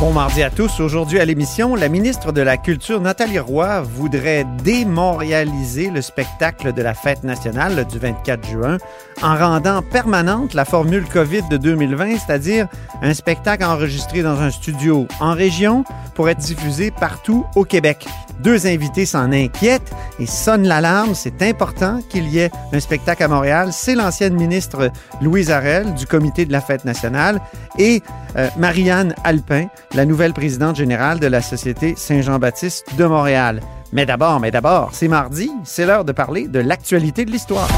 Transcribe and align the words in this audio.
Bon 0.00 0.14
mardi 0.14 0.42
à 0.42 0.48
tous. 0.48 0.80
Aujourd'hui 0.80 1.20
à 1.20 1.26
l'émission, 1.26 1.74
la 1.74 1.90
ministre 1.90 2.32
de 2.32 2.40
la 2.40 2.56
Culture, 2.56 3.02
Nathalie 3.02 3.38
Roy, 3.38 3.82
voudrait 3.82 4.46
démontréaliser 4.64 5.90
le 5.90 6.00
spectacle 6.00 6.72
de 6.72 6.80
la 6.80 6.94
fête 6.94 7.22
nationale 7.22 7.86
du 7.86 7.98
24 7.98 8.48
juin 8.48 8.78
en 9.20 9.36
rendant 9.36 9.82
permanente 9.82 10.54
la 10.54 10.64
formule 10.64 11.04
COVID 11.04 11.42
de 11.50 11.58
2020, 11.58 12.16
c'est-à-dire 12.16 12.66
un 13.02 13.12
spectacle 13.12 13.62
enregistré 13.62 14.22
dans 14.22 14.40
un 14.40 14.50
studio 14.50 15.06
en 15.20 15.34
région 15.34 15.84
pour 16.14 16.30
être 16.30 16.38
diffusé 16.38 16.90
partout 16.90 17.44
au 17.54 17.64
Québec. 17.64 18.06
Deux 18.42 18.66
invités 18.66 19.04
s'en 19.04 19.32
inquiètent 19.32 19.92
et 20.18 20.24
sonnent 20.24 20.66
l'alarme. 20.66 21.14
C'est 21.14 21.42
important 21.42 22.00
qu'il 22.08 22.26
y 22.28 22.38
ait 22.38 22.50
un 22.72 22.80
spectacle 22.80 23.22
à 23.22 23.28
Montréal. 23.28 23.68
C'est 23.72 23.94
l'ancienne 23.94 24.34
ministre 24.34 24.90
Louise 25.20 25.50
Arel 25.50 25.92
du 25.94 26.06
comité 26.06 26.46
de 26.46 26.52
la 26.52 26.62
fête 26.62 26.86
nationale 26.86 27.38
et 27.78 28.02
euh, 28.36 28.48
Marianne 28.56 29.14
Alpin, 29.24 29.66
la 29.94 30.06
nouvelle 30.06 30.32
présidente 30.32 30.76
générale 30.76 31.18
de 31.18 31.26
la 31.26 31.42
Société 31.42 31.94
Saint-Jean-Baptiste 31.96 32.94
de 32.96 33.04
Montréal. 33.04 33.60
Mais 33.92 34.06
d'abord, 34.06 34.38
mais 34.38 34.50
d'abord, 34.50 34.90
c'est 34.92 35.08
mardi, 35.08 35.50
c'est 35.64 35.84
l'heure 35.84 36.04
de 36.04 36.12
parler 36.12 36.46
de 36.46 36.60
l'actualité 36.60 37.24
de 37.24 37.30
l'histoire. 37.30 37.68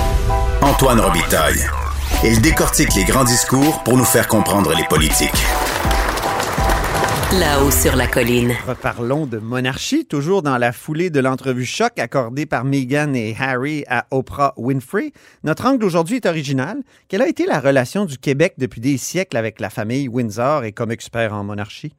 Antoine 0.60 1.00
Robitaille. 1.00 1.64
Il 2.22 2.40
décortique 2.42 2.94
les 2.94 3.04
grands 3.04 3.24
discours 3.24 3.82
pour 3.82 3.96
nous 3.96 4.04
faire 4.04 4.28
comprendre 4.28 4.74
les 4.76 4.84
politiques. 4.84 5.30
Là-haut 7.40 7.70
sur 7.70 7.96
la 7.96 8.06
colline. 8.06 8.52
Reparlons 8.68 9.26
de 9.26 9.38
monarchie, 9.38 10.04
toujours 10.04 10.42
dans 10.42 10.58
la 10.58 10.70
foulée 10.70 11.08
de 11.08 11.18
l'entrevue 11.18 11.64
choc 11.64 11.98
accordée 11.98 12.44
par 12.44 12.64
Meghan 12.64 13.14
et 13.14 13.34
Harry 13.40 13.84
à 13.88 14.04
Oprah 14.10 14.52
Winfrey. 14.58 15.12
Notre 15.42 15.64
angle 15.64 15.86
aujourd'hui 15.86 16.16
est 16.16 16.26
original. 16.26 16.76
Quelle 17.08 17.22
a 17.22 17.28
été 17.28 17.46
la 17.46 17.58
relation 17.58 18.04
du 18.04 18.18
Québec 18.18 18.56
depuis 18.58 18.82
des 18.82 18.98
siècles 18.98 19.38
avec 19.38 19.60
la 19.60 19.70
famille 19.70 20.08
Windsor 20.08 20.64
et 20.64 20.72
comme 20.72 20.90
expert 20.90 21.32
en 21.32 21.42
monarchie? 21.42 21.94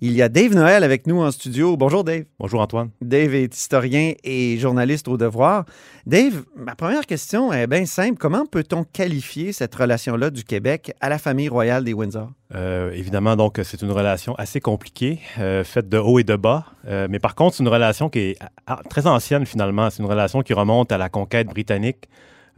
Il 0.00 0.12
y 0.12 0.22
a 0.22 0.28
Dave 0.28 0.54
Noël 0.54 0.82
avec 0.82 1.06
nous 1.06 1.20
en 1.22 1.30
studio. 1.30 1.76
Bonjour 1.76 2.02
Dave. 2.02 2.24
Bonjour 2.40 2.60
Antoine. 2.60 2.90
Dave 3.00 3.34
est 3.34 3.56
historien 3.56 4.14
et 4.24 4.58
journaliste 4.58 5.06
au 5.06 5.16
devoir. 5.16 5.64
Dave, 6.06 6.42
ma 6.56 6.74
première 6.74 7.06
question 7.06 7.52
est 7.52 7.68
bien 7.68 7.86
simple. 7.86 8.16
Comment 8.18 8.44
peut-on 8.44 8.82
qualifier 8.82 9.52
cette 9.52 9.74
relation-là 9.74 10.30
du 10.30 10.42
Québec 10.42 10.92
à 11.00 11.08
la 11.08 11.18
famille 11.18 11.48
royale 11.48 11.84
des 11.84 11.92
Windsor? 11.92 12.32
Euh, 12.54 12.90
évidemment, 12.92 13.36
donc, 13.36 13.60
c'est 13.62 13.80
une 13.82 13.92
relation 13.92 14.34
assez 14.34 14.60
compliquée, 14.60 15.20
euh, 15.38 15.62
faite 15.62 15.88
de 15.88 15.98
haut 15.98 16.18
et 16.18 16.24
de 16.24 16.34
bas. 16.36 16.66
Euh, 16.88 17.06
mais 17.08 17.18
par 17.18 17.34
contre, 17.34 17.56
c'est 17.56 17.62
une 17.62 17.68
relation 17.68 18.10
qui 18.10 18.18
est 18.18 18.38
ah, 18.66 18.80
très 18.90 19.06
ancienne 19.06 19.46
finalement. 19.46 19.88
C'est 19.90 20.02
une 20.02 20.08
relation 20.08 20.42
qui 20.42 20.52
remonte 20.52 20.90
à 20.90 20.98
la 20.98 21.08
conquête 21.08 21.46
britannique 21.46 22.08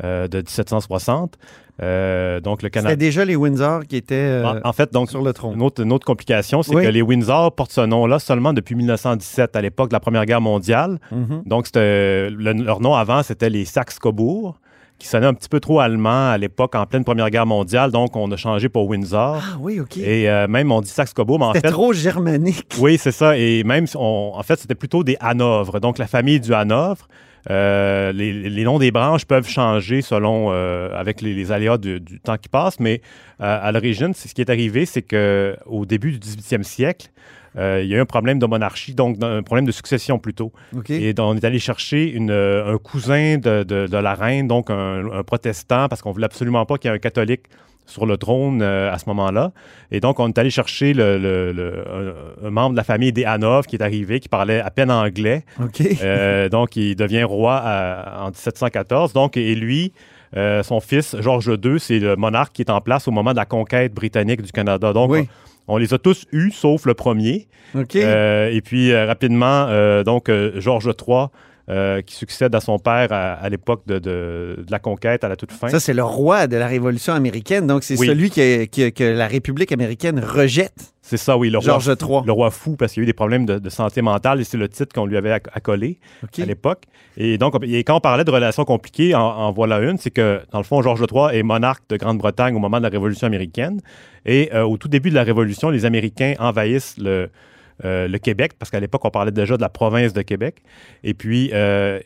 euh, 0.03 0.27
de 0.27 0.39
1760. 0.39 1.39
Euh, 1.83 2.39
donc 2.41 2.63
le 2.63 2.69
Canada. 2.69 2.91
C'était 2.93 3.05
déjà 3.07 3.25
les 3.25 3.35
Windsor 3.35 3.85
qui 3.89 3.97
étaient 3.97 4.15
euh, 4.15 4.61
En, 4.63 4.69
en 4.69 4.73
fait, 4.73 4.93
donc, 4.93 5.11
sur 5.11 5.23
le 5.23 5.33
trône. 5.33 5.55
une 5.55 5.63
autre, 5.63 5.83
une 5.83 5.93
autre 5.93 6.07
complication, 6.07 6.63
c'est 6.63 6.75
Oui. 6.75 6.85
que 6.85 6.89
les 6.89 7.03
Windsor 7.03 7.53
portent 7.53 7.73
ce 7.73 7.81
nom-là 7.81 8.19
seulement 8.21 8.53
depuis 8.53 8.77
1917, 8.77 9.57
à 9.57 9.61
l'époque 9.61 9.89
de 9.91 9.95
la 9.95 10.01
Première 10.01 10.25
Guerre 10.25 10.41
mondiale. 10.41 10.99
Mhm. 11.11 11.43
Donc, 11.47 11.67
c'était, 11.67 12.31
le- 12.31 12.53
leur 12.53 12.81
nom 12.81 12.95
avant, 12.95 13.23
c'était 13.25 13.51
les 13.51 13.65
Saxe-Cobourg, 13.65 14.61
qui 15.01 15.09
sonnait 15.09 15.27
un 15.27 15.35
petit 15.35 15.49
peu 15.49 15.59
trop 15.59 15.81
allemand 15.81 16.31
à 16.31 16.39
l'époque, 16.39 16.77
en 16.77 16.87
pleine 16.87 17.03
Première 17.03 17.29
Guerre 17.29 17.47
mondiale. 17.47 17.91
Donc, 17.91 18.15
on 18.15 18.31
a 18.31 18.37
changé 18.37 18.69
pour 18.69 18.87
Windsor. 18.89 19.39
Ah 19.43 19.57
oui, 19.59 19.81
OK. 19.81 19.97
Et 19.97 20.31
euh, 20.31 20.47
même, 20.47 20.71
on 20.71 20.81
dit 20.81 20.89
Saxe-Cobourg, 20.91 21.41
mais 21.41 21.47
en 21.47 21.53
C'était 21.55 21.67
fait... 21.69 21.73
trop 21.73 21.93
germanique. 21.93 22.67
Oui, 22.79 22.99
c'est 22.99 23.11
ça. 23.11 23.37
Et 23.37 23.65
même, 23.65 23.87
on- 23.97 24.31
en 24.37 24.43
fait, 24.45 24.61
c'était 24.61 24.77
plutôt 24.77 25.03
des 25.03 25.17
Hanovres. 25.19 25.81
Donc, 25.81 25.99
la 25.99 26.07
famille 26.07 26.39
du 26.39 26.55
Hanovre. 26.55 27.09
Euh, 27.51 28.13
les, 28.13 28.33
les 28.33 28.65
noms 28.65 28.79
des 28.79 28.91
branches 28.91 29.25
peuvent 29.27 29.49
changer 29.49 30.01
selon 30.03 30.49
euh, 30.53 30.89
avec 30.99 31.21
les, 31.21 31.35
les 31.35 31.53
aléas 31.53 31.79
du, 31.79 32.01
du 32.01 32.19
temps 32.21 32.37
qui 32.39 32.49
passe, 32.49 32.81
mais 32.81 33.01
euh, 33.41 33.59
à 33.63 33.71
l'origine, 33.73 34.13
c'est 34.15 34.29
ce 34.29 34.35
qui 34.35 34.41
est 34.41 34.51
arrivé, 34.51 34.87
c'est 34.87 35.03
que 35.03 35.57
au 35.67 35.85
début 35.87 36.13
du 36.13 36.19
18e 36.19 36.63
siècle, 36.63 37.09
il 37.57 37.87
y 37.87 37.95
a 37.95 37.99
eu 37.99 38.01
un 38.01 38.05
problème 38.07 38.41
de 38.41 38.47
monarchie, 38.47 38.95
donc 38.95 39.23
un 39.23 39.43
problème 39.45 39.65
de 39.65 39.71
succession 39.71 40.19
plutôt. 40.19 40.53
Et 41.01 41.15
on 41.21 41.37
est 41.37 41.45
allé 41.45 41.61
chercher 41.61 42.11
une, 42.11 42.33
un 42.33 42.79
cousin 42.79 43.39
de, 43.39 43.63
de- 43.63 43.87
de 43.87 43.97
la 43.97 44.15
reine, 44.15 44.49
donc 44.49 44.71
un, 44.71 45.09
un 45.13 45.23
protestant, 45.23 45.87
parce 45.89 46.03
qu'on 46.03 46.11
voulait 46.11 46.25
absolument 46.25 46.67
pas 46.67 46.79
qu'il 46.79 46.91
y 46.91 46.93
ait 46.93 46.97
un 46.97 46.99
catholique 46.99 47.43
sur 47.87 48.07
le 48.07 48.17
trône 48.17 48.61
euh, 48.63 48.93
à 48.93 48.99
ce 48.99 49.05
moment-là. 49.09 49.53
Et 49.91 50.01
donc, 50.01 50.19
on 50.21 50.29
est 50.29 50.39
allé 50.39 50.51
chercher 50.51 50.95
le, 50.95 51.19
le- 51.19 51.53
le- 51.53 51.85
un, 52.43 52.47
un 52.47 52.51
membre 52.51 52.71
de 52.73 52.77
la 52.77 52.85
famille 52.85 53.13
des 53.13 53.25
Hanovre 53.25 53.67
qui 53.67 53.77
est 53.77 53.83
arrivé, 53.83 54.21
qui 54.21 54.29
parlait 54.29 54.61
à 54.61 54.71
peine 54.71 54.91
anglais. 54.91 55.45
Euh, 56.03 56.49
donc, 56.49 56.77
il 56.77 56.97
devient 56.97 57.25
roi 57.25 57.57
à- 57.63 58.23
en 58.25 58.29
1714. 58.29 59.13
Donc, 59.13 59.37
et 59.37 59.55
lui, 59.55 59.93
euh, 60.37 60.63
son 60.63 60.81
fils, 60.81 61.15
Georges 61.21 61.59
II, 61.63 61.79
c'est 61.79 61.99
le 61.99 62.17
monarque 62.17 62.55
qui 62.55 62.63
est 62.63 62.71
en 62.71 62.81
place 62.81 63.07
au 63.07 63.11
moment 63.11 63.33
de 63.33 63.37
la 63.37 63.45
conquête 63.45 63.93
britannique 63.95 64.43
du 64.43 64.51
Canada. 64.51 64.93
Donc, 64.93 65.11
Oui. 65.11 65.29
on, 65.69 65.75
on 65.75 65.77
les 65.77 65.93
a 65.95 65.99
tous 65.99 66.25
eus, 66.33 66.51
sauf 66.51 66.87
le 66.87 66.95
premier. 66.95 67.47
Euh, 67.97 68.51
et 68.51 68.61
puis, 68.61 68.93
euh, 68.93 69.07
rapidement, 69.07 69.67
euh, 69.69 70.03
donc, 70.05 70.29
euh, 70.29 70.61
Georges 70.61 70.91
III, 71.07 71.27
euh, 71.71 72.03
qui 72.03 72.15
succède 72.15 72.55
à 72.55 72.61
son 72.61 72.79
père 72.79 73.11
à, 73.13 73.33
à 73.35 73.49
l'époque 73.49 73.83
de, 73.87 73.99
de- 73.99 74.57
de 74.67 74.71
la 74.71 74.79
conquête, 74.79 75.25
à 75.25 75.29
la 75.29 75.37
toute 75.37 75.51
fin. 75.53 75.69
Ça, 75.69 75.81
c'est 75.81 75.95
le 75.95 76.05
roi 76.05 76.47
de 76.47 76.57
la 76.57 76.67
Révolution 76.67 77.15
américaine. 77.15 77.67
Donc, 77.67 77.85
c'est 77.85 77.99
Oui. 77.99 78.07
celui 78.07 78.31
que, 78.31 78.67
que- 78.67 78.91
que 78.91 79.05
la 79.05 79.27
République 79.27 79.73
américaine 79.73 80.21
rejette. 80.21 80.93
C'est 81.01 81.17
ça, 81.19 81.37
oui, 81.37 81.51
le 81.51 81.59
roi, 81.59 81.79
III. 81.85 82.23
le 82.27 82.33
roi 82.33 82.51
fou, 82.51 82.77
parce 82.77 82.93
qu'il 82.93 83.03
y 83.03 83.03
a 83.03 83.05
eu 83.05 83.07
des 83.07 83.13
problèmes 83.13 83.45
de, 83.45 83.59
de 83.59 83.71
santé 83.71 84.01
mentale, 84.03 84.41
et 84.41 84.45
c'est 84.45 84.57
le 84.57 84.69
titre 84.69 84.95
qu'on 84.95 85.05
lui 85.07 85.17
avait 85.19 85.33
acc- 85.33 85.49
accolé 85.53 85.99
à 86.23 86.45
l'époque. 86.47 86.83
Et 87.19 87.37
donc, 87.39 87.55
et 87.63 87.85
quand 87.85 87.97
on 87.97 88.01
parlait 88.01 88.25
de 88.25 88.31
relations 88.31 88.65
compliquées, 88.65 89.15
en, 89.15 89.21
en 89.21 89.53
voilà 89.53 89.81
une, 89.81 89.99
c'est 89.99 90.11
que, 90.11 90.41
dans 90.51 90.59
le 90.59 90.65
fond, 90.65 90.81
Georges 90.83 91.05
III 91.13 91.39
est 91.39 91.43
monarque 91.43 91.85
de 91.91 91.97
Grande-Bretagne 91.97 92.55
au 92.57 92.59
moment 92.59 92.79
de 92.79 92.83
la 92.85 92.89
Révolution 92.89 93.27
américaine. 93.27 93.81
Et 94.27 94.51
euh, 94.55 94.63
au 94.65 94.77
tout 94.79 94.89
début 94.89 95.11
de 95.11 95.15
la 95.15 95.23
Révolution, 95.25 95.69
les 95.71 95.85
Américains 95.85 96.35
envahissent 96.39 96.97
le, 96.99 97.29
euh, 97.85 98.07
le 98.07 98.19
Québec, 98.19 98.53
parce 98.59 98.71
qu'à 98.71 98.79
l'époque, 98.81 99.05
on 99.05 99.11
parlait 99.11 99.33
déjà 99.33 99.57
de 99.57 99.63
la 99.63 99.69
province 99.69 100.13
de 100.13 100.23
Québec. 100.23 100.63
Et 101.03 101.15
puis, 101.15 101.51
euh, 101.53 101.99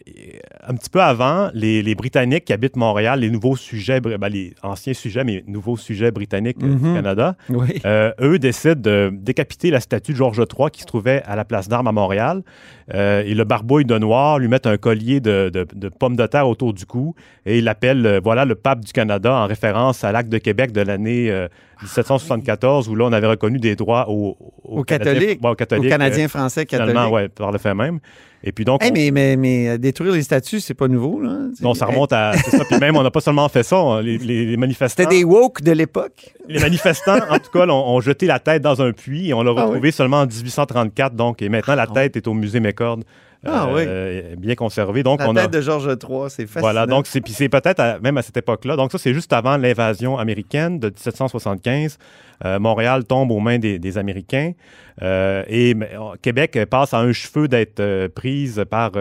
un 0.66 0.74
petit 0.74 0.88
peu 0.90 1.00
avant, 1.02 1.50
les, 1.52 1.82
les 1.82 1.94
Britanniques 1.94 2.46
qui 2.46 2.52
habitent 2.52 2.76
Montréal, 2.76 3.20
les 3.20 3.30
nouveaux 3.30 3.56
sujets, 3.56 4.00
ben, 4.00 4.16
les 4.28 4.54
anciens 4.62 4.94
sujets, 4.94 5.24
mais 5.24 5.44
nouveaux 5.46 5.76
sujets 5.76 6.10
britanniques 6.10 6.62
Mhm. 6.62 6.78
du 6.78 6.94
Canada, 6.94 7.36
Oui. 7.50 7.80
euh, 7.84 8.12
eux 8.20 8.38
décident 8.38 8.80
de 8.80 9.10
décapiter 9.12 9.70
la 9.70 9.80
statue 9.80 10.12
de 10.12 10.16
Georges 10.16 10.38
III 10.58 10.70
qui 10.70 10.80
se 10.80 10.86
trouvait 10.86 11.22
à 11.26 11.36
la 11.36 11.44
place 11.44 11.68
d'Armes 11.68 11.88
à 11.88 11.92
Montréal. 11.92 12.42
Euh, 12.94 13.22
et 13.26 13.34
le 13.34 13.44
barbouille 13.44 13.84
de 13.84 13.98
noir 13.98 14.38
lui 14.38 14.48
met 14.48 14.66
un 14.66 14.78
collier 14.78 15.20
de, 15.20 15.50
de- 15.52 15.66
de 15.74 15.88
pommes 15.90 16.16
de 16.16 16.24
terre 16.26 16.48
autour 16.48 16.72
du 16.72 16.86
cou 16.86 17.14
et 17.44 17.58
il 17.58 17.64
l'appelle 17.64 18.06
euh, 18.06 18.18
voilà 18.24 18.46
le 18.46 18.54
pape 18.54 18.80
du 18.82 18.92
Canada 18.92 19.30
en 19.34 19.46
référence 19.46 20.04
à 20.04 20.12
l'acte 20.12 20.30
de 20.30 20.38
Québec 20.38 20.72
de 20.72 20.80
l'année 20.80 21.30
euh, 21.30 21.48
1774 21.82 22.88
où 22.88 22.94
là 22.94 23.04
on 23.06 23.12
avait 23.12 23.26
reconnu 23.26 23.58
des 23.58 23.76
droits 23.76 24.08
aux, 24.08 24.36
Aux 24.64 24.84
catholiques, 24.84 25.40
ouais, 25.42 25.50
aux 25.50 25.54
catholiques, 25.54 25.86
Aux 25.86 25.88
Canadiens 25.90 26.24
euh, 26.24 26.28
français 26.28 26.64
catholiques. 26.66 26.90
finalement 26.96 27.12
ouais, 27.14 27.28
par 27.28 27.52
le 27.52 27.58
fait 27.58 27.74
même. 27.74 27.98
Et 28.44 28.52
puis 28.52 28.64
donc 28.64 28.82
Hey, 28.82 28.90
on- 28.90 28.94
mais, 28.94 29.10
mais, 29.10 29.36
mais 29.36 29.68
euh, 29.68 29.78
détruire 29.78 30.12
les 30.12 30.22
statues, 30.22 30.60
c'est 30.60 30.74
pas 30.74 30.86
nouveau. 30.88 31.20
Là. 31.20 31.38
non, 31.60 31.74
ça 31.74 31.86
remonte 31.86 32.12
à 32.12 32.34
ça. 32.34 32.64
Puis 32.64 32.78
même 32.78 32.96
on 32.96 33.02
n'a 33.02 33.10
pas 33.10 33.20
seulement 33.20 33.48
fait 33.48 33.62
ça, 33.62 33.76
on- 33.78 33.98
les, 33.98 34.56
manifestants 34.56 35.02
C'était 35.02 35.16
des 35.16 35.24
woke 35.24 35.62
de 35.62 35.72
l'époque. 35.72 36.34
Les 36.48 36.60
manifestants, 36.60 37.18
en 37.30 37.38
tout 37.38 37.50
cas, 37.52 37.66
là, 37.66 37.74
ont, 37.74 38.00
jeté 38.00 38.26
la 38.26 38.38
tête 38.38 38.62
dans 38.62 38.80
un 38.80 38.92
puits 38.92 39.28
et 39.28 39.34
on 39.34 39.42
l'a 39.42 39.52
Ah 39.56 39.64
retrouvé 39.64 39.90
seulement 39.90 40.20
en 40.20 40.26
1834. 40.26 41.14
Donc, 41.14 41.42
et 41.42 41.48
maintenant, 41.48 41.74
la 41.74 41.86
Ah, 41.88 41.92
tête 41.92 42.16
est 42.16 42.28
au 42.28 42.34
musée 42.34 42.60
McCord, 42.60 42.98
Ah, 43.46 43.68
euh, 43.70 44.34
bien 44.36 44.56
conservée. 44.56 45.02
Donc, 45.04 45.20
La 45.20 45.28
on 45.28 45.34
tête 45.34 45.44
a. 45.44 45.48
de 45.48 45.60
Georges 45.60 45.86
III, 45.86 46.28
c'est 46.28 46.46
fascinant. 46.46 46.60
Voilà, 46.60 46.86
donc 46.86 47.06
c'est 47.06 47.20
puis 47.20 47.32
c'est 47.32 47.48
peut-être 47.48 47.78
à- 47.78 47.98
même 48.00 48.18
à 48.18 48.22
cette 48.22 48.36
époque-là. 48.36 48.74
Donc 48.76 48.90
ça, 48.90 48.98
c'est 48.98 49.14
juste 49.14 49.32
avant 49.32 49.56
l'invasion 49.56 50.18
américaine 50.18 50.80
de 50.80 50.88
1775. 50.88 51.98
Euh, 52.44 52.58
Montréal 52.58 53.04
tombe 53.04 53.30
aux 53.30 53.38
mains 53.40 53.58
des, 53.58 53.78
des 53.78 53.98
Américains 53.98 54.52
euh, 55.02 55.44
et 55.48 55.74
euh, 55.74 56.14
Québec 56.22 56.58
passe 56.68 56.94
à 56.94 56.98
un 56.98 57.12
cheveu 57.12 57.46
d'être 57.48 58.08
prise 58.08 58.64
par, 58.68 58.92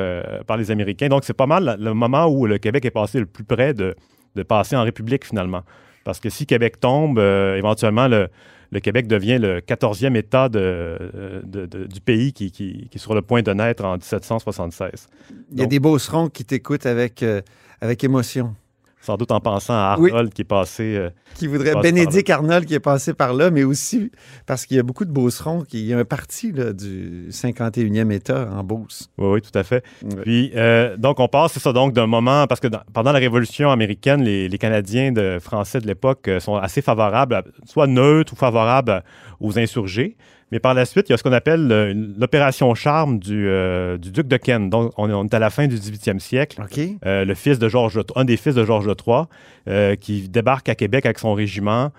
par 0.46 0.58
les 0.58 0.70
Américains. 0.72 1.08
Donc 1.10 1.24
c'est 1.24 1.34
pas 1.34 1.48
mal 1.48 1.78
le 1.80 1.94
moment 1.94 2.28
où 2.28 2.46
le 2.46 2.58
Québec 2.60 2.86
est 2.86 2.92
passé 2.92 3.20
le 3.20 3.26
plus 3.26 3.44
près 3.44 3.74
de, 3.74 3.96
de 4.36 4.44
passer 4.44 4.76
en 4.76 4.84
République 4.84 5.26
finalement. 5.26 5.64
Parce 6.04 6.20
que 6.20 6.30
si 6.30 6.46
Québec 6.46 6.80
tombe, 6.80 7.18
éventuellement 7.20 8.08
le, 8.08 8.30
le 8.72 8.80
Québec 8.80 9.08
devient 9.08 9.38
le 9.40 9.60
14e 9.62 10.16
État 10.16 10.50
de, 10.50 10.98
de- 11.44 11.66
de- 11.66 11.86
du 11.86 12.02
pays 12.02 12.34
qui, 12.34 12.52
qui- 12.52 12.88
qui 12.90 12.98
est 12.98 13.00
sur 13.00 13.16
le 13.16 13.22
point 13.22 13.42
de 13.42 13.52
naître 13.54 13.86
en 13.86 13.94
1776. 13.98 15.08
Il 15.52 15.58
y 15.58 15.62
a 15.62 15.64
donc- 15.64 15.72
des 15.72 15.80
beaucerons 15.80 16.30
qui 16.30 16.44
t'écoutent 16.46 16.86
avec, 16.86 17.24
euh, 17.24 17.42
avec 17.82 18.04
émotion. 18.04 18.56
Sans 19.02 19.16
doute 19.16 19.32
en 19.32 19.40
pensant 19.40 19.74
à 19.74 19.96
Oui. 20.00 20.10
Arnold 20.12 20.34
qui 20.34 20.42
est 20.42 20.46
passé. 20.46 20.96
euh, 20.98 21.10
Qui 21.36 21.48
voudrait 21.48 21.76
Bénédicte 21.82 22.30
Arnold 22.30 22.66
qui 22.66 22.74
est 22.74 22.80
passé 22.80 23.14
par 23.14 23.34
là, 23.34 23.52
mais 23.52 23.64
aussi 23.64 24.12
parce 24.46 24.66
qu'il 24.66 24.76
y 24.78 24.80
a 24.80 24.84
beaucoup 24.84 25.06
de 25.06 25.12
Beaucerons, 25.12 25.62
qui, 25.62 25.80
il 25.80 25.86
y 25.86 25.94
a 25.94 25.98
un 26.00 26.04
parti 26.06 26.52
là, 26.52 26.74
du 26.74 27.28
51e 27.32 28.12
État 28.12 28.50
en 28.52 28.64
Beauce. 28.64 29.10
Oui, 29.18 29.28
oui, 29.34 29.42
tout 29.42 29.58
à 29.58 29.64
fait. 29.64 29.84
Puis, 30.24 30.52
euh, 30.56 30.98
donc, 30.98 31.20
on 31.20 31.28
passe, 31.28 31.54
c'est 31.54 31.60
ça, 31.62 31.72
donc, 31.74 31.94
d'un 31.94 32.08
moment, 32.08 32.48
parce 32.48 32.60
que 32.60 32.68
dans- 32.68 32.82
pendant 32.94 33.12
la 33.12 33.20
Révolution 33.20 33.72
américaine, 33.72 34.24
les, 34.24 34.50
les 34.50 34.58
Canadiens 34.58 35.12
de, 35.12 35.38
français 35.40 35.80
de 35.80 35.88
l'époque 35.88 36.28
euh, 36.28 36.40
sont 36.40 36.56
assez 36.56 36.82
favorables, 36.82 37.36
à- 37.36 37.44
soit 37.66 37.88
neutres 37.88 38.34
ou 38.34 38.36
favorables 38.36 39.04
aux 39.40 39.58
insurgés. 39.60 40.18
Mais 40.52 40.60
par 40.60 40.74
la 40.74 40.86
suite, 40.86 41.10
il 41.10 41.12
y 41.12 41.14
a 41.14 41.18
ce 41.18 41.24
qu'on 41.24 41.34
appelle 41.34 41.70
euh, 41.72 41.94
l'opération 42.18 42.74
Charme 42.74 43.20
du, 43.20 43.48
euh, 43.50 43.98
du 43.98 44.12
duc 44.12 44.28
de 44.28 44.38
Kent. 44.38 44.70
Donc, 44.70 44.94
on 44.98 45.10
est, 45.10 45.14
on 45.14 45.26
est 45.26 45.34
à 45.34 45.40
la 45.40 45.50
fin 45.50 45.68
du 45.68 45.76
18e 45.76 46.20
siècle. 46.20 46.62
Euh, 47.06 47.26
le 47.26 47.34
fils 47.36 47.60
de 47.60 47.68
Georges, 47.68 48.00
un 48.16 48.24
des 48.24 48.38
fils 48.38 48.56
de 48.56 48.64
Georges 48.64 48.88
III, 48.88 49.24
euh, 49.68 49.96
qui 49.96 50.30
débarque 50.30 50.70
à 50.70 50.76
Québec 50.76 51.06
avec 51.06 51.20
son 51.20 51.34
régiment. 51.34 51.92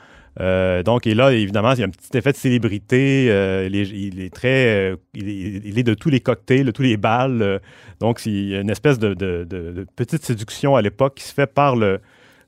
Donc, 0.85 1.07
et 1.09 1.15
là, 1.15 1.33
évidemment, 1.33 1.73
il 1.73 1.81
y 1.81 1.83
a 1.83 1.87
un 1.87 1.91
petit 1.91 2.17
effet 2.17 2.31
de 2.31 2.37
célébrité. 2.37 3.25
Il, 3.67 3.75
est, 3.75 3.89
il 3.89 4.21
est 4.21 4.33
très, 4.33 4.95
il, 5.15 5.29
est, 5.29 5.61
il 5.65 5.79
est 5.79 5.83
de 5.83 5.95
tous 5.95 6.11
les 6.11 6.21
cocktails, 6.21 6.65
de 6.65 6.71
tous 6.71 6.83
les 6.83 6.97
bals. 6.97 7.61
donc, 7.99 8.21
c'est- 8.21 8.31
il 8.31 8.49
y 8.51 8.55
a 8.57 8.61
une 8.61 8.71
espèce 8.71 9.01
de, 9.01 9.15
de- 9.15 9.45
de- 9.49 9.73
de 9.73 9.87
petite 9.97 10.25
séduction 10.25 10.77
à 10.77 10.81
l'époque 10.83 11.17
qui 11.17 11.25
se 11.25 11.35
fait 11.35 11.53
par 11.53 11.75
le. 11.75 11.99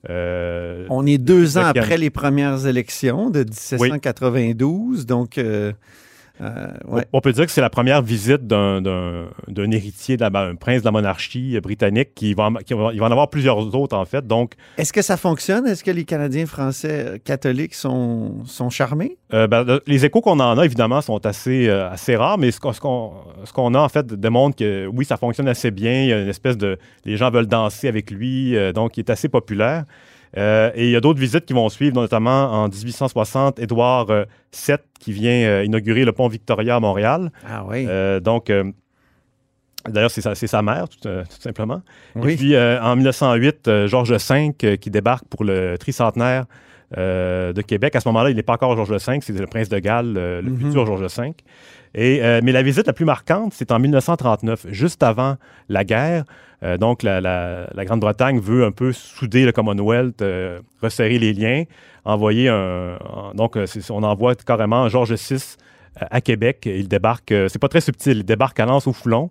Euh, 0.09 0.85
On 0.89 1.05
est 1.05 1.17
deux 1.17 1.57
ans 1.57 1.65
après 1.65 1.97
les 1.97 2.09
premières 2.09 2.65
élections 2.65 3.29
de 3.29 3.39
1792, 3.39 5.05
donc... 5.05 5.37
euh, 5.37 5.73
ouais. 6.39 7.05
On 7.13 7.21
peut 7.21 7.31
dire 7.33 7.45
que 7.45 7.51
c'est 7.51 7.61
la 7.61 7.69
première 7.69 8.01
visite 8.01 8.47
d'un, 8.47 8.81
héritier, 9.71 10.17
d'un 10.17 10.33
un 10.33 10.55
prince 10.55 10.79
de 10.81 10.85
la 10.85 10.91
monarchie 10.91 11.59
britannique 11.61 12.15
qui 12.15 12.33
va, 12.33 12.45
en- 12.45 12.53
qui 12.55 12.73
va- 12.73 12.91
il 12.93 12.99
va 12.99 13.05
en 13.07 13.11
avoir 13.11 13.29
plusieurs 13.29 13.75
autres, 13.75 13.95
en 13.95 14.05
fait. 14.05 14.25
Donc, 14.25 14.53
Est-ce 14.77 14.93
que 14.93 15.01
ça 15.01 15.17
fonctionne? 15.17 15.67
Est-ce 15.67 15.83
que 15.83 15.91
les 15.91 16.05
Canadiens 16.05 16.45
français 16.45 17.05
euh, 17.07 17.17
catholiques 17.23 17.75
sont, 17.75 18.43
sont 18.45 18.69
charmés? 18.69 19.17
Euh, 19.33 19.47
ben, 19.47 19.63
le- 19.63 19.81
les 19.87 20.05
échos 20.05 20.21
qu'on 20.21 20.39
en 20.39 20.57
a, 20.57 20.65
évidemment, 20.65 21.01
sont 21.01 21.23
assez, 21.25 21.67
euh, 21.67 21.89
assez 21.89 22.15
rares, 22.15 22.37
mais 22.37 22.51
ce 22.51 22.59
qu'on, 22.59 22.73
ce 22.73 23.53
qu'on 23.53 23.73
a, 23.75 23.79
en 23.79 23.89
fait, 23.89 24.07
démontre 24.07 24.55
que 24.55 24.87
oui, 24.87 25.05
ça 25.05 25.17
fonctionne 25.17 25.47
assez 25.47 25.71
bien. 25.71 26.03
Il 26.03 26.07
y 26.09 26.13
a 26.13 26.21
une 26.21 26.29
espèce 26.29 26.57
de. 26.57 26.77
Les 27.05 27.17
gens 27.17 27.29
veulent 27.29 27.47
danser 27.47 27.87
avec 27.87 28.09
lui, 28.11 28.55
euh, 28.55 28.71
donc 28.73 28.97
il 28.97 29.01
est 29.01 29.09
assez 29.09 29.29
populaire. 29.29 29.85
Euh, 30.37 30.71
et 30.75 30.85
il 30.85 30.91
y 30.91 30.95
a 30.95 31.01
d'autres 31.01 31.19
visites 31.19 31.45
qui 31.45 31.53
vont 31.53 31.67
suivre, 31.69 31.95
notamment 31.95 32.51
en 32.63 32.67
1860, 32.69 33.59
Édouard 33.59 34.09
euh, 34.09 34.23
VII 34.53 34.77
qui 34.99 35.11
vient 35.11 35.43
euh, 35.43 35.65
inaugurer 35.65 36.05
le 36.05 36.13
pont 36.13 36.27
Victoria 36.27 36.75
à 36.77 36.79
Montréal. 36.79 37.31
Ah 37.49 37.63
oui. 37.67 37.85
Euh, 37.87 38.19
donc, 38.21 38.49
euh, 38.49 38.71
d'ailleurs, 39.89 40.11
c'est 40.11 40.47
sa, 40.47 40.61
mère, 40.61 40.87
tout, 40.87 41.05
euh, 41.07 41.23
tout 41.23 41.41
simplement. 41.41 41.81
oui. 42.15 42.33
Et 42.33 42.37
puis, 42.37 42.55
euh, 42.55 42.81
en 42.81 42.95
1908, 42.95 43.67
euh, 43.67 43.87
Georges 43.87 44.13
V 44.13 44.51
euh, 44.63 44.75
qui 44.77 44.89
débarque 44.89 45.25
pour 45.27 45.43
le 45.43 45.77
tricentenaire 45.77 46.45
euh, 46.97 47.51
de 47.53 47.61
Québec. 47.61 47.95
À 47.95 47.99
ce 47.99 48.07
moment-là, 48.09 48.29
il 48.29 48.35
n'est 48.35 48.43
pas 48.43 48.53
encore 48.53 48.75
Georges 48.75 48.91
V, 48.91 49.19
c'est 49.21 49.37
le 49.37 49.47
prince 49.47 49.69
de 49.69 49.79
Galles, 49.79 50.15
euh, 50.17 50.41
le 50.41 50.49
Mhm. 50.51 50.59
futur 50.59 50.85
Georges 50.85 51.01
V. 51.17 51.33
Et, 51.93 52.23
euh, 52.23 52.39
mais 52.43 52.51
la 52.53 52.63
visite 52.63 52.87
la 52.87 52.93
plus 52.93 53.03
marquante, 53.05 53.53
c'est 53.53 53.71
en 53.71 53.79
1939, 53.79 54.65
juste 54.69 55.03
avant 55.03 55.35
la 55.67 55.83
guerre. 55.83 56.23
Euh, 56.63 56.77
donc, 56.77 57.03
la, 57.03 57.21
la- 57.21 57.67
la 57.73 57.85
Grande-Bretagne 57.85 58.39
veut 58.39 58.63
un 58.65 58.71
peu 58.71 58.91
souder 58.93 59.45
le 59.45 59.51
Commonwealth, 59.51 60.21
euh, 60.21 60.59
resserrer 60.81 61.17
les 61.19 61.33
liens, 61.33 61.63
envoyer 62.05 62.49
un. 62.49 62.97
donc, 63.33 63.57
euh, 63.57 63.65
on 63.89 64.03
envoie 64.03 64.35
carrément 64.35 64.87
Georges 64.89 65.13
VI 65.13 65.55
à 65.99 66.21
Québec. 66.21 66.63
Il 66.65 66.87
débarque, 66.87 67.33
c'est 67.49 67.59
pas 67.59 67.67
très 67.67 67.81
subtil, 67.81 68.17
il 68.17 68.23
débarque 68.23 68.59
à 68.59 68.65
Lens 68.65 68.87
au 68.87 68.93
Foulon 68.93 69.29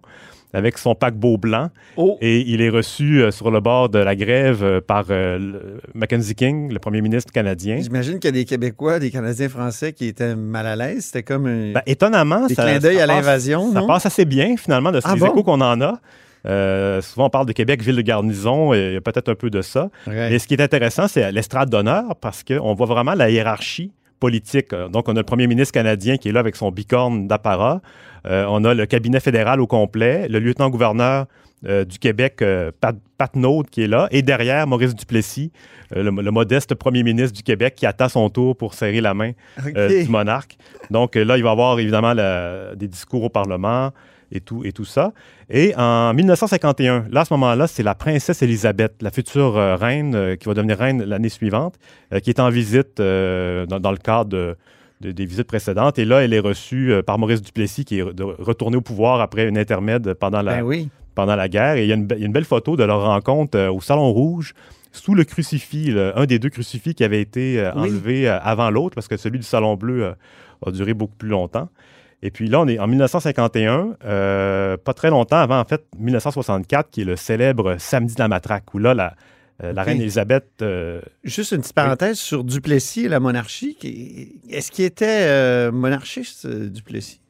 avec 0.52 0.78
son 0.78 0.96
paquebot 0.96 1.38
blanc. 1.38 1.70
Oh, 1.96 2.18
Et 2.20 2.40
il 2.40 2.60
est 2.60 2.70
reçu 2.70 3.22
euh, 3.22 3.30
sur 3.30 3.52
le 3.52 3.60
bord 3.60 3.88
de 3.88 4.00
la 4.00 4.16
grève 4.16 4.64
euh, 4.64 4.80
par 4.80 5.04
euh, 5.10 5.78
Mackenzie 5.94 6.34
King, 6.34 6.72
le 6.72 6.80
premier 6.80 7.00
ministre 7.02 7.32
canadien. 7.32 7.78
j'imagine 7.80 8.18
qu'il 8.18 8.24
y 8.24 8.28
a 8.30 8.32
des 8.32 8.44
Québécois, 8.44 8.98
des 8.98 9.12
Canadiens 9.12 9.48
français 9.48 9.92
qui 9.92 10.06
étaient 10.06 10.34
mal 10.34 10.66
à 10.66 10.74
l'aise. 10.74 11.04
C'était 11.04 11.22
comme 11.22 11.46
un... 11.46 11.72
Ben, 11.74 11.82
étonnamment, 11.86 12.48
Des 12.48 12.54
ça, 12.56 12.64
clins 12.64 12.80
d'œil 12.80 12.98
à 13.00 13.06
l'invasion, 13.06 13.72
Ça 13.72 13.82
passe 13.82 14.06
assez 14.06 14.24
bien, 14.24 14.56
finalement, 14.56 14.90
de 14.90 14.98
Ah 15.04 15.14
les 15.14 15.20
bon? 15.20 15.26
échos 15.26 15.44
qu'on 15.44 15.60
en 15.60 15.80
a. 15.80 16.00
Euh, 16.46 17.00
souvent, 17.02 17.26
on 17.26 17.30
parle 17.30 17.46
de 17.46 17.52
Québec, 17.52 17.82
ville 17.82 17.96
de 17.96 18.02
garnison, 18.02 18.72
et 18.72 18.88
il 18.88 18.92
y 18.94 18.96
a 18.96 19.00
peut-être 19.00 19.28
un 19.28 19.34
peu 19.34 19.50
de 19.50 19.62
ça. 19.62 19.90
Ouais. 20.06 20.30
Mais 20.30 20.38
ce 20.38 20.46
qui 20.46 20.54
est 20.54 20.62
intéressant, 20.62 21.06
c'est 21.08 21.30
l'estrade 21.32 21.68
d'honneur, 21.70 22.16
parce 22.20 22.42
qu'on 22.44 22.74
voit 22.74 22.86
vraiment 22.86 23.14
la 23.14 23.30
hiérarchie 23.30 23.92
politique. 24.20 24.72
Euh, 24.72 24.88
Donc, 24.88 25.08
on 25.08 25.12
a 25.12 25.20
le 25.20 25.22
premier 25.24 25.46
ministre 25.46 25.72
canadien 25.72 26.16
qui 26.16 26.28
est 26.28 26.32
là 26.32 26.40
avec 26.40 26.56
son 26.56 26.70
bicorne 26.70 27.26
d'apparat. 27.28 27.80
Euh, 28.26 28.44
on 28.48 28.64
a 28.64 28.74
le 28.74 28.86
cabinet 28.86 29.20
fédéral 29.20 29.60
au 29.60 29.66
complet, 29.66 30.28
le 30.28 30.38
lieutenant-gouverneur 30.38 31.26
euh, 31.66 31.84
du 31.84 31.98
Québec, 31.98 32.40
euh, 32.42 32.70
Pat, 32.80 32.96
Pat 33.18 33.34
Naud, 33.36 33.68
qui 33.68 33.82
est 33.82 33.86
là, 33.86 34.08
et 34.10 34.22
derrière, 34.22 34.66
Maurice 34.66 34.94
Duplessis, 34.94 35.52
euh, 35.94 36.02
le, 36.02 36.10
le 36.22 36.30
modeste 36.30 36.74
premier 36.74 37.02
ministre 37.02 37.36
du 37.36 37.42
Québec 37.42 37.74
qui 37.76 37.84
attend 37.84 38.08
son 38.08 38.30
tour 38.30 38.56
pour 38.56 38.72
serrer 38.72 39.00
la 39.02 39.12
main 39.12 39.32
du 40.04 40.08
monarque. 40.08 40.56
Donc 40.90 41.16
là, 41.16 41.36
il 41.36 41.42
va 41.42 41.48
y 41.50 41.52
avoir 41.52 41.78
évidemment 41.78 42.14
la- 42.14 42.74
des 42.76 42.88
discours 42.88 43.24
au 43.24 43.28
Parlement 43.28 43.90
et 44.32 44.40
tout, 44.40 44.62
et 44.64 44.72
tout 44.72 44.84
ça. 44.84 45.12
Et 45.48 45.74
en 45.76 46.12
1951, 46.14 47.06
là, 47.10 47.20
à 47.22 47.24
ce 47.24 47.32
moment-là, 47.34 47.66
c'est 47.66 47.82
la 47.82 47.94
princesse 47.94 48.42
Élisabeth, 48.42 48.94
la 49.00 49.10
future 49.10 49.56
euh, 49.56 49.76
reine, 49.76 50.14
euh, 50.14 50.36
qui 50.36 50.46
va 50.46 50.54
devenir 50.54 50.78
reine 50.78 51.02
l'année 51.02 51.28
suivante, 51.28 51.74
euh, 52.12 52.20
qui 52.20 52.30
est 52.30 52.40
en 52.40 52.48
visite 52.50 52.98
dans, 52.98 53.80
dans 53.80 53.90
le 53.90 53.96
cadre 53.98 54.30
de- 54.30 54.56
de- 55.00 55.12
des 55.12 55.24
visites 55.26 55.46
précédentes. 55.48 55.98
Et 55.98 56.04
là, 56.04 56.22
elle 56.22 56.34
est 56.34 56.40
reçue 56.40 56.92
par 57.06 57.18
Maurice 57.18 57.42
Duplessis, 57.42 57.84
qui 57.84 57.98
est 57.98 58.02
re- 58.02 58.34
retourné 58.38 58.76
au 58.76 58.80
pouvoir 58.82 59.20
après 59.20 59.48
une 59.48 59.56
intermède 59.58 60.14
pendant 60.14 60.42
la, 60.42 60.56
Ben 60.56 60.62
oui. 60.62 60.88
pendant 61.14 61.36
la 61.36 61.48
guerre. 61.48 61.76
Et 61.76 61.84
il 61.84 61.88
y 61.88 61.92
a 61.92 61.94
une, 61.96 62.06
be- 62.06 62.14
il 62.16 62.20
y 62.20 62.22
a 62.24 62.26
une 62.26 62.32
belle 62.32 62.44
photo 62.44 62.76
de 62.76 62.84
leur 62.84 63.02
rencontre 63.02 63.58
au 63.68 63.80
Salon 63.80 64.12
Rouge, 64.12 64.54
sous 64.92 65.14
le 65.14 65.24
crucifix, 65.24 65.90
le- 65.90 66.16
un 66.18 66.26
des 66.26 66.38
deux 66.38 66.50
crucifix 66.50 66.94
qui 66.94 67.02
avait 67.04 67.20
été 67.20 67.58
euh, 67.60 67.70
Oui. 67.76 67.82
enlevé 67.82 68.28
euh, 68.28 68.38
avant 68.42 68.70
l'autre, 68.70 68.94
parce 68.94 69.08
que 69.08 69.16
celui 69.16 69.38
du 69.38 69.44
Salon 69.44 69.74
Bleu 69.76 70.04
euh, 70.04 70.12
a 70.66 70.70
duré 70.70 70.92
beaucoup 70.94 71.14
plus 71.16 71.28
longtemps. 71.30 71.68
Et 72.22 72.30
puis 72.30 72.48
là, 72.48 72.60
on 72.60 72.68
est 72.68 72.78
en 72.78 72.86
1951, 72.86 73.96
euh, 74.04 74.76
pas 74.76 74.92
très 74.92 75.10
longtemps 75.10 75.38
avant, 75.38 75.58
en 75.58 75.64
fait, 75.64 75.84
1964, 75.98 76.90
qui 76.90 77.02
est 77.02 77.04
le 77.04 77.16
célèbre 77.16 77.76
Samedi 77.78 78.14
de 78.14 78.20
la 78.20 78.28
Matraque, 78.28 78.74
où 78.74 78.78
là, 78.78 78.92
la, 78.92 79.14
euh, 79.62 79.72
la 79.72 79.82
reine 79.82 80.00
Élisabeth 80.00 80.46
euh, 80.60 81.00
Juste 81.24 81.52
une 81.52 81.60
petite 81.60 81.74
parenthèse 81.74 82.18
sur 82.18 82.44
Duplessis 82.44 83.06
et 83.06 83.08
la 83.08 83.20
monarchie. 83.20 83.76
Est-ce 84.50 84.70
qu'il 84.70 84.84
était 84.84 85.70
monarchiste, 85.70 86.46
Duplessis? 86.46 87.20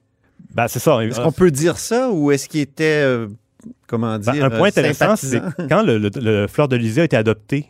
ben, 0.55 0.67
c'est 0.67 0.81
ça. 0.81 1.05
Est-ce 1.05 1.21
qu'on 1.21 1.33
peut 1.33 1.53
dire 1.53 1.79
ça 1.79 2.11
ou 2.11 2.33
est-ce 2.33 2.49
qu'il 2.49 2.61
était, 2.61 3.05
comment 3.87 4.19
Ben, 4.19 4.33
dire, 4.33 4.45
un 4.45 4.51
point 4.51 4.69
intéressant, 4.69 5.15
c'est 5.15 5.41
quand 5.69 5.83
le, 5.83 5.99
le, 5.99 6.11
le 6.17 6.47
Fleur 6.49 6.67
de 6.67 6.77
a 6.77 7.05
été 7.05 7.17
adopté 7.17 7.69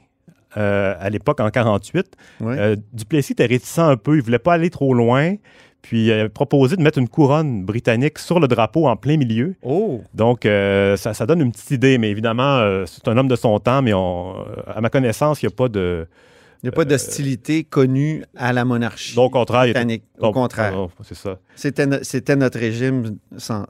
euh, 0.56 0.94
à 0.98 1.10
l'époque, 1.10 1.40
en 1.40 1.50
48, 1.50 2.16
Ouais. 2.40 2.58
Euh, 2.58 2.76
Duplessis 2.92 3.32
était 3.32 3.46
réticent 3.46 3.78
un 3.78 3.96
peu, 3.96 4.16
il 4.16 4.22
voulait 4.22 4.38
pas 4.38 4.54
aller 4.54 4.70
trop 4.70 4.94
loin, 4.94 5.34
puis 5.82 6.06
il 6.06 6.12
a 6.12 6.28
proposé 6.28 6.76
de 6.76 6.82
mettre 6.82 6.98
une 6.98 7.08
couronne 7.08 7.64
britannique 7.64 8.18
sur 8.18 8.40
le 8.40 8.48
drapeau 8.48 8.86
en 8.86 8.96
plein 8.96 9.16
milieu. 9.16 9.54
Oh! 9.62 10.02
Donc, 10.14 10.46
euh, 10.46 10.96
ça, 10.96 11.14
ça 11.14 11.26
donne 11.26 11.40
une 11.40 11.52
petite 11.52 11.70
idée, 11.70 11.98
mais 11.98 12.10
évidemment, 12.10 12.58
euh, 12.58 12.84
c'est 12.86 13.08
un 13.08 13.16
homme 13.16 13.28
de 13.28 13.36
son 13.36 13.58
temps, 13.58 13.82
mais 13.82 13.94
on, 13.94 14.36
euh, 14.38 14.44
à 14.74 14.80
ma 14.80 14.90
connaissance, 14.90 15.42
il 15.42 15.46
n'y 15.46 15.52
a 15.52 15.56
pas 15.56 15.68
de... 15.68 16.06
Il 16.62 16.66
n'y 16.66 16.68
a 16.68 16.72
pas 16.72 16.84
d'hostilité 16.84 17.64
connue 17.64 18.22
à 18.36 18.52
la 18.52 18.66
monarchie 18.66 19.14
Donc, 19.16 19.34
au 19.34 19.38
contraire, 19.38 19.62
était- 19.62 19.72
britannique. 19.72 20.02
Au 20.18 20.30
contraire. 20.32 20.74
oh, 20.76 20.90
c'est 21.02 21.14
ça. 21.16 21.38
C'était, 21.56 21.86
no- 21.86 21.96
c'était 22.02 22.36
notre 22.36 22.58
régime, 22.58 23.16
sem- 23.38 23.64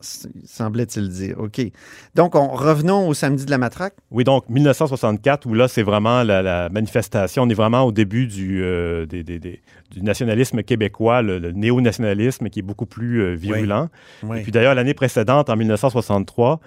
semblait-il 0.45 1.09
dire. 1.09 1.37
OK. 1.39 1.61
Donc, 2.17 2.35
on, 2.35 2.49
revenons 2.49 3.07
au 3.07 3.15
samedi 3.15 3.45
de 3.45 3.51
la 3.51 3.59
matraque. 3.59 3.95
Oui, 4.11 4.25
donc 4.25 4.49
1964, 4.49 5.47
où 5.47 5.55
là, 5.55 5.69
c'est 5.69 5.85
vraiment 5.85 6.25
la, 6.25 6.43
la 6.43 6.69
manifestation. 6.69 7.45
On 7.45 7.49
est 7.49 7.55
vraiment 7.55 7.83
au 7.83 7.93
début 7.93 8.27
du, 8.27 8.63
euh, 8.65 9.07
des- 9.07 9.23
des- 9.23 9.39
des- 9.39 9.61
du 9.93 10.03
nationalisme 10.03 10.63
québécois, 10.65 11.23
le, 11.23 11.39
le 11.39 11.53
néo-nationalisme 11.53 12.49
qui 12.49 12.59
est 12.59 12.63
beaucoup 12.63 12.87
plus 12.87 13.23
euh, 13.23 13.35
virulent. 13.35 13.89
Et 14.35 14.43
puis 14.43 14.51
d'ailleurs, 14.53 14.75
l'année 14.75 14.95
précédente, 14.95 15.49
en 15.49 15.57
1963, 15.57 16.61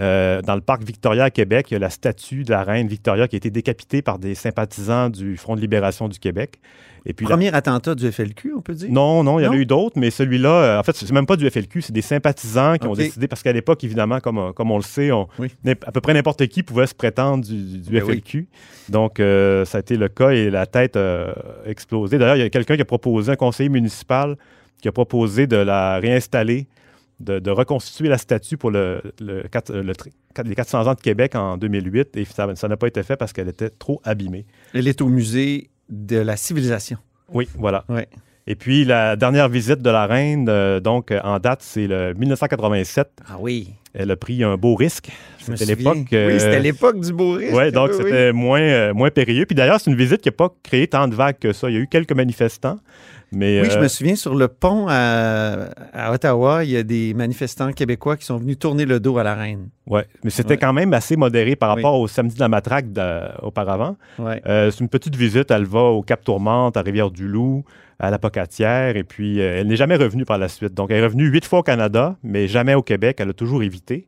euh, 0.00 0.42
dans 0.42 0.54
le 0.56 0.60
parc 0.60 0.82
Victoria 0.82 1.24
à 1.24 1.30
Québec, 1.30 1.66
il 1.70 1.74
y 1.74 1.76
a 1.76 1.80
la 1.80 1.90
statue 1.90 2.42
de 2.44 2.50
la 2.50 2.64
reine 2.64 2.88
Victoria 2.88 3.28
qui 3.28 3.36
a 3.36 3.38
été 3.38 3.50
décapitée 3.50 4.02
par 4.02 4.18
des 4.18 4.34
sympathisants 4.34 5.08
du 5.08 5.36
Front 5.36 5.54
de 5.54 5.60
libération 5.60 6.08
du 6.08 6.18
Québec. 6.18 6.58
Et 7.06 7.12
puis 7.12 7.26
la- 7.26 7.30
Premier 7.36 7.54
attentat 7.54 7.94
du 7.94 8.10
FLQ, 8.10 8.54
on 8.56 8.62
peut 8.62 8.72
dire? 8.74 8.88
Non, 8.90 9.22
non, 9.22 9.38
il 9.38 9.42
y 9.44 9.46
en 9.46 9.52
a 9.52 9.56
eu 9.56 9.66
d'autres, 9.66 9.98
mais 10.00 10.10
celui-là, 10.10 10.48
euh, 10.50 10.78
en 10.80 10.82
fait, 10.82 10.96
c'est 10.96 11.10
même 11.12 11.26
pas 11.26 11.36
du 11.36 11.48
FLQ, 11.48 11.82
c'est 11.82 11.92
des 11.92 12.00
sympathisants 12.00 12.76
qui 12.78 12.86
ont 12.86 12.94
décidé, 12.94 13.28
parce 13.28 13.42
qu'à 13.42 13.52
l'époque, 13.52 13.84
évidemment, 13.84 14.20
comme, 14.20 14.38
euh, 14.38 14.52
comme 14.52 14.70
on 14.70 14.78
le 14.78 14.82
sait, 14.82 15.12
on- 15.12 15.28
Oui. 15.38 15.52
n'im- 15.64 15.74
à 15.86 15.92
peu 15.92 16.00
près 16.00 16.14
n'importe 16.14 16.46
qui 16.46 16.62
pouvait 16.62 16.86
se 16.86 16.94
prétendre 16.94 17.44
du, 17.44 17.78
du 17.78 17.90
Ben 17.90 18.02
oui. 18.04 18.14
FLQ. 18.14 18.48
Donc, 18.88 19.20
euh, 19.20 19.66
ça 19.66 19.78
a 19.78 19.80
été 19.80 19.96
le 19.98 20.08
cas 20.08 20.30
et 20.30 20.48
la 20.48 20.64
tête 20.66 20.96
euh, 20.96 21.32
a 21.66 21.68
explosé. 21.68 22.16
D'ailleurs, 22.18 22.36
il 22.36 22.40
y 22.40 22.42
a 22.46 22.48
quelqu'un 22.50 22.76
qui 22.76 22.82
a 22.82 22.86
proposé, 22.86 23.30
un 23.32 23.36
conseiller 23.36 23.68
municipal, 23.68 24.36
qui 24.80 24.88
a 24.88 24.92
proposé 24.92 25.46
de 25.46 25.56
la 25.56 25.98
réinstaller, 25.98 26.66
de, 27.20 27.38
de 27.38 27.50
reconstituer 27.50 28.08
la 28.08 28.18
statue 28.18 28.56
pour 28.56 28.70
le, 28.70 29.00
quatre- 29.50 29.72
les 30.44 30.54
400 30.54 30.86
ans 30.88 30.94
de 30.94 31.00
Québec 31.00 31.34
en 31.36 31.56
2008, 31.56 32.16
et 32.16 32.24
ça 32.24 32.46
n'a 32.68 32.76
pas 32.76 32.86
été 32.88 33.02
fait 33.02 33.16
parce 33.16 33.32
qu'elle 33.32 33.48
était 33.48 33.70
trop 33.70 34.00
abîmée. 34.04 34.46
Elle 34.72 34.88
est 34.88 35.00
au 35.00 35.08
musée 35.08 35.70
de 35.88 36.16
la 36.18 36.36
civilisation. 36.36 36.98
Oui, 37.32 37.48
voilà. 37.56 37.84
Ouais. 37.88 38.08
Et 38.46 38.56
puis, 38.56 38.84
la 38.84 39.16
dernière 39.16 39.48
visite 39.48 39.80
de 39.80 39.88
la 39.88 40.06
reine, 40.06 40.46
euh, 40.50 40.78
donc, 40.78 41.10
euh, 41.10 41.20
en 41.24 41.38
date, 41.38 41.62
c'est 41.62 41.86
le 41.86 42.12
1987. 42.12 43.08
Ah 43.26 43.36
oui. 43.40 43.70
Elle 43.94 44.10
a 44.10 44.16
pris 44.16 44.42
un 44.44 44.56
beau 44.58 44.74
risque. 44.74 45.08
C'était 45.38 45.64
l'époque, 45.64 46.12
euh, 46.12 46.32
Oui, 46.32 46.40
c'était 46.40 46.60
l'époque 46.60 47.00
du 47.00 47.12
bourriste. 47.12 47.54
Oui, 47.54 47.70
donc 47.72 47.90
Oui, 47.90 47.96
oui. 47.98 48.04
c'était 48.04 48.32
moins, 48.32 48.60
euh, 48.60 48.92
moins 48.92 49.10
périlleux. 49.10 49.46
Puis 49.46 49.54
d'ailleurs, 49.54 49.80
c'est 49.80 49.90
une 49.90 49.96
visite 49.96 50.20
qui 50.20 50.28
n'a 50.28 50.32
pas 50.32 50.52
créé 50.62 50.86
tant 50.88 51.08
de 51.08 51.14
vagues 51.14 51.38
que 51.38 51.52
ça. 51.54 51.70
Il 51.70 51.74
y 51.74 51.76
a 51.78 51.80
eu 51.80 51.86
quelques 51.86 52.12
manifestants, 52.12 52.78
mais 53.34 53.60
Oui, 53.62 53.68
je 53.70 53.78
euh, 53.78 53.82
me 53.82 53.88
souviens, 53.88 54.16
sur 54.16 54.34
le 54.34 54.48
pont 54.48 54.86
à, 54.88 55.68
à 55.92 56.12
Ottawa, 56.12 56.64
il 56.64 56.70
y 56.70 56.76
a 56.76 56.82
des 56.82 57.14
manifestants 57.14 57.72
québécois 57.72 58.16
qui 58.16 58.24
sont 58.24 58.36
venus 58.38 58.58
tourner 58.58 58.84
le 58.86 59.00
dos 59.00 59.18
à 59.18 59.22
la 59.22 59.34
reine. 59.34 59.68
ouais, 59.86 60.06
mais 60.22 60.30
c'était 60.30 60.50
Ouais. 60.54 60.56
quand 60.58 60.72
même 60.72 60.92
assez 60.94 61.16
modéré 61.16 61.56
par 61.56 61.70
Oui. 61.76 61.82
rapport 61.82 61.98
au 62.00 62.08
samedi 62.08 62.34
de 62.36 62.40
la 62.40 62.48
matraque 62.48 62.86
auparavant. 63.42 63.96
Ouais. 64.18 64.40
Euh, 64.46 64.70
c'est 64.70 64.80
une 64.80 64.88
petite 64.88 65.16
visite. 65.16 65.50
Elle 65.50 65.64
va 65.66 65.80
au 65.82 66.02
Cap 66.02 66.24
Tourmente, 66.24 66.76
à 66.76 66.82
Rivière-du-Loup, 66.82 67.64
à 67.98 68.10
la 68.10 68.18
Pocatière, 68.18 68.96
et 68.96 69.04
puis 69.04 69.40
euh, 69.40 69.60
elle 69.60 69.68
n'est 69.68 69.76
jamais 69.76 69.96
revenue 69.96 70.24
par 70.24 70.38
la 70.38 70.48
suite. 70.48 70.74
Donc, 70.74 70.90
elle 70.90 70.98
est 70.98 71.04
revenue 71.04 71.26
huit 71.26 71.44
fois 71.44 71.60
au 71.60 71.62
Canada, 71.62 72.16
mais 72.22 72.48
jamais 72.48 72.74
au 72.74 72.82
Québec. 72.82 73.16
Elle 73.20 73.30
a 73.30 73.32
toujours 73.34 73.62
évité. 73.62 74.06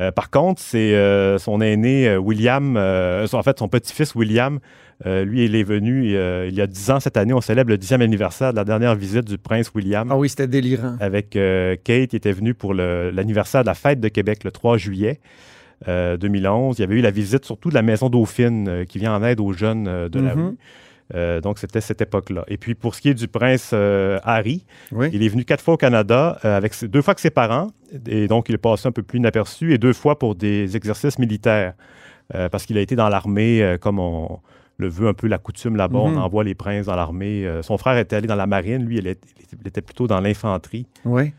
Euh, 0.00 0.10
par 0.10 0.30
contre, 0.30 0.60
c'est 0.60 0.94
euh, 0.94 1.36
son 1.38 1.60
aîné 1.60 2.08
euh, 2.08 2.16
William, 2.18 2.76
en 2.76 3.42
fait, 3.42 3.58
son 3.58 3.68
petit-fils 3.68 4.14
William, 4.14 4.58
lui, 5.04 5.46
il 5.46 5.56
est 5.56 5.64
venu 5.64 6.06
il 6.48 6.54
y 6.54 6.60
a 6.60 6.66
dix 6.68 6.90
ans 6.92 7.00
cette 7.00 7.16
année. 7.16 7.32
On 7.32 7.40
célèbre 7.40 7.70
le 7.70 7.76
dixième 7.78 8.02
anniversaire 8.02 8.52
de 8.52 8.56
la 8.56 8.64
dernière 8.64 8.94
visite 8.94 9.24
du 9.24 9.36
prince 9.36 9.72
William. 9.74 10.08
Ah 10.12 10.16
oui, 10.16 10.28
c'était 10.28 10.46
délirant. 10.46 10.94
avec 11.00 11.30
Kate, 11.30 12.08
qui 12.10 12.16
était 12.16 12.30
venue 12.32 12.54
pour 12.54 12.72
l'anniversaire 12.72 13.62
de 13.62 13.66
la 13.66 13.74
fête 13.74 13.98
de 13.98 14.06
Québec 14.08 14.44
le 14.44 14.52
3 14.52 14.76
juillet 14.78 15.18
euh, 15.88 16.16
2011. 16.16 16.78
Il 16.78 16.82
y 16.82 16.84
avait 16.84 16.94
eu 16.94 17.00
la 17.00 17.10
visite 17.10 17.44
surtout 17.44 17.68
de 17.70 17.74
la 17.74 17.82
Maison 17.82 18.08
Dauphine 18.10 18.68
euh, 18.68 18.84
qui 18.84 19.00
vient 19.00 19.16
en 19.16 19.24
aide 19.24 19.40
aux 19.40 19.52
jeunes 19.52 19.88
euh, 19.88 20.08
de 20.08 20.20
la 20.20 20.36
Mhm. 20.36 20.46
rue. 20.50 20.56
Euh, 21.14 21.40
donc, 21.40 21.58
c'était 21.58 21.80
cette 21.80 22.00
époque-là. 22.00 22.44
Et 22.48 22.56
puis, 22.56 22.74
pour 22.74 22.94
ce 22.94 23.00
qui 23.02 23.08
est 23.10 23.14
du 23.14 23.28
prince 23.28 23.70
euh, 23.74 24.18
Harry, 24.24 24.64
Oui. 24.92 25.10
il 25.12 25.22
est 25.22 25.28
venu 25.28 25.44
quatre 25.44 25.62
fois 25.62 25.74
au 25.74 25.76
Canada, 25.76 26.38
euh, 26.44 26.56
avec 26.56 26.72
ses- 26.74 26.88
deux 26.88 27.02
fois 27.02 27.12
avec 27.12 27.18
ses 27.20 27.30
parents, 27.30 27.68
et 28.06 28.28
donc 28.28 28.48
il 28.48 28.54
est 28.54 28.58
passé 28.58 28.88
un 28.88 28.92
peu 28.92 29.02
plus 29.02 29.18
inaperçu, 29.18 29.74
et 29.74 29.78
deux 29.78 29.92
fois 29.92 30.18
pour 30.18 30.34
des 30.34 30.76
exercices 30.76 31.18
militaires, 31.18 31.74
parce 32.50 32.64
qu'il 32.64 32.78
a 32.78 32.80
été 32.80 32.96
dans 32.96 33.10
l'armée, 33.10 33.76
comme 33.82 33.98
on 33.98 34.40
le 34.78 34.88
veut 34.88 35.06
un 35.08 35.12
peu 35.12 35.26
la 35.26 35.36
coutume 35.36 35.76
là-bas, 35.76 35.98
Mhm. 35.98 36.16
on 36.16 36.16
envoie 36.16 36.44
les 36.44 36.54
princes 36.54 36.86
dans 36.86 36.96
l'armée. 36.96 37.46
Son 37.60 37.76
frère 37.76 37.98
était 37.98 38.16
allé 38.16 38.26
dans 38.26 38.36
la 38.36 38.46
marine, 38.46 38.86
lui, 38.86 38.96
il 38.98 39.06
était, 39.06 39.28
il 39.60 39.68
était 39.68 39.82
plutôt 39.82 40.06
dans 40.06 40.20
l'infanterie. 40.20 40.86
Oui. 41.04 41.32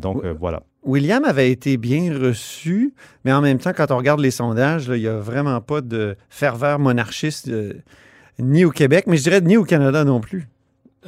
Donc, 0.00 0.22
Oui. 0.22 0.30
voilà. 0.40 0.62
William 0.84 1.24
avait 1.24 1.50
été 1.50 1.76
bien 1.76 2.16
reçu, 2.18 2.94
mais 3.24 3.32
en 3.32 3.42
même 3.42 3.58
temps, 3.58 3.72
quand 3.76 3.90
on 3.90 3.96
regarde 3.98 4.20
les 4.20 4.30
sondages, 4.30 4.86
il 4.86 5.00
n'y 5.00 5.06
a 5.08 5.18
vraiment 5.18 5.60
pas 5.60 5.80
de 5.82 6.16
ferveur 6.30 6.78
monarchiste, 6.78 7.50
ni 8.38 8.64
au 8.64 8.70
Québec, 8.70 9.04
mais 9.06 9.16
je 9.16 9.22
dirais 9.22 9.40
ni 9.40 9.56
au 9.56 9.64
Canada 9.64 10.04
non 10.04 10.20
plus. 10.20 10.48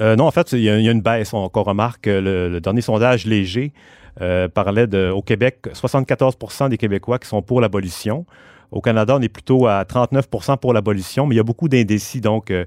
Euh, 0.01 0.17
non, 0.17 0.27
en 0.27 0.31
fait, 0.31 0.53
il 0.53 0.61
y, 0.61 0.71
a 0.71 0.79
il 0.79 0.85
y 0.85 0.89
a 0.89 0.93
une 0.93 1.01
baisse. 1.03 1.33
On, 1.35 1.49
qu'on 1.49 1.63
remarque 1.65 2.03
que 2.05 2.11
le, 2.11 2.49
le 2.49 2.61
dernier 2.61 2.81
sondage 2.81 3.27
léger 3.27 3.73
euh, 4.21 4.49
parlait 4.49 4.87
de, 4.87 5.11
au 5.11 5.23
Québec, 5.23 5.69
74% 5.73 6.69
des 6.69 6.79
Québécois 6.79 7.19
qui 7.19 7.29
sont 7.29 7.43
pour 7.43 7.61
l'abolition. 7.61 8.25
Au 8.71 8.81
Canada, 8.81 9.17
on 9.17 9.23
est 9.23 9.29
plutôt 9.29 9.67
à 9.67 9.83
39% 9.85 10.59
pour 10.59 10.73
l'abolition, 10.73 11.27
mais 11.27 11.35
il 11.35 11.39
y 11.39 11.41
a 11.41 11.45
beaucoup 11.45 11.69
d'indécis, 11.69 12.21
donc 12.21 12.51
euh, 12.51 12.65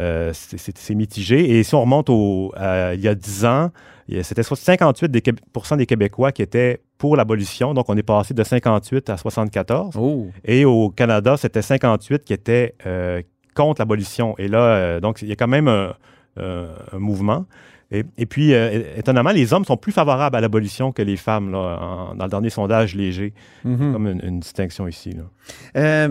euh, 0.00 0.30
c'est- 0.32 0.94
mitigé. 0.94 1.58
Et 1.58 1.62
si 1.62 1.74
on 1.74 1.82
remonte 1.82 2.08
au, 2.10 2.52
à- 2.56 2.94
il 2.94 3.00
y 3.00 3.08
a 3.08 3.14
10 3.14 3.44
ans, 3.44 3.70
c'était 4.22 4.42
58 4.42 5.10
des, 5.10 5.22
des 5.22 5.86
Québécois 5.86 6.32
qui 6.32 6.42
étaient 6.42 6.80
pour 6.98 7.16
l'abolition, 7.16 7.74
donc 7.74 7.86
on 7.88 7.96
est 7.96 8.02
passé 8.02 8.34
de 8.34 8.42
58 8.42 9.10
à 9.10 9.16
74. 9.16 9.94
Oh. 9.98 10.28
Et 10.44 10.64
au 10.64 10.88
Canada, 10.90 11.36
c'était 11.36 11.62
58 11.62 12.24
qui 12.24 12.32
étaient 12.32 12.74
euh, 12.86 13.20
contre 13.54 13.80
l'abolition. 13.80 14.34
Et 14.38 14.48
là, 14.48 14.58
euh, 14.62 15.00
donc, 15.00 15.22
il 15.22 15.28
y 15.28 15.32
a 15.32 15.36
quand 15.36 15.48
même 15.48 15.68
un, 15.68 15.94
euh, 16.38 16.74
un 16.92 16.98
mouvement. 16.98 17.46
Et, 17.90 18.02
et 18.18 18.26
puis, 18.26 18.54
euh, 18.54 18.82
étonnamment, 18.96 19.30
les 19.30 19.52
hommes 19.52 19.64
sont 19.64 19.76
plus 19.76 19.92
favorables 19.92 20.34
à 20.36 20.40
l'abolition 20.40 20.90
que 20.90 21.02
les 21.02 21.16
femmes, 21.16 21.52
là, 21.52 21.78
en- 21.80 22.14
dans 22.14 22.24
le 22.24 22.30
dernier 22.30 22.50
sondage 22.50 22.94
léger. 22.96 23.32
Mhm. 23.64 23.92
Comme 23.92 24.06
une, 24.08 24.20
une 24.24 24.40
distinction 24.40 24.88
ici. 24.88 25.12
là. 25.12 26.08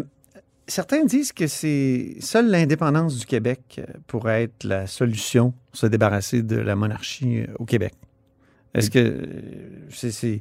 Certains 0.65 1.03
disent 1.03 1.33
que 1.33 1.45
c'est 1.45 2.15
seule 2.21 2.49
l'indépendance 2.49 3.17
du 3.19 3.25
Québec 3.25 3.81
pourrait 4.07 4.43
être 4.43 4.63
la 4.63 4.87
solution 4.87 5.51
pour 5.51 5.77
se 5.77 5.87
débarrasser 5.87 6.41
de 6.41 6.55
la 6.55 6.77
monarchie 6.77 7.41
au 7.59 7.65
Québec. 7.65 7.93
Est-ce 8.73 8.89
que 8.89 9.27
c'est... 9.89 10.11
c'est- 10.11 10.39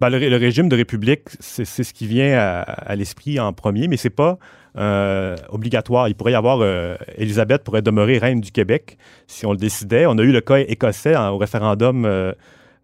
Ben, 0.00 0.08
le, 0.10 0.18
ré- 0.18 0.28
le 0.28 0.36
régime 0.36 0.68
de 0.68 0.76
république, 0.76 1.22
c'est 1.40 1.64
ce 1.64 1.92
qui 1.94 2.06
vient 2.06 2.36
à, 2.36 2.96
l'esprit 2.96 3.38
en 3.38 3.52
premier, 3.52 3.86
mais 3.88 3.96
c'est 3.96 4.10
pas 4.10 4.38
euh, 4.76 5.36
obligatoire. 5.50 6.08
Il 6.08 6.14
pourrait 6.14 6.32
y 6.32 6.34
avoir, 6.34 6.58
euh, 6.60 6.96
Élisabeth 7.16 7.62
pourrait 7.62 7.82
demeurer 7.82 8.18
reine 8.18 8.40
du 8.40 8.50
Québec 8.50 8.98
si 9.28 9.46
on 9.46 9.52
le 9.52 9.56
décidait. 9.58 10.06
On 10.06 10.18
a 10.18 10.22
eu 10.22 10.32
le 10.32 10.40
cas 10.40 10.58
écossais 10.58 11.16
au 11.16 11.38
référendum, 11.38 12.04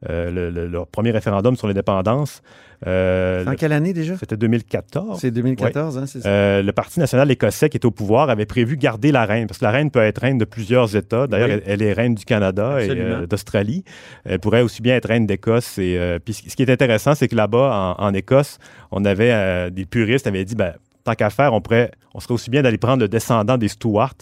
euh, 0.09 0.31
le, 0.31 0.51
le- 0.51 0.67
leur 0.67 0.87
premier 0.87 1.11
référendum 1.11 1.57
sur 1.57 1.67
l'indépendance. 1.67 2.43
Euh, 2.87 3.45
En 3.45 3.51
le- 3.51 3.57
quelle 3.57 3.73
année 3.73 3.93
déjà? 3.93 4.17
C'était 4.17 4.39
2014. 4.39 5.21
C'est 5.21 5.31
2014, 5.31 5.99
hein, 5.99 6.07
c'est 6.07 6.23
ça? 6.23 6.29
Euh, 6.29 6.63
le 6.63 6.73
Parti 6.73 6.99
national 6.99 7.31
écossais 7.31 7.69
qui 7.69 7.77
est 7.77 7.85
au 7.85 7.91
pouvoir 7.91 8.31
avait 8.31 8.47
prévu 8.47 8.77
garder 8.79 9.13
la 9.13 9.27
reine, 9.27 9.47
parce 9.47 9.59
que 9.59 9.65
la 9.67 9.71
reine 9.71 9.91
peut 9.91 10.01
être 10.01 10.19
reine 10.23 10.39
de 10.39 10.47
plusieurs 10.47 10.97
États. 10.97 11.27
D'ailleurs, 11.27 11.49
Oui. 11.49 11.63
elle, 11.67 11.83
elle 11.83 11.83
est 11.83 11.93
reine 11.93 12.15
du 12.15 12.25
Canada 12.25 12.81
et 12.81 12.85
Absolument. 12.85 13.07
euh, 13.17 13.27
d'Australie. 13.27 13.85
Elle 14.25 14.39
pourrait 14.41 14.63
aussi 14.63 14.81
bien 14.81 14.97
être 14.97 15.09
reine 15.09 15.27
d'Écosse. 15.27 15.77
Et 15.79 15.99
puis 16.25 16.33
ce 16.33 16.57
qui 16.57 16.63
est 16.63 16.71
intéressant, 16.71 17.15
c'est 17.15 17.29
que 17.29 17.37
là-bas, 17.37 17.97
en, 17.99 18.03
en 18.07 18.15
Écosse, 18.15 18.59
on 18.91 19.05
avait 19.05 19.71
des 19.71 19.85
puristes 19.85 20.27
avaient 20.27 20.45
dit, 20.47 20.55
ben, 20.55 20.73
tant 21.05 21.13
qu'à 21.15 21.29
faire, 21.29 21.53
on 21.53 21.61
pourrait, 21.61 21.91
on 22.15 22.21
serait 22.21 22.33
aussi 22.35 22.49
bien 22.51 22.63
d'aller 22.63 22.79
prendre 22.79 23.01
le 23.03 23.09
descendant 23.09 23.59
des 23.59 23.69
Stuart, 23.69 24.15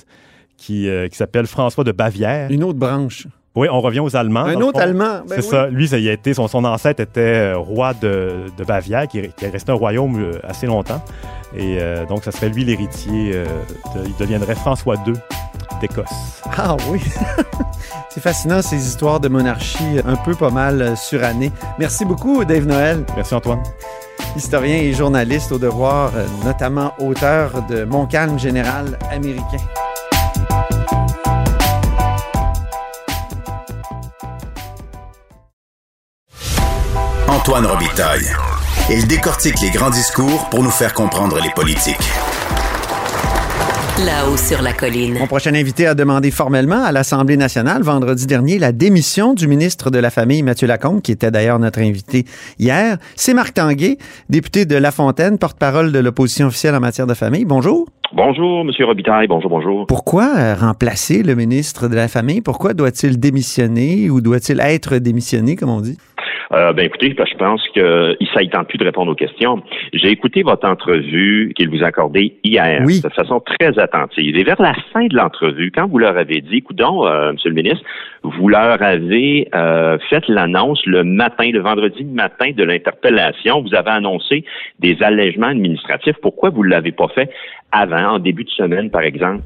qui, 0.56 0.88
euh, 0.88 1.06
qui 1.06 1.16
s'appelle 1.16 1.46
François 1.46 1.84
de 1.84 1.92
Bavière. 1.92 2.50
Une 2.50 2.64
autre 2.64 2.78
branche. 2.80 3.28
Oui, 3.54 3.66
on 3.70 3.80
revient 3.80 4.00
aux 4.00 4.14
Allemands. 4.14 4.44
Un 4.44 4.60
autre. 4.60 4.80
Allemand. 4.80 5.20
ben 5.26 5.36
C'est 5.36 5.36
oui. 5.42 5.48
ça. 5.50 5.66
Lui, 5.68 5.88
ça 5.88 5.98
y 5.98 6.08
a 6.08 6.12
été, 6.12 6.32
son, 6.34 6.46
son 6.48 6.64
ancêtre 6.64 7.00
était 7.00 7.20
euh, 7.54 7.58
roi 7.58 7.92
de, 7.94 8.44
de 8.56 8.64
Bavière, 8.64 9.08
qui, 9.08 9.18
est- 9.18 9.34
qui 9.34 9.44
est 9.46 9.48
resté 9.50 9.72
un 9.72 9.76
royaume 9.76 10.20
euh, 10.20 10.38
assez 10.44 10.66
longtemps. 10.66 11.02
Et 11.56 11.78
euh, 11.80 12.04
donc, 12.06 12.22
ça 12.24 12.30
serait 12.30 12.50
lui 12.50 12.64
l'héritier. 12.64 13.32
euh, 13.34 13.44
de- 13.96 14.06
il 14.06 14.14
deviendrait 14.16 14.54
François 14.54 14.94
II 15.06 15.14
d'Écosse. 15.80 16.42
Ah 16.56 16.76
oui. 16.88 17.00
c'est 18.10 18.20
fascinant 18.20 18.62
ces 18.62 18.76
histoires 18.86 19.18
de 19.18 19.28
monarchie 19.28 19.98
un 20.06 20.16
peu 20.16 20.34
pas 20.34 20.50
mal 20.50 20.96
surannées. 20.96 21.50
Merci 21.78 22.04
beaucoup, 22.04 22.44
Dave 22.44 22.66
Noël, 22.66 23.04
Merci, 23.16 23.34
Antoine. 23.34 23.62
historien 24.36 24.74
et 24.76 24.92
journaliste 24.92 25.50
au 25.52 25.58
devoir, 25.58 26.12
notamment 26.44 26.92
auteur 27.00 27.62
de 27.68 27.84
Mon 27.84 28.06
calme 28.06 28.38
général 28.38 28.98
américain. 29.10 29.58
Antoine 37.48 37.64
Robitaille. 37.64 38.26
Il 38.90 39.08
décortique 39.08 39.54
les 39.62 39.70
grands 39.70 39.88
discours 39.88 40.50
pour 40.50 40.62
nous 40.62 40.68
faire 40.68 40.92
comprendre 40.92 41.38
les 41.42 41.48
politiques. 41.56 41.96
Là-haut 44.04 44.36
sur 44.36 44.60
la 44.60 44.74
colline. 44.74 45.18
Mon 45.18 45.26
prochain 45.26 45.54
invité 45.54 45.86
a 45.86 45.94
demandé 45.94 46.30
formellement 46.30 46.84
à 46.84 46.92
l'Assemblée 46.92 47.38
nationale 47.38 47.80
vendredi 47.80 48.26
dernier 48.26 48.58
la 48.58 48.72
démission 48.72 49.32
du 49.32 49.48
ministre 49.48 49.88
de 49.88 49.98
la 49.98 50.10
Famille, 50.10 50.42
Mathieu 50.42 50.66
Lacombe, 50.66 51.00
qui 51.00 51.10
était 51.10 51.30
d'ailleurs 51.30 51.58
notre 51.58 51.78
invité 51.78 52.26
hier. 52.58 52.98
C'est 53.16 53.32
Marc 53.32 53.54
Tanguay, 53.54 53.96
député 54.28 54.66
de 54.66 54.76
La 54.76 54.90
Fontaine, 54.90 55.38
porte-parole 55.38 55.90
de 55.90 56.00
l'opposition 56.00 56.48
officielle 56.48 56.74
en 56.74 56.80
matière 56.80 57.06
de 57.06 57.14
famille. 57.14 57.46
Bonjour. 57.46 57.86
Bonjour, 58.12 58.62
Monsieur 58.66 58.84
Robitaille. 58.84 59.26
Bonjour, 59.26 59.48
bonjour. 59.48 59.86
Pourquoi 59.86 60.32
euh, 60.36 60.54
remplacer 60.54 61.22
le 61.22 61.34
ministre 61.34 61.88
de 61.88 61.94
la 61.94 62.08
Famille? 62.08 62.42
Pourquoi 62.42 62.74
doit-il 62.74 63.18
démissionner 63.18 64.10
ou 64.10 64.20
doit-il 64.20 64.60
être 64.60 64.98
démissionné, 64.98 65.56
comme 65.56 65.70
on 65.70 65.80
dit? 65.80 65.96
Euh, 66.52 66.72
ben 66.72 66.86
écoutez, 66.86 67.14
je 67.14 67.36
pense 67.36 67.62
que 67.74 68.16
ça 68.32 68.40
ne 68.40 68.48
tente 68.48 68.68
plus 68.68 68.78
de 68.78 68.84
répondre 68.84 69.12
aux 69.12 69.14
questions. 69.14 69.62
J'ai 69.92 70.08
écouté 70.08 70.42
votre 70.42 70.66
entrevue 70.66 71.52
qu'il 71.56 71.68
vous 71.68 71.82
a 71.82 71.88
accordée 71.88 72.38
hier 72.42 72.82
Oui. 72.86 73.00
de 73.02 73.08
façon 73.10 73.40
très 73.40 73.78
attentive. 73.78 74.36
Et 74.36 74.44
vers 74.44 74.60
la 74.60 74.74
fin 74.92 75.06
de 75.06 75.14
l'entrevue, 75.14 75.70
quand 75.74 75.86
vous 75.86 75.98
leur 75.98 76.16
avez 76.16 76.40
dit, 76.40 76.56
écoutons, 76.56 77.06
euh, 77.06 77.32
Monsieur 77.32 77.50
le 77.50 77.54
ministre, 77.54 77.84
vous 78.22 78.48
leur 78.48 78.82
avez 78.82 79.48
euh, 79.54 79.98
fait 80.08 80.26
l'annonce 80.28 80.84
le 80.86 81.04
matin, 81.04 81.50
le 81.50 81.60
vendredi 81.60 82.04
matin 82.04 82.50
de 82.56 82.64
l'interpellation. 82.64 83.62
Vous 83.62 83.74
avez 83.74 83.90
annoncé 83.90 84.44
des 84.78 84.96
allègements 85.02 85.48
administratifs. 85.48 86.16
Pourquoi 86.22 86.50
vous 86.50 86.64
ne 86.64 86.70
l'avez 86.70 86.92
pas 86.92 87.08
fait 87.08 87.30
avant, 87.72 88.14
en 88.14 88.18
début 88.18 88.44
de 88.44 88.50
semaine, 88.50 88.90
par 88.90 89.02
exemple? 89.02 89.42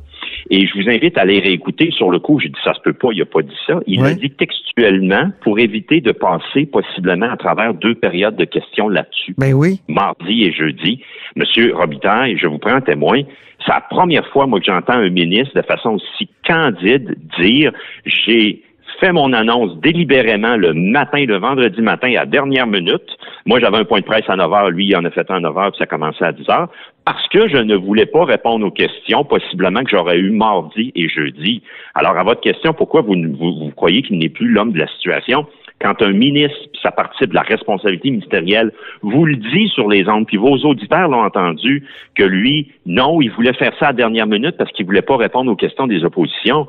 Et 0.50 0.66
je 0.66 0.74
vous 0.74 0.88
invite 0.88 1.16
à 1.18 1.22
aller 1.22 1.38
réécouter 1.40 1.90
sur 1.92 2.10
le 2.10 2.18
coup. 2.18 2.38
J'ai 2.40 2.48
dit 2.48 2.58
ça 2.64 2.74
se 2.74 2.80
peut 2.80 2.92
pas, 2.92 3.08
il 3.12 3.22
a 3.22 3.26
pas 3.26 3.42
dit 3.42 3.56
ça. 3.66 3.80
Il 3.86 4.02
Ouais. 4.02 4.10
a 4.10 4.14
dit 4.14 4.30
textuellement 4.30 5.30
pour 5.42 5.58
éviter 5.58 6.00
de 6.00 6.12
passer 6.12 6.66
possiblement 6.66 7.30
à 7.30 7.36
travers 7.36 7.74
deux 7.74 7.94
périodes 7.94 8.36
de 8.36 8.44
questions 8.44 8.88
là-dessus. 8.88 9.34
Ben 9.38 9.52
oui. 9.54 9.80
Mardi 9.88 10.44
et 10.44 10.52
jeudi. 10.52 11.02
Monsieur 11.36 11.74
Robitaille, 11.74 12.36
je 12.38 12.46
vous 12.46 12.58
prends 12.58 12.76
en 12.76 12.80
témoin. 12.80 13.22
C'est 13.64 13.72
la 13.72 13.80
première 13.80 14.26
fois, 14.28 14.46
moi, 14.46 14.58
que 14.58 14.66
j'entends 14.66 14.94
un 14.94 15.08
ministre 15.08 15.54
de 15.54 15.62
façon 15.62 15.90
aussi 15.90 16.28
candide 16.46 17.14
dire 17.38 17.72
j'ai 18.04 18.62
fait 19.02 19.12
mon 19.12 19.32
annonce 19.32 19.76
délibérément 19.80 20.56
le 20.56 20.74
matin, 20.74 21.24
le 21.26 21.38
vendredi 21.38 21.82
matin, 21.82 22.14
à 22.16 22.24
dernière 22.24 22.68
minute. 22.68 23.18
Moi, 23.46 23.58
j'avais 23.58 23.78
un 23.78 23.84
point 23.84 23.98
de 23.98 24.04
presse 24.04 24.28
à 24.28 24.36
9 24.36 24.52
heures. 24.52 24.70
Lui, 24.70 24.86
il 24.86 24.96
en 24.96 25.04
a 25.04 25.10
fait 25.10 25.28
un 25.28 25.36
à 25.36 25.40
9 25.40 25.58
heures, 25.58 25.70
puis 25.72 25.78
ça 25.78 25.86
commençait 25.86 26.24
à 26.24 26.30
10 26.30 26.48
heures. 26.48 26.68
Parce 27.04 27.26
que 27.28 27.48
je 27.48 27.56
ne 27.56 27.74
voulais 27.74 28.06
pas 28.06 28.24
répondre 28.24 28.64
aux 28.64 28.70
questions, 28.70 29.24
possiblement 29.24 29.82
que 29.82 29.90
j'aurais 29.90 30.18
eu 30.18 30.30
mardi 30.30 30.92
et 30.94 31.08
jeudi. 31.08 31.62
Alors, 31.96 32.16
à 32.16 32.22
votre 32.22 32.40
question, 32.40 32.74
pourquoi 32.74 33.00
vous, 33.00 33.14
vous, 33.14 33.58
vous 33.58 33.72
croyez 33.74 34.02
qu'il 34.02 34.18
n'est 34.18 34.28
plus 34.28 34.46
l'homme 34.46 34.70
de 34.70 34.78
la 34.78 34.86
situation? 34.86 35.46
quand 35.82 36.00
un 36.00 36.12
ministre, 36.12 36.56
ça 36.80 36.92
participe 36.92 37.30
de 37.30 37.34
la 37.34 37.42
responsabilité 37.42 38.10
ministérielle, 38.10 38.72
vous 39.02 39.24
le 39.26 39.36
dit 39.36 39.68
sur 39.68 39.88
les 39.88 40.08
ondes, 40.08 40.26
puis 40.26 40.36
vos 40.36 40.56
auditeurs 40.58 41.08
l'ont 41.08 41.24
entendu, 41.24 41.84
que 42.14 42.22
lui, 42.22 42.70
non, 42.86 43.20
il 43.20 43.30
voulait 43.32 43.52
faire 43.52 43.72
ça 43.78 43.88
à 43.88 43.92
dernière 43.92 44.28
minute 44.28 44.56
parce 44.56 44.70
qu'il 44.72 44.86
voulait 44.86 45.02
pas 45.02 45.16
répondre 45.16 45.50
aux 45.50 45.56
questions 45.56 45.88
des 45.88 46.04
oppositions. 46.04 46.68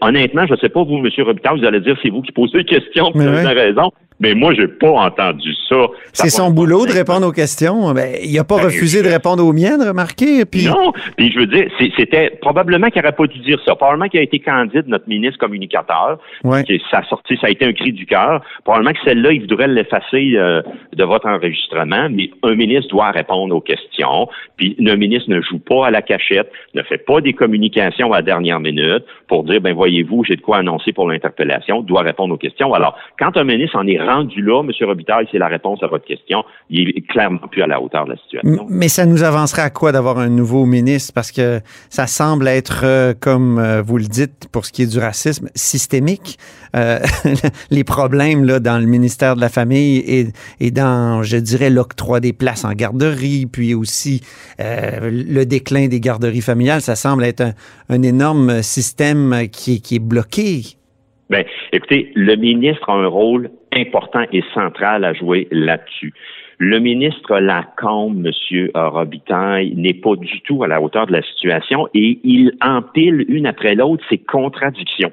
Honnêtement, 0.00 0.46
je 0.46 0.52
ne 0.52 0.58
sais 0.58 0.68
pas, 0.68 0.82
vous, 0.82 0.96
M. 0.96 1.08
Robitaille, 1.18 1.60
vous 1.60 1.66
allez 1.66 1.80
dire 1.80 1.96
c'est 2.02 2.10
vous 2.10 2.22
qui 2.22 2.32
posez 2.32 2.58
les 2.58 2.64
questions, 2.64 3.10
vous 3.14 3.20
avez 3.20 3.60
raison. 3.60 3.90
Mais 4.20 4.34
moi, 4.34 4.52
j'ai 4.54 4.66
pas 4.66 4.90
entendu 4.90 5.54
ça. 5.68 5.76
C'est 6.12 6.30
son 6.30 6.50
boulot 6.50 6.86
de 6.86 6.92
répondre 6.92 7.26
aux 7.26 7.32
questions. 7.32 7.92
Ben, 7.92 8.16
il 8.22 8.34
n'a 8.34 8.44
pas 8.44 8.56
ben, 8.56 8.64
refusé 8.64 9.02
de 9.02 9.08
répondre 9.08 9.44
aux 9.44 9.52
miennes, 9.52 9.80
remarquez. 9.80 10.44
Puis... 10.44 10.66
Non, 10.66 10.92
puis 11.16 11.30
je 11.30 11.38
veux 11.38 11.46
dire, 11.46 11.70
c'était 11.96 12.30
probablement 12.40 12.88
qu'il 12.88 13.00
n'aurait 13.00 13.14
pas 13.14 13.26
dû 13.26 13.38
dire 13.40 13.60
ça. 13.64 13.76
Probablement 13.76 14.08
qu'il 14.08 14.18
a 14.18 14.24
été 14.24 14.40
candide, 14.40 14.84
notre 14.88 15.08
ministre 15.08 15.38
communicateur. 15.38 16.18
Ouais. 16.42 16.64
Ça 16.90 16.98
a 16.98 17.04
sorti, 17.04 17.36
ça 17.40 17.46
a 17.46 17.50
été 17.50 17.64
un 17.64 17.72
cri 17.72 17.92
du 17.92 18.06
cœur. 18.06 18.42
Probablement 18.64 18.92
que 18.92 18.98
celle-là, 19.04 19.32
il 19.32 19.42
voudrait 19.42 19.68
l'effacer 19.68 20.32
euh, 20.34 20.62
de 20.94 21.04
votre 21.04 21.28
enregistrement, 21.28 22.08
mais 22.10 22.30
un 22.42 22.54
ministre 22.54 22.88
doit 22.88 23.12
répondre 23.12 23.54
aux 23.54 23.60
questions. 23.60 24.28
Puis 24.56 24.76
un 24.84 24.96
ministre 24.96 25.30
ne 25.30 25.40
joue 25.40 25.60
pas 25.60 25.86
à 25.86 25.90
la 25.90 26.02
cachette, 26.02 26.50
ne 26.74 26.82
fait 26.82 26.98
pas 26.98 27.20
des 27.20 27.34
communications 27.34 28.12
à 28.12 28.16
la 28.16 28.22
dernière 28.22 28.58
minute 28.58 29.04
pour 29.28 29.44
dire, 29.44 29.60
ben 29.60 29.74
voyez-vous, 29.74 30.24
j'ai 30.24 30.36
de 30.36 30.40
quoi 30.40 30.58
annoncer 30.58 30.92
pour 30.92 31.08
l'interpellation, 31.08 31.82
doit 31.82 32.02
répondre 32.02 32.34
aux 32.34 32.38
questions. 32.38 32.74
Alors, 32.74 32.98
quand 33.18 33.36
un 33.36 33.44
ministre 33.44 33.76
en 33.76 33.86
est 33.86 33.98
rendu 34.08 34.42
là, 34.42 34.62
M. 34.62 34.70
Robitaille, 34.86 35.28
c'est 35.30 35.38
la 35.38 35.48
réponse 35.48 35.82
à 35.82 35.86
votre 35.86 36.04
question. 36.04 36.44
Il 36.70 36.90
est 36.90 37.06
clairement 37.06 37.46
plus 37.50 37.62
à 37.62 37.66
la 37.66 37.80
hauteur 37.80 38.04
de 38.04 38.10
la 38.10 38.16
situation. 38.16 38.66
Mais 38.68 38.88
ça 38.88 39.06
nous 39.06 39.22
avancerait 39.22 39.62
à 39.62 39.70
quoi 39.70 39.92
d'avoir 39.92 40.18
un 40.18 40.28
nouveau 40.28 40.64
ministre? 40.64 41.12
Parce 41.14 41.32
que 41.32 41.60
ça 41.88 42.06
semble 42.06 42.48
être, 42.48 42.82
euh, 42.84 43.14
comme 43.18 43.58
euh, 43.58 43.82
vous 43.82 43.98
le 43.98 44.04
dites, 44.04 44.48
pour 44.52 44.64
ce 44.64 44.72
qui 44.72 44.82
est 44.82 44.92
du 44.92 44.98
racisme, 44.98 45.48
systémique. 45.54 46.38
Euh, 46.76 46.98
les 47.70 47.84
problèmes 47.84 48.44
là, 48.44 48.60
dans 48.60 48.78
le 48.78 48.86
ministère 48.86 49.36
de 49.36 49.40
la 49.40 49.48
Famille 49.48 49.98
et, 49.98 50.26
et 50.60 50.70
dans, 50.70 51.22
je 51.22 51.36
dirais, 51.36 51.70
l'octroi 51.70 52.20
des 52.20 52.32
places 52.32 52.64
en 52.64 52.72
garderie, 52.72 53.46
puis 53.46 53.74
aussi 53.74 54.22
le 54.58 55.44
déclin 55.44 55.88
des 55.88 56.00
garderies 56.00 56.40
familiales, 56.40 56.80
ça 56.80 56.96
semble 56.96 57.24
être 57.24 57.40
un, 57.40 57.52
un 57.88 58.02
énorme 58.02 58.62
système 58.62 59.48
qui, 59.52 59.80
qui 59.80 59.96
est 59.96 60.04
bloqué. 60.04 60.62
Bien, 61.30 61.44
écoutez, 61.72 62.10
le 62.14 62.36
ministre 62.36 62.88
a 62.88 62.94
un 62.94 63.06
rôle 63.06 63.50
important 63.74 64.24
et 64.32 64.42
central 64.54 65.04
à 65.04 65.12
jouer 65.12 65.48
là-dessus. 65.50 66.12
Le 66.60 66.80
ministre 66.80 67.38
Lacombe, 67.38 68.26
M. 68.26 68.68
Robitaille, 68.74 69.74
n'est 69.76 69.94
pas 69.94 70.16
du 70.16 70.40
tout 70.40 70.64
à 70.64 70.66
la 70.66 70.82
hauteur 70.82 71.06
de 71.06 71.12
la 71.12 71.22
situation 71.22 71.88
et 71.94 72.18
il 72.24 72.52
empile 72.60 73.24
une 73.28 73.46
après 73.46 73.76
l'autre 73.76 74.04
ses 74.08 74.18
contradictions. 74.18 75.12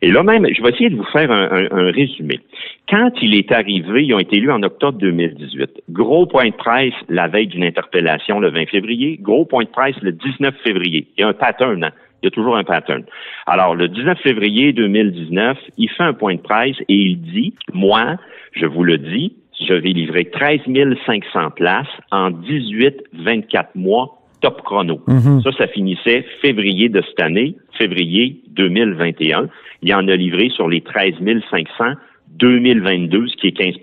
Et 0.00 0.10
là 0.10 0.22
même, 0.22 0.46
je 0.50 0.62
vais 0.62 0.70
essayer 0.70 0.88
de 0.88 0.96
vous 0.96 1.04
faire 1.12 1.30
un, 1.30 1.66
un, 1.70 1.90
résumé. 1.90 2.40
Quand 2.88 3.10
il 3.20 3.34
est 3.34 3.52
arrivé, 3.52 4.06
ils 4.06 4.14
ont 4.14 4.18
été 4.18 4.36
élus 4.38 4.50
en 4.50 4.62
octobre 4.62 4.98
2018. 4.98 5.82
Gros 5.90 6.24
point 6.24 6.48
de 6.48 6.54
presse 6.54 6.94
la 7.10 7.28
veille 7.28 7.48
d'une 7.48 7.64
interpellation 7.64 8.40
le 8.40 8.48
20 8.48 8.70
février, 8.70 9.18
gros 9.20 9.44
point 9.44 9.64
de 9.64 9.68
presse 9.68 9.96
le 10.00 10.12
19 10.12 10.54
février. 10.64 11.08
Il 11.18 11.20
y 11.20 11.24
a 11.24 11.28
un 11.28 11.34
pattern, 11.34 11.84
hein? 11.84 11.92
Il 12.22 12.26
y 12.26 12.28
a 12.28 12.30
toujours 12.30 12.56
un 12.56 12.64
pattern. 12.64 13.04
Alors, 13.46 13.74
le 13.74 13.88
19 13.88 14.18
février 14.20 14.72
2019, 14.72 15.58
il 15.78 15.90
fait 15.90 16.02
un 16.02 16.14
point 16.14 16.34
de 16.34 16.40
presse 16.40 16.76
et 16.88 16.94
il 16.94 17.20
dit, 17.20 17.54
moi, 17.72 18.16
je 18.52 18.66
vous 18.66 18.84
le 18.84 18.98
dis, 18.98 19.36
je 19.60 19.74
vais 19.74 19.90
livrer 19.90 20.24
13 20.26 20.60
500 21.06 21.50
places 21.50 21.86
en 22.10 22.30
18-24 22.30 23.66
mois 23.74 24.18
top 24.40 24.62
chrono. 24.62 25.00
Mhm. 25.06 25.42
Ça, 25.42 25.50
ça 25.52 25.66
finissait 25.68 26.24
février 26.42 26.88
de 26.88 27.02
cette 27.02 27.20
année, 27.20 27.56
février 27.78 28.40
2021. 28.50 29.48
Il 29.82 29.94
en 29.94 30.08
a 30.08 30.16
livré 30.16 30.50
sur 30.50 30.68
les 30.68 30.80
13 30.80 31.14
500 31.50 31.94
2022, 32.38 33.28
ce 33.28 33.36
qui 33.36 33.48
est 33.48 33.58
15% 33.58 33.80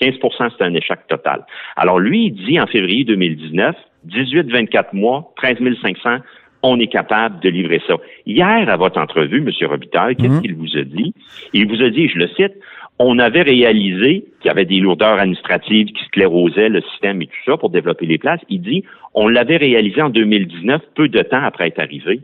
15% 0.00 0.50
c'est 0.58 0.64
un 0.64 0.74
échec 0.74 0.98
total. 1.08 1.44
Alors, 1.76 1.98
lui, 1.98 2.26
il 2.26 2.32
dit 2.32 2.60
en 2.60 2.66
février 2.66 3.04
2019, 3.04 3.74
18-24 4.08 4.86
mois, 4.92 5.32
13 5.36 5.58
500 5.82 6.18
on 6.64 6.80
est 6.80 6.86
capable 6.86 7.40
de 7.40 7.50
livrer 7.50 7.80
ça. 7.86 7.94
Hier, 8.26 8.68
à 8.68 8.76
votre 8.76 8.98
entrevue, 8.98 9.38
M. 9.38 9.68
Robitaille, 9.68 10.16
qu'est-ce 10.16 10.28
mhm. 10.28 10.42
qu'il 10.42 10.54
vous 10.54 10.76
a 10.76 10.82
dit? 10.82 11.14
Il 11.52 11.68
vous 11.68 11.82
a 11.82 11.90
dit, 11.90 12.08
je 12.08 12.18
le 12.18 12.28
cite, 12.28 12.54
on 12.98 13.18
avait 13.18 13.42
réalisé 13.42 14.24
qu'il 14.40 14.48
y 14.48 14.50
avait 14.50 14.64
des 14.64 14.78
lourdeurs 14.78 15.18
administratives 15.18 15.88
qui 15.88 16.04
sclérosaient 16.04 16.70
le 16.70 16.80
système 16.80 17.20
et 17.20 17.26
tout 17.26 17.44
ça 17.44 17.56
pour 17.58 17.70
développer 17.70 18.06
les 18.06 18.18
places. 18.18 18.40
Il 18.48 18.62
dit, 18.62 18.84
on 19.12 19.28
l'avait 19.28 19.58
réalisé 19.58 20.00
en 20.00 20.08
2019, 20.08 20.80
peu 20.94 21.08
de 21.08 21.20
temps 21.20 21.42
après 21.42 21.68
être 21.68 21.80
arrivé. 21.80 22.20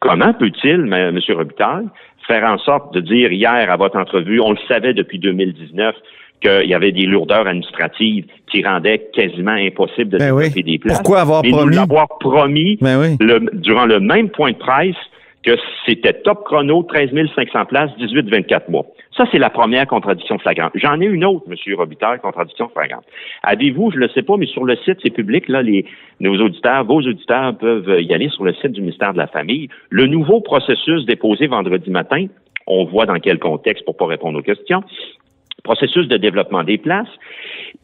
Comment 0.00 0.34
peut-il, 0.34 0.92
M. 0.92 1.18
Robitaille, 1.28 1.86
faire 2.26 2.44
en 2.44 2.58
sorte 2.58 2.92
de 2.92 3.00
dire 3.00 3.30
hier 3.30 3.70
à 3.70 3.76
votre 3.76 3.96
entrevue, 3.96 4.40
on 4.40 4.50
le 4.50 4.58
savait 4.66 4.94
depuis 4.94 5.18
2019, 5.18 5.94
qu'il 6.40 6.68
y 6.68 6.74
avait 6.74 6.92
des 6.92 7.06
lourdeurs 7.06 7.46
administratives 7.46 8.26
qui 8.50 8.64
rendaient 8.64 9.08
quasiment 9.12 9.52
impossible 9.52 10.10
de 10.10 10.18
ben 10.18 10.36
développer 10.36 10.62
des 10.62 10.78
places. 10.78 10.98
Pourquoi 10.98 11.20
avoir 11.20 11.42
Mais 11.42 11.50
promis? 11.50 11.66
nous 11.66 11.76
l'avoir 11.76 12.08
promis 12.20 12.78
ben 12.80 13.16
durant 13.54 13.86
le 13.86 14.00
même 14.00 14.30
point 14.30 14.52
de 14.52 14.56
presse 14.56 14.96
que 15.46 15.56
c'était 15.86 16.12
top 16.12 16.44
chrono, 16.44 16.82
13 16.82 17.10
500 17.34 17.66
places, 17.66 17.90
18-24 18.00 18.68
mois. 18.68 18.84
Ça, 19.16 19.24
c'est 19.30 19.38
la 19.38 19.48
première 19.48 19.86
contradiction 19.86 20.38
flagrante. 20.38 20.72
J'en 20.74 21.00
ai 21.00 21.06
une 21.06 21.24
autre, 21.24 21.46
M. 21.48 21.56
Robitaille, 21.76 22.18
contradiction 22.18 22.68
flagrante. 22.68 23.04
Avez-vous, 23.44 23.92
je 23.92 23.96
ne 23.96 24.02
le 24.02 24.08
sais 24.10 24.22
pas, 24.22 24.36
mais 24.36 24.46
sur 24.46 24.64
le 24.64 24.76
site, 24.84 24.98
c'est 25.02 25.10
public, 25.10 25.48
là, 25.48 25.62
les, 25.62 25.86
nos 26.20 26.36
auditeurs, 26.38 26.84
vos 26.84 27.00
auditeurs 27.00 27.56
peuvent 27.56 28.00
y 28.00 28.12
aller 28.12 28.28
sur 28.28 28.44
le 28.44 28.52
site 28.54 28.72
du 28.72 28.82
ministère 28.82 29.12
de 29.12 29.18
la 29.18 29.28
Famille. 29.28 29.68
Le 29.88 30.06
nouveau 30.06 30.40
processus 30.40 31.06
déposé 31.06 31.46
vendredi 31.46 31.90
matin, 31.90 32.26
on 32.66 32.84
voit 32.84 33.06
dans 33.06 33.18
quel 33.20 33.38
contexte 33.38 33.84
pour 33.84 33.96
pas 33.96 34.06
répondre 34.06 34.38
aux 34.38 34.42
questions, 34.42 34.82
processus 35.66 36.06
de 36.08 36.16
développement 36.16 36.62
des 36.62 36.78
places, 36.78 37.14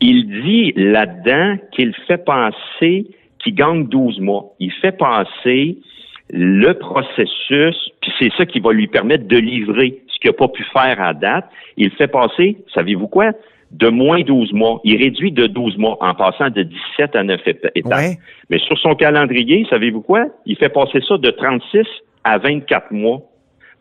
il 0.00 0.26
dit 0.42 0.72
là-dedans 0.76 1.56
qu'il 1.72 1.94
fait 2.06 2.24
passer, 2.24 3.06
qu'il 3.40 3.54
gagne 3.54 3.88
12 3.88 4.20
mois. 4.20 4.54
Il 4.60 4.72
fait 4.72 4.96
passer 4.96 5.78
le 6.30 6.72
processus, 6.72 7.76
puis 8.00 8.12
c'est 8.18 8.32
ça 8.38 8.46
qui 8.46 8.60
va 8.60 8.72
lui 8.72 8.86
permettre 8.86 9.26
de 9.26 9.36
livrer 9.36 10.00
ce 10.08 10.18
qu'il 10.20 10.30
n'a 10.30 10.34
pas 10.34 10.48
pu 10.48 10.64
faire 10.72 11.00
à 11.00 11.12
date. 11.12 11.46
Il 11.76 11.90
fait 11.90 12.08
passer, 12.08 12.56
savez-vous 12.74 13.08
quoi? 13.08 13.32
De 13.72 13.88
moins 13.88 14.20
12 14.20 14.52
mois. 14.52 14.80
Il 14.84 14.96
réduit 14.96 15.32
de 15.32 15.46
12 15.46 15.78
mois 15.78 15.96
en 16.00 16.14
passant 16.14 16.50
de 16.50 16.62
17 16.62 17.16
à 17.16 17.22
9 17.24 17.40
étapes. 17.74 18.16
Mais 18.48 18.58
sur 18.58 18.78
son 18.78 18.94
calendrier, 18.94 19.66
savez-vous 19.68 20.02
quoi? 20.02 20.26
Il 20.46 20.56
fait 20.56 20.68
passer 20.68 21.00
ça 21.08 21.18
de 21.18 21.30
36 21.30 21.86
à 22.24 22.38
24 22.38 22.92
mois. 22.92 23.22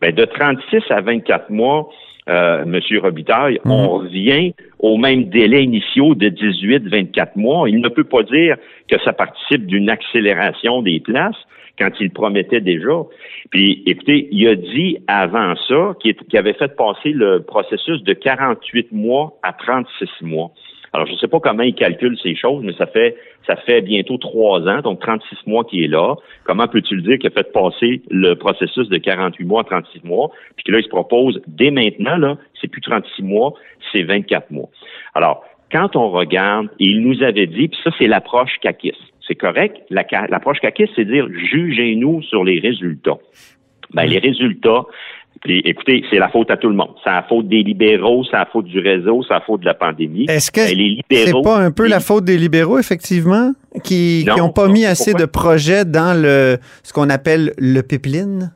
Ben, 0.00 0.12
de 0.12 0.24
36 0.24 0.82
à 0.90 1.00
24 1.00 1.50
mois, 1.50 1.88
euh, 2.28 2.64
Monsieur 2.64 3.00
Robitaille, 3.00 3.60
Mhm. 3.64 3.72
on 3.72 3.88
revient 3.98 4.54
au 4.78 4.96
même 4.96 5.24
délai 5.24 5.62
initiaux 5.64 6.14
de 6.14 6.28
18-24 6.28 7.36
mois. 7.36 7.68
Il 7.68 7.80
ne 7.80 7.88
peut 7.88 8.04
pas 8.04 8.22
dire 8.22 8.56
que 8.88 9.00
ça 9.04 9.12
participe 9.12 9.66
d'une 9.66 9.90
accélération 9.90 10.82
des 10.82 11.00
places 11.00 11.36
quand 11.78 11.90
il 12.00 12.10
promettait 12.10 12.60
déjà. 12.60 13.02
Puis, 13.50 13.82
écoutez, 13.86 14.28
il 14.30 14.46
a 14.46 14.54
dit 14.54 14.98
avant 15.06 15.54
ça 15.68 15.94
qu'il 16.00 16.14
avait 16.34 16.52
fait 16.52 16.76
passer 16.76 17.10
le 17.10 17.42
processus 17.42 18.02
de 18.02 18.12
48 18.12 18.92
mois 18.92 19.38
à 19.42 19.52
36 19.52 20.08
mois. 20.20 20.52
Alors, 20.92 21.06
je 21.06 21.12
ne 21.12 21.18
sais 21.18 21.28
pas 21.28 21.40
comment 21.40 21.62
il 21.62 21.74
calcule 21.74 22.18
ces 22.22 22.34
choses, 22.34 22.62
mais 22.64 22.74
ça 22.74 22.86
fait 22.86 23.16
ça 23.46 23.56
fait 23.56 23.80
bientôt 23.80 24.18
trois 24.18 24.60
ans, 24.68 24.80
donc 24.82 25.00
36 25.00 25.46
mois 25.46 25.64
qu'il 25.64 25.82
est 25.82 25.88
là. 25.88 26.16
Comment 26.44 26.68
peux-tu 26.68 26.96
le 26.96 27.02
dire 27.02 27.18
qu'il 27.18 27.28
a 27.28 27.30
fait 27.30 27.50
passer 27.52 28.02
le 28.10 28.34
processus 28.34 28.88
de 28.88 28.98
48 28.98 29.44
mois 29.44 29.62
à 29.62 29.64
36 29.64 30.04
mois, 30.04 30.30
puis 30.56 30.64
que 30.64 30.72
là, 30.72 30.78
il 30.78 30.84
se 30.84 30.88
propose 30.88 31.40
dès 31.46 31.70
maintenant, 31.70 32.16
là, 32.16 32.36
c'est 32.60 32.68
plus 32.68 32.82
36 32.82 33.22
mois, 33.22 33.54
c'est 33.90 34.02
24 34.02 34.50
mois. 34.50 34.68
Alors, 35.14 35.44
quand 35.72 35.96
on 35.96 36.10
regarde, 36.10 36.68
et 36.78 36.86
il 36.86 37.00
nous 37.00 37.22
avait 37.22 37.46
dit, 37.46 37.68
puis 37.68 37.78
ça, 37.82 37.90
c'est 37.98 38.06
l'approche 38.06 38.58
CACIS. 38.60 38.92
C'est 39.26 39.34
correct? 39.34 39.78
L'approche 39.88 40.60
CACIS, 40.60 40.90
c'est 40.94 41.06
dire 41.06 41.26
jugez-nous 41.28 42.22
sur 42.22 42.44
les 42.44 42.60
résultats. 42.60 43.18
Ben, 43.94 44.04
les 44.04 44.18
résultats, 44.18 44.84
puis, 45.40 45.60
écoutez, 45.64 46.04
c'est 46.08 46.18
la 46.18 46.28
faute 46.28 46.50
à 46.50 46.56
tout 46.56 46.68
le 46.68 46.76
monde. 46.76 46.94
C'est 47.02 47.10
la 47.10 47.24
faute 47.24 47.48
des 47.48 47.62
libéraux, 47.64 48.22
c'est 48.24 48.36
la 48.36 48.46
faute 48.46 48.66
du 48.66 48.78
réseau, 48.78 49.24
c'est 49.26 49.34
la 49.34 49.40
faute 49.40 49.60
de 49.62 49.66
la 49.66 49.74
pandémie. 49.74 50.26
Est-ce 50.28 50.52
que 50.52 50.60
c'est 50.60 51.42
pas 51.42 51.58
un 51.58 51.72
peu 51.72 51.88
la 51.88 51.98
faute 51.98 52.24
des 52.24 52.36
libéraux, 52.38 52.78
effectivement, 52.78 53.52
qui 53.82 54.24
Non, 54.26 54.36
n'ont 54.36 54.52
pas 54.52 54.68
mis 54.68 54.84
assez 54.84 55.10
pourquoi? 55.12 55.26
de 55.26 55.30
projets 55.30 55.84
dans 55.84 56.20
le 56.20 56.58
ce 56.84 56.92
qu'on 56.92 57.10
appelle 57.10 57.54
le 57.58 57.80
pipeline? 57.80 58.52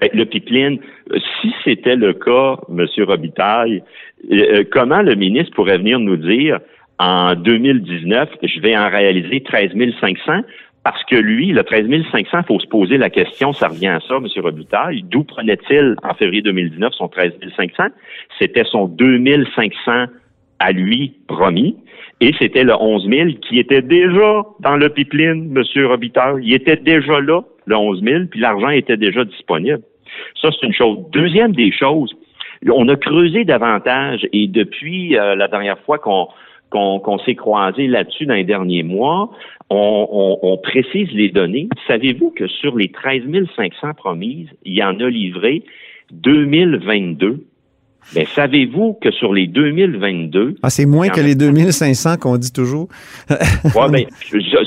Ben, 0.00 0.10
le 0.12 0.24
pipeline, 0.24 0.78
euh, 1.12 1.18
si 1.40 1.52
c'était 1.64 1.96
le 1.96 2.12
cas, 2.14 2.56
M. 2.68 2.86
Robitaille, 3.06 3.82
euh, 4.30 4.36
euh, 4.60 4.64
comment 4.70 5.02
le 5.02 5.14
ministre 5.14 5.54
pourrait 5.54 5.78
venir 5.78 5.98
nous 5.98 6.16
dire 6.16 6.58
en 6.98 7.34
2019, 7.36 8.28
je 8.42 8.60
vais 8.60 8.76
en 8.76 8.88
réaliser 8.88 9.40
13 9.42 9.70
500 10.00 10.42
parce 10.90 11.04
que 11.04 11.16
lui, 11.16 11.48
le 11.48 11.64
13 11.64 11.86
500, 12.10 12.38
il 12.38 12.46
faut 12.46 12.58
se 12.58 12.66
poser 12.66 12.96
la 12.96 13.10
question, 13.10 13.52
ça 13.52 13.68
revient 13.68 13.88
à 13.88 14.00
ça, 14.08 14.16
M. 14.16 14.26
Robitaille, 14.42 15.02
d'où 15.02 15.22
prenait-il 15.22 15.96
en 16.02 16.14
février 16.14 16.40
2019 16.40 16.94
son 16.94 17.08
13 17.08 17.32
500? 17.54 17.88
C'était 18.38 18.64
son 18.64 18.86
2 18.86 19.22
500 19.54 20.06
à 20.58 20.72
lui 20.72 21.12
promis, 21.26 21.76
et 22.22 22.32
c'était 22.38 22.64
le 22.64 22.72
11 22.74 23.06
000 23.06 23.28
qui 23.46 23.58
était 23.58 23.82
déjà 23.82 24.44
dans 24.60 24.76
le 24.76 24.88
pipeline, 24.88 25.54
M. 25.54 25.84
Robitaille. 25.84 26.40
Il 26.42 26.54
était 26.54 26.76
déjà 26.76 27.20
là, 27.20 27.42
le 27.66 27.76
11 27.76 28.02
000, 28.02 28.24
puis 28.30 28.40
l'argent 28.40 28.70
était 28.70 28.96
déjà 28.96 29.26
disponible. 29.26 29.82
Ça, 30.40 30.48
c'est 30.58 30.66
une 30.66 30.72
chose. 30.72 31.00
Deuxième 31.12 31.52
des 31.52 31.70
choses, 31.70 32.14
On 32.66 32.88
a 32.88 32.96
creusé 32.96 33.44
davantage 33.44 34.26
et 34.32 34.46
depuis 34.46 35.18
euh, 35.18 35.34
la 35.36 35.48
dernière 35.48 35.78
fois 35.80 35.98
qu'on 35.98 36.28
qu'on 36.70 37.18
s'est 37.24 37.34
croisé 37.34 37.86
là-dessus 37.86 38.26
dans 38.26 38.34
les 38.34 38.44
derniers 38.44 38.82
mois, 38.82 39.30
on, 39.70 40.38
on, 40.42 40.56
précise 40.58 41.10
les 41.12 41.30
données. 41.30 41.68
Savez-vous 41.86 42.30
que 42.30 42.46
sur 42.46 42.76
les 42.76 42.90
13 42.90 43.22
500 43.56 43.94
promises, 43.94 44.48
il 44.64 44.74
y 44.74 44.82
en 44.82 44.98
a 45.00 45.08
livré 45.08 45.62
2022 46.12 47.44
mais 48.14 48.24
savez-vous 48.26 48.98
que 49.02 49.10
sur 49.10 49.32
les 49.32 49.46
2022... 49.46 50.56
Ah, 50.62 50.70
c'est 50.70 50.86
moins 50.86 51.08
que 51.08 51.20
les 51.20 51.34
2500 51.34 52.16
qu'on 52.16 52.36
dit 52.36 52.52
toujours. 52.52 52.88
oui, 53.30 53.82
ben, 53.90 54.04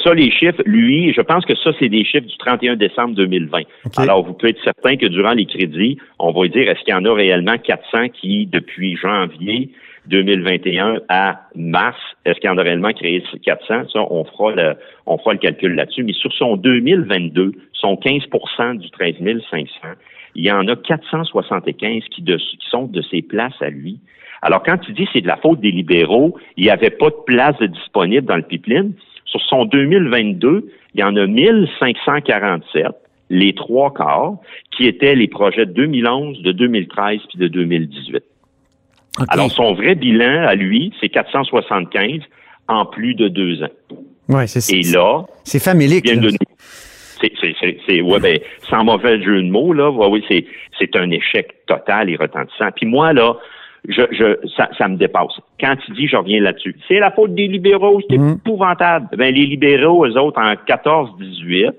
ça, 0.04 0.14
les 0.14 0.32
chiffres, 0.32 0.62
lui, 0.66 1.14
je 1.14 1.22
pense 1.22 1.46
que 1.46 1.56
ça, 1.56 1.72
c'est 1.80 1.90
des 1.90 2.04
chiffres 2.04 2.28
du 2.28 2.38
31 2.38 2.76
décembre 2.76 3.16
2020. 3.16 3.62
Alors, 3.98 4.24
vous 4.24 4.34
pouvez 4.34 4.52
être 4.52 4.64
certain 4.64 4.96
que 4.96 5.08
durant 5.08 5.34
les 5.34 5.46
crédits, 5.46 5.98
on 6.20 6.32
va 6.32 6.48
dire, 6.48 6.70
est-ce 6.70 6.80
qu'il 6.82 6.94
y 6.94 6.98
en 6.98 7.06
a 7.06 7.14
réellement 7.14 7.58
400 7.58 8.10
qui, 8.10 8.46
depuis 8.46 8.96
janvier 8.98 9.72
2021 10.08 11.02
à 11.10 11.42
mars, 11.56 11.98
est-ce 12.26 12.40
qu'il 12.40 12.50
y 12.50 12.54
en 12.54 12.58
a 12.58 12.64
réellement 12.64 12.94
créé 12.94 13.24
400? 13.44 13.90
Ça, 13.94 14.00
on 14.10 14.24
fera 14.26 14.52
le, 14.52 14.76
on 15.06 15.18
fera 15.18 15.34
le 15.34 15.40
calcul 15.40 15.76
là-dessus. 15.76 16.04
Mais 16.04 16.14
sur 16.14 16.34
son 16.34 16.58
2022, 16.58 17.52
son 17.74 17.96
15% 17.96 18.78
du 18.78 18.90
13 18.92 19.16
500, 19.50 19.68
il 20.36 20.46
y 20.46 20.52
en 20.52 20.68
a 20.68 20.76
475 20.76 22.04
qui, 22.10 22.26
sont 22.70 22.86
de 22.86 23.02
ses 23.02 23.22
places 23.22 23.60
à 23.62 23.70
lui. 23.70 24.00
Alors, 24.42 24.64
quand 24.64 24.78
tu 24.78 24.94
dis 24.94 25.08
c'est 25.14 25.22
de 25.22 25.28
la 25.28 25.38
faute 25.38 25.60
des 25.60 25.72
libéraux, 25.72 26.38
il 26.58 26.64
n'y 26.64 26.70
avait 26.70 26.90
pas 26.90 27.10
de 27.10 27.16
place 27.26 27.62
disponible 27.62 28.26
dans 28.26 28.38
le 28.38 28.44
pipeline. 28.44 28.94
Sur 29.26 29.42
son 29.42 29.66
2022, 29.66 30.70
il 30.96 31.00
y 31.00 31.04
en 31.04 31.16
a 31.16 31.28
1547, 31.28 32.88
les 33.30 33.54
trois 33.54 33.94
quarts, 33.94 34.38
qui 34.76 34.88
étaient 34.88 35.16
les 35.16 35.28
projets 35.28 35.66
de 35.66 35.74
2011, 35.74 36.42
de 36.42 36.52
2013 36.52 37.20
puis 37.30 37.40
de 37.40 37.48
2018. 37.48 38.24
Alors, 39.28 39.52
son 39.52 39.74
vrai 39.74 39.96
bilan 39.96 40.48
à 40.48 40.56
lui, 40.56 40.94
c'est 41.00 41.10
475 41.10 42.22
en 42.68 42.86
plus 42.86 43.14
de 43.14 43.28
deux 43.28 43.62
ans. 43.64 43.70
Ouais, 44.30 44.48
c'est 44.48 44.74
Et 44.74 44.84
là, 44.84 45.26
c'est 45.44 45.62
familier 45.62 46.02
c'est 47.22 48.02
ouais, 48.02 48.20
ben, 48.20 48.40
sans 48.70 48.84
mauvais 48.84 49.22
jeu 49.22 49.42
de 49.42 49.50
mots, 49.50 49.74
là, 49.74 49.90
oui, 49.90 50.24
c'est, 50.28 50.46
c'est 50.80 50.96
un 50.96 51.10
échec 51.12 51.66
total 51.68 52.10
et 52.10 52.16
retentissant. 52.16 52.70
Puis 52.76 52.86
moi, 52.86 53.14
là, 53.14 53.36
je, 53.88 54.04
je, 54.12 54.48
ça, 54.56 54.70
ça 54.78 54.88
me 54.88 54.98
dépasse. 54.98 55.40
Quand 55.60 55.76
tu 55.86 55.92
dis, 55.94 56.08
je 56.08 56.16
reviens 56.16 56.42
là-dessus, 56.42 56.76
c'est 56.88 57.00
la 57.00 57.12
faute 57.12 57.34
des 57.34 57.48
libéraux, 57.48 58.00
c'est 58.10 58.18
mmh. 58.18 58.38
épouvantable. 58.46 59.08
Ben, 59.18 59.34
les 59.34 59.46
libéraux, 59.46 60.06
eux 60.06 60.18
autres, 60.18 60.40
en 60.40 60.54
14-18, 60.54 61.72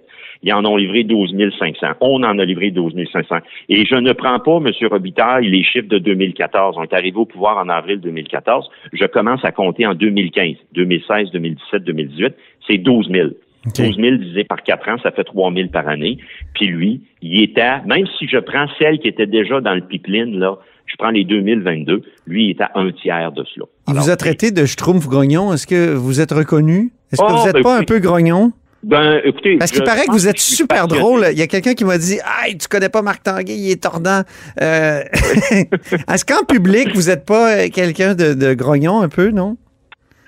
ils 0.44 0.52
en 0.52 0.64
ont 0.64 0.76
livré 0.76 1.04
12 1.04 1.34
500. 1.58 1.86
On 2.00 2.22
en 2.24 2.38
a 2.38 2.44
livré 2.44 2.70
12 2.70 2.94
500. 3.12 3.36
Et 3.68 3.86
je 3.86 3.94
ne 3.94 4.12
prends 4.12 4.40
pas, 4.40 4.56
M. 4.56 4.70
Robitaille, 4.90 5.48
les 5.48 5.62
chiffres 5.62 5.88
de 5.88 5.98
2014. 5.98 6.76
On 6.78 6.82
est 6.82 6.92
arrivé 6.92 7.16
au 7.16 7.26
pouvoir 7.26 7.58
en 7.58 7.68
avril 7.68 8.00
2014. 8.00 8.68
Je 8.92 9.04
commence 9.06 9.44
à 9.44 9.52
compter 9.52 9.86
en 9.86 9.94
2015, 9.94 10.56
2016, 10.72 11.30
2017, 11.30 11.84
2018. 11.84 12.34
C'est 12.66 12.78
12 12.78 13.08
000. 13.10 13.28
12 13.66 13.96
000 13.96 14.16
divisé 14.16 14.44
par 14.44 14.62
4 14.62 14.88
ans, 14.88 14.96
ça 15.02 15.10
fait 15.12 15.24
3 15.24 15.52
000 15.52 15.68
par 15.68 15.88
année. 15.88 16.18
Puis 16.54 16.66
lui, 16.66 17.02
il 17.20 17.42
était, 17.42 17.80
même 17.86 18.06
si 18.18 18.26
je 18.28 18.38
prends 18.38 18.66
celle 18.78 18.98
qui 18.98 19.08
était 19.08 19.26
déjà 19.26 19.60
dans 19.60 19.74
le 19.74 19.82
pipeline, 19.82 20.38
là, 20.38 20.58
je 20.86 20.96
prends 20.98 21.10
les 21.10 21.24
2022, 21.24 22.02
lui, 22.26 22.46
il 22.46 22.50
est 22.50 22.60
à 22.60 22.72
un 22.74 22.90
tiers 22.90 23.32
de 23.32 23.44
cela. 23.54 23.66
Il 23.88 23.94
vous 23.94 24.10
a 24.10 24.16
traité 24.16 24.50
de 24.50 24.66
schtroumpf 24.66 25.06
grognon? 25.06 25.52
Est-ce 25.52 25.66
que 25.66 25.94
vous 25.94 26.20
êtes 26.20 26.32
reconnu? 26.32 26.92
Est-ce 27.12 27.22
que 27.22 27.26
oh, 27.26 27.36
vous 27.36 27.46
n'êtes 27.46 27.54
ben, 27.54 27.62
pas 27.62 27.78
un 27.78 27.84
peu 27.84 27.98
grognon? 27.98 28.52
Ben, 28.82 29.20
écoutez. 29.24 29.58
Parce 29.58 29.70
qu'il 29.70 29.84
paraît 29.84 30.06
que 30.06 30.12
vous 30.12 30.26
êtes 30.26 30.40
super 30.40 30.88
drôle. 30.88 31.28
Il 31.30 31.38
y 31.38 31.42
a 31.42 31.46
quelqu'un 31.46 31.74
qui 31.74 31.84
m'a 31.84 31.98
dit 31.98 32.18
Hey, 32.42 32.58
tu 32.58 32.66
connais 32.66 32.88
pas 32.88 33.00
Marc 33.00 33.22
Tanguay, 33.22 33.54
il 33.56 33.70
est 33.70 33.82
tordant. 33.82 34.22
Euh... 34.60 35.02
Est-ce 35.52 36.24
qu'en 36.24 36.44
public, 36.44 36.88
vous 36.94 37.08
n'êtes 37.08 37.24
pas 37.24 37.68
quelqu'un 37.68 38.14
de, 38.14 38.34
de 38.34 38.54
grognon 38.54 39.00
un 39.00 39.08
peu, 39.08 39.30
non? 39.30 39.56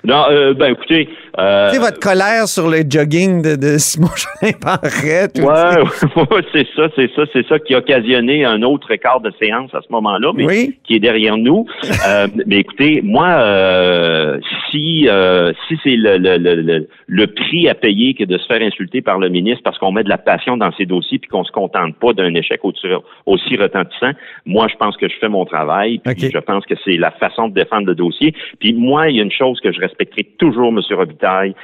Non, 0.05 0.25
euh, 0.31 0.53
ben 0.53 0.73
écoutez. 0.73 1.09
Euh, 1.39 1.71
c'est 1.73 1.79
votre 1.79 1.99
colère 1.99 2.47
sur 2.47 2.69
le 2.69 2.83
jogging 2.89 3.43
de, 3.43 3.57
de 3.57 3.79
Simon 3.79 4.09
Jolin 4.43 4.53
Barrette. 4.63 5.41
Ouais, 5.45 6.43
c'est 6.53 6.67
ça, 6.77 6.89
c'est 6.95 7.11
ça, 7.15 7.23
c'est 7.33 7.47
ça 7.47 7.59
qui 7.59 7.75
a 7.75 7.79
occasionné 7.79 8.45
un 8.45 8.63
autre 8.63 8.91
écart 8.91 9.21
de 9.21 9.33
séance 9.41 9.75
à 9.75 9.81
ce 9.81 9.91
moment-là, 9.91 10.33
mais 10.35 10.71
qui 10.85 10.95
est 10.95 11.01
derrière 11.01 11.37
nous. 11.37 11.67
euh, 12.09 12.27
mais 12.47 12.59
écoutez, 12.59 13.01
moi, 13.03 13.29
euh, 13.29 14.39
si 14.71 15.09
euh, 15.09 15.53
si 15.67 15.79
c'est 15.83 15.97
le, 15.97 16.19
le, 16.19 16.37
le, 16.37 16.89
le, 17.07 17.27
prix 17.27 17.69
à 17.69 17.75
payer 17.75 18.15
que 18.15 18.25
de 18.25 18.39
se 18.39 18.47
faire 18.47 18.61
insulter 18.63 19.03
par 19.03 19.19
le 19.19 19.29
ministre 19.29 19.63
parce 19.65 19.79
qu'on 19.79 19.93
met 19.93 20.05
de 20.05 20.09
la 20.09 20.19
passion 20.19 20.57
dans 20.57 20.73
ses 20.73 20.87
dossiers 20.87 21.19
puis 21.19 21.29
qu'on 21.29 21.45
se 21.45 21.53
contente 21.53 21.97
pas 21.97 22.13
d'un 22.13 22.35
échec 22.35 22.61
aussi, 22.65 22.87
aussi 23.27 23.57
retentissant, 23.57 24.13
moi, 24.47 24.67
je 24.71 24.77
pense 24.77 24.97
que 24.97 25.09
je 25.09 25.15
fais 25.21 25.29
mon 25.29 25.45
travail. 25.45 25.99
Puis 25.99 26.31
Je 26.33 26.39
pense 26.39 26.65
que 26.67 26.75
c'est 26.85 26.97
la 26.97 27.11
façon 27.13 27.49
de 27.49 27.55
défendre 27.55 27.87
le 27.87 27.95
dossier. 27.95 28.35
Puis 28.61 28.73
moi, 28.73 29.09
il 29.09 29.17
y 29.17 29.21
a 29.21 29.23
une 29.23 29.33
chose 29.33 29.61
que 29.61 29.73
je 29.73 29.81
respecterai 29.95 30.25
toujours, 30.39 30.69
M. 30.69 30.81
Robitaille, 30.91 31.55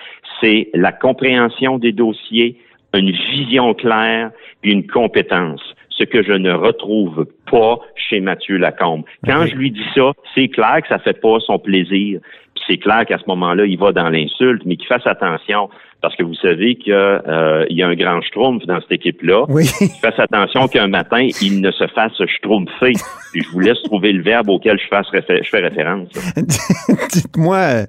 c'est 0.40 0.71
la 0.75 0.93
compréhension 0.93 1.79
des 1.79 1.93
dossiers, 1.93 2.57
une 2.95 3.11
vision 3.11 3.75
claire 3.75 4.31
et 4.64 4.71
une 4.71 4.87
compétence 4.87 5.62
ce 6.01 6.05
que 6.05 6.23
je 6.23 6.33
ne 6.33 6.51
retrouve 6.51 7.27
pas 7.51 7.79
chez 7.95 8.21
Mathieu 8.21 8.57
Lacombe. 8.57 9.05
Quand 9.27 9.45
je 9.45 9.55
lui 9.55 9.71
dis 9.71 9.85
ça, 9.95 10.12
c'est 10.35 10.49
clair 10.49 10.81
que 10.81 10.88
ça 10.88 10.99
fait 10.99 11.21
pas 11.21 11.38
son 11.40 11.59
plaisir. 11.59 12.21
Puis 12.55 12.64
c'est 12.66 12.79
clair 12.79 13.05
qu'à 13.05 13.19
ce 13.19 13.25
moment-là, 13.27 13.66
il 13.66 13.79
va 13.79 13.93
dans 13.93 14.09
l'insulte, 14.09 14.62
mais 14.64 14.77
qu'il 14.77 14.87
fasse 14.87 15.07
attention 15.07 15.69
parce 16.01 16.17
que 16.17 16.23
vous 16.23 16.35
savez 16.35 16.77
qu'il 16.77 16.93
euh, 16.93 17.65
y 17.69 17.83
a 17.83 17.89
un 17.89 17.95
grand 17.95 18.21
schtroumpf 18.23 18.65
dans 18.67 18.81
cette 18.81 18.93
équipe-là. 18.93 19.45
Oui. 19.49 19.65
Fasse 20.01 20.19
attention 20.19 20.69
qu'un 20.69 20.89
matin, 20.89 21.29
il 21.41 21.61
ne 21.61 21.71
se 21.71 21.87
fasse 21.89 22.13
schtroumpfer. 22.27 22.93
Puis 23.33 23.43
je 23.43 23.49
vous 23.51 23.61
laisse 23.61 23.81
trouver 23.85 24.13
le 24.13 24.23
verbe 24.23 24.49
auquel 24.49 24.79
je, 24.79 24.89
fasse 24.89 25.07
je 25.13 25.49
fais 25.49 25.61
référence. 25.61 26.09
Dites-moi, 27.13 27.85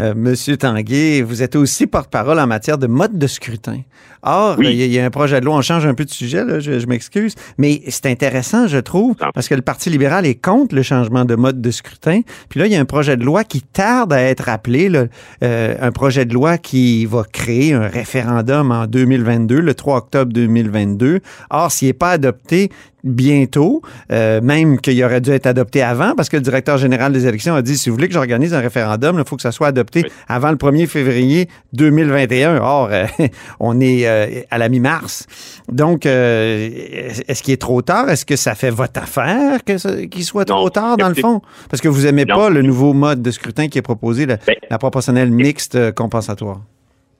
euh, 0.00 0.14
Monsieur 0.14 0.56
Tanguay, 0.56 1.22
vous 1.22 1.42
êtes 1.42 1.56
aussi 1.56 1.86
porte-parole 1.86 2.38
en 2.38 2.46
matière 2.46 2.78
de 2.78 2.86
mode 2.86 3.18
de 3.18 3.26
scrutin. 3.26 3.80
Or, 4.26 4.56
il 4.62 4.72
y, 4.74 4.98
a 4.98 5.04
un 5.04 5.10
projet 5.10 5.38
de 5.40 5.44
loi, 5.44 5.56
on 5.56 5.60
change 5.60 5.84
un 5.84 5.92
peu 5.92 6.06
de 6.06 6.10
sujet, 6.10 6.46
là, 6.46 6.58
je, 6.58 6.86
m'excuse, 6.86 7.34
mais 7.58 7.82
c'est 7.88 8.06
intéressant, 8.06 8.66
je 8.68 8.78
trouve, 8.78 9.16
parce 9.34 9.48
que 9.48 9.54
le 9.54 9.60
Parti 9.60 9.90
libéral 9.90 10.24
est 10.24 10.34
contre 10.34 10.74
le 10.74 10.82
changement 10.82 11.26
de 11.26 11.34
mode 11.34 11.60
de 11.60 11.70
scrutin. 11.70 12.22
Puis 12.48 12.58
là, 12.58 12.66
il 12.66 12.72
y 12.72 12.76
a 12.76 12.80
un 12.80 12.86
projet 12.86 13.18
de 13.18 13.24
loi 13.24 13.44
qui 13.44 13.60
tarde 13.60 14.14
à 14.14 14.22
être 14.22 14.48
appelé, 14.48 14.88
là, 14.88 15.04
euh, 15.42 15.74
un 15.78 15.92
projet 15.92 16.24
de 16.24 16.32
loi 16.32 16.56
qui 16.56 17.04
va 17.04 17.24
créer 17.30 17.53
un 17.72 17.88
référendum 17.88 18.70
en 18.70 18.86
2022, 18.86 19.60
le 19.60 19.74
3 19.74 19.96
octobre 19.98 20.32
2022. 20.32 21.20
Or, 21.50 21.70
s'il 21.70 21.88
n'est 21.88 21.92
pas 21.92 22.10
adopté, 22.10 22.70
bientôt, 23.04 23.82
euh, 24.10 24.40
même 24.40 24.80
qu'il 24.80 25.02
aurait 25.04 25.20
dû 25.20 25.30
être 25.30 25.46
adopté 25.46 25.82
avant, 25.82 26.14
parce 26.16 26.28
que 26.28 26.36
le 26.36 26.42
directeur 26.42 26.78
général 26.78 27.12
des 27.12 27.26
élections 27.26 27.54
a 27.54 27.62
dit, 27.62 27.76
si 27.76 27.90
vous 27.90 27.96
voulez 27.96 28.08
que 28.08 28.14
j'organise 28.14 28.54
un 28.54 28.60
référendum, 28.60 29.18
il 29.18 29.28
faut 29.28 29.36
que 29.36 29.42
ça 29.42 29.52
soit 29.52 29.68
adopté 29.68 30.06
avant 30.26 30.50
le 30.50 30.56
1er 30.56 30.86
février 30.86 31.48
2021. 31.74 32.56
Or, 32.56 32.88
euh, 32.90 33.06
on 33.60 33.80
est 33.80 34.08
euh, 34.08 34.40
à 34.50 34.58
la 34.58 34.68
mi-mars. 34.68 35.26
Donc, 35.70 36.06
est-ce 36.06 37.42
qu'il 37.42 37.52
est 37.52 37.60
trop 37.60 37.82
tard? 37.82 38.08
Est-ce 38.08 38.24
que 38.24 38.36
ça 38.36 38.54
fait 38.54 38.70
votre 38.70 39.00
affaire 39.00 39.62
qu'il 39.64 40.24
soit 40.24 40.46
trop 40.46 40.70
tard, 40.70 40.96
dans 40.96 41.08
le 41.08 41.14
fond? 41.14 41.42
Parce 41.70 41.80
que 41.80 41.88
vous 41.88 42.06
aimez 42.06 42.26
pas 42.26 42.48
le 42.48 42.62
nouveau 42.62 42.94
mode 42.94 43.22
de 43.22 43.30
scrutin 43.30 43.68
qui 43.68 43.78
est 43.78 43.82
proposé, 43.82 44.26
la, 44.26 44.36
ben, 44.36 44.56
la 44.70 44.78
proportionnelle 44.78 45.30
mixte 45.30 45.92
compensatoire. 45.92 46.60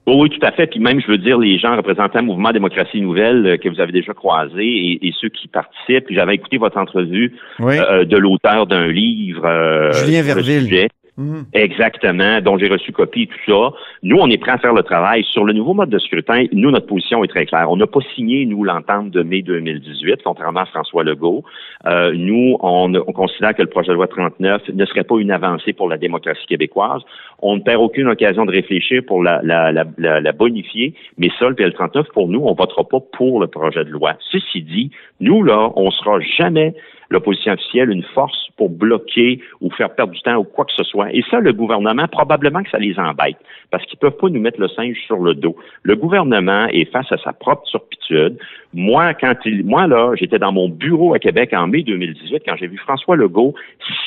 Oh 0.07 0.23
oui, 0.23 0.29
tout 0.29 0.45
à 0.45 0.53
fait. 0.53 0.67
Puis 0.67 0.81
même, 0.81 1.01
je 1.01 1.07
veux 1.07 1.19
dire, 1.19 1.39
les 1.39 1.59
gens 1.59 1.77
représentant 1.77 2.19
le 2.19 2.27
mouvement 2.27 2.53
Démocratie 2.53 3.01
Nouvelle 3.01 3.47
euh, 3.47 3.57
que 3.57 3.69
vous 3.71 3.81
avez 3.81 3.93
déjà 3.93 4.13
croisés 4.13 4.99
et, 5.03 5.15
ceux 5.19 5.31
qui 5.31 5.49
participent. 5.49 6.07
Puis 6.07 6.15
j'avais 6.15 6.35
écouté 6.35 6.59
votre 6.59 6.77
entrevue 6.77 7.37
euh, 7.61 8.05
de 8.05 8.17
l'auteur 8.17 8.67
d'un 8.67 8.87
livre. 8.89 9.47
Euh, 9.47 9.93
Julien 9.93 10.23
Verville. 10.23 10.89
Mhm. 11.17 11.47
Exactement, 11.53 12.41
dont 12.41 12.59
j'ai 12.59 12.69
reçu 12.69 12.91
copie 12.91 13.23
et 13.23 13.27
tout 13.29 13.39
ça. 13.47 13.77
Nous, 14.03 14.17
on 14.17 14.29
est 14.31 14.39
prêts 14.39 14.51
à 14.51 14.59
faire 14.59 14.75
le 14.75 14.83
travail. 14.83 15.23
Sur 15.23 15.45
le 15.45 15.53
nouveau 15.53 15.73
mode 15.73 15.91
de 15.91 15.99
scrutin, 15.99 16.47
nous, 16.53 16.73
notre 16.73 16.87
position 16.87 17.23
est 17.23 17.29
très 17.29 17.47
claire. 17.47 17.71
On 17.71 17.77
n'a 17.77 17.87
pas 17.87 18.01
signé, 18.17 18.45
nous, 18.47 18.65
l'entente 18.65 19.11
de 19.11 19.23
mai 19.23 19.43
2018, 19.43 20.23
contrairement 20.25 20.61
à 20.61 20.67
François 20.67 21.05
Legault. 21.05 21.45
Euh, 21.87 22.13
nous, 22.17 22.57
on, 22.61 22.93
on, 22.95 23.13
considère 23.13 23.55
que 23.55 23.63
le 23.63 23.69
projet 23.69 23.91
de 23.91 23.95
loi 23.95 24.09
39 24.09 24.71
ne 24.75 24.85
serait 24.87 25.05
pas 25.05 25.17
une 25.19 25.31
avancée 25.31 25.73
pour 25.73 25.89
la 25.89 25.99
démocratie 25.99 26.47
québécoise. 26.47 27.03
On 27.41 27.57
ne 27.57 27.61
perd 27.61 27.81
aucune 27.81 28.09
occasion 28.09 28.45
de 28.45 28.51
réfléchir 28.51 29.03
pour 29.07 29.23
la, 29.23 29.41
la, 29.45 29.71
la, 29.71 29.85
la 30.21 30.33
bonifier, 30.33 30.95
mais 31.17 31.29
ça, 31.39 31.49
le 31.49 31.55
PL39, 31.55 32.07
pour 32.13 32.27
nous, 32.27 32.41
on 32.41 32.55
votera 32.55 32.83
pas 32.83 33.01
pour 33.13 33.41
le 33.41 33.47
projet 33.47 33.85
de 33.85 33.91
loi. 33.91 34.15
Ceci 34.33 34.63
dit, 34.63 34.91
nous, 35.21 35.45
là, 35.45 35.71
on 35.77 35.93
sera 35.93 36.19
jamais 36.21 36.75
l'opposition 37.15 37.53
officielle 37.53 37.91
une 37.91 38.03
force 38.03 38.49
pour 38.57 38.69
bloquer 38.69 39.41
ou 39.61 39.71
faire 39.71 39.95
perdre 39.95 40.13
du 40.13 40.21
temps 40.21 40.37
ou 40.37 40.45
quoi 40.45 40.65
que 40.65 40.73
ce 40.73 40.85
soit. 40.85 41.13
Et 41.13 41.25
ça, 41.31 41.41
le 41.41 41.53
gouvernement, 41.53 42.07
probablement 42.09 42.63
que 42.63 42.71
ça 42.71 42.79
les 42.79 42.99
embête 42.99 43.37
parce 43.71 43.85
qu'ils 43.87 43.99
peuvent 43.99 44.17
pas 44.17 44.29
nous 44.29 44.41
mettre 44.41 44.61
le 44.61 44.69
singe 44.69 44.97
sur 45.07 45.19
le 45.19 45.35
dos. 45.35 45.57
Le 45.83 45.97
gouvernement 45.97 46.67
est 46.69 46.91
face 46.93 47.11
à 47.11 47.17
sa 47.19 47.33
propre 47.33 47.65
turpitude. 47.65 48.39
Moi, 48.73 49.15
quand 49.15 49.35
il, 49.45 49.65
moi, 49.65 49.87
là, 49.87 50.15
j'étais 50.17 50.39
dans 50.39 50.53
mon 50.53 50.69
bureau 50.69 51.15
à 51.15 51.19
Québec 51.19 51.53
en 51.53 51.67
mai 51.67 51.83
2018 51.83 52.43
quand 52.47 52.57
j'ai 52.57 52.67
vu 52.67 52.77
François 52.79 53.17
Legault 53.17 53.55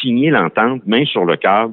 signer 0.01 0.29
l'entente 0.29 0.85
main 0.85 1.05
sur 1.05 1.25
le 1.25 1.35
cœur 1.35 1.69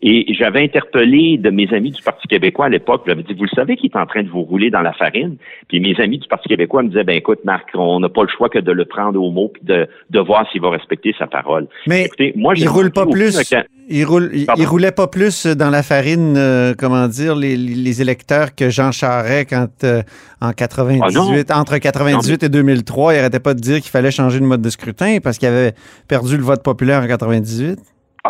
Et 0.00 0.32
j'avais 0.34 0.62
interpellé 0.62 1.38
de 1.38 1.50
mes 1.50 1.68
amis 1.74 1.90
du 1.90 2.00
Parti 2.02 2.28
québécois 2.28 2.66
à 2.66 2.68
l'époque, 2.68 3.02
j'avais 3.06 3.24
dit, 3.24 3.34
vous 3.34 3.44
le 3.44 3.48
savez 3.56 3.76
qu'il 3.76 3.90
est 3.90 3.96
en 3.96 4.06
train 4.06 4.22
de 4.22 4.28
vous 4.28 4.42
rouler 4.42 4.70
dans 4.70 4.80
la 4.80 4.92
farine? 4.92 5.36
Puis 5.66 5.80
mes 5.80 5.98
amis 6.00 6.18
du 6.18 6.28
Parti 6.28 6.48
québécois 6.48 6.84
me 6.84 6.88
disaient, 6.88 7.02
ben 7.02 7.16
écoute, 7.16 7.40
Marc, 7.44 7.68
on 7.74 7.98
n'a 7.98 8.08
pas 8.08 8.22
le 8.22 8.28
choix 8.28 8.48
que 8.48 8.60
de 8.60 8.70
le 8.70 8.84
prendre 8.84 9.20
au 9.20 9.30
mot 9.32 9.48
puis 9.52 9.62
de, 9.64 9.88
de 10.10 10.20
voir 10.20 10.48
s'il 10.52 10.60
va 10.60 10.70
respecter 10.70 11.14
sa 11.18 11.26
parole. 11.26 11.66
Mais 11.88 12.04
Écoutez, 12.04 12.32
moi, 12.36 12.54
il 12.56 12.68
roule 12.68 12.92
pas 12.92 13.06
plus. 13.06 13.36
aucun- 13.38 13.64
Il, 13.90 14.04
roule, 14.04 14.30
il, 14.34 14.66
roulait 14.66 14.92
pas 14.92 15.06
plus 15.08 15.46
dans 15.46 15.70
la 15.70 15.82
farine, 15.82 16.34
euh, 16.36 16.74
comment 16.78 17.08
dire, 17.08 17.34
les, 17.34 17.56
les 17.56 18.02
électeurs 18.02 18.54
que 18.54 18.68
Jean 18.70 18.92
Charest 18.92 19.48
quand 19.50 19.68
euh, 19.84 20.02
en 20.40 20.52
98, 20.52 21.50
entre 21.50 21.78
98 21.78 22.42
et 22.44 22.48
2003, 22.50 23.14
il 23.14 23.18
arrêtait 23.18 23.40
pas 23.40 23.54
de 23.54 23.60
dire 23.60 23.80
qu'il 23.80 23.90
fallait 23.90 24.10
changer 24.10 24.38
de 24.40 24.44
mode 24.44 24.60
de 24.62 24.70
scrutin 24.70 25.18
parce 25.24 25.38
qu'il 25.38 25.48
avait 25.48 25.72
perdu 26.06 26.36
le 26.36 26.42
vote 26.42 26.62
populaire 26.62 27.02
en 27.02 27.06
98. 27.08 27.78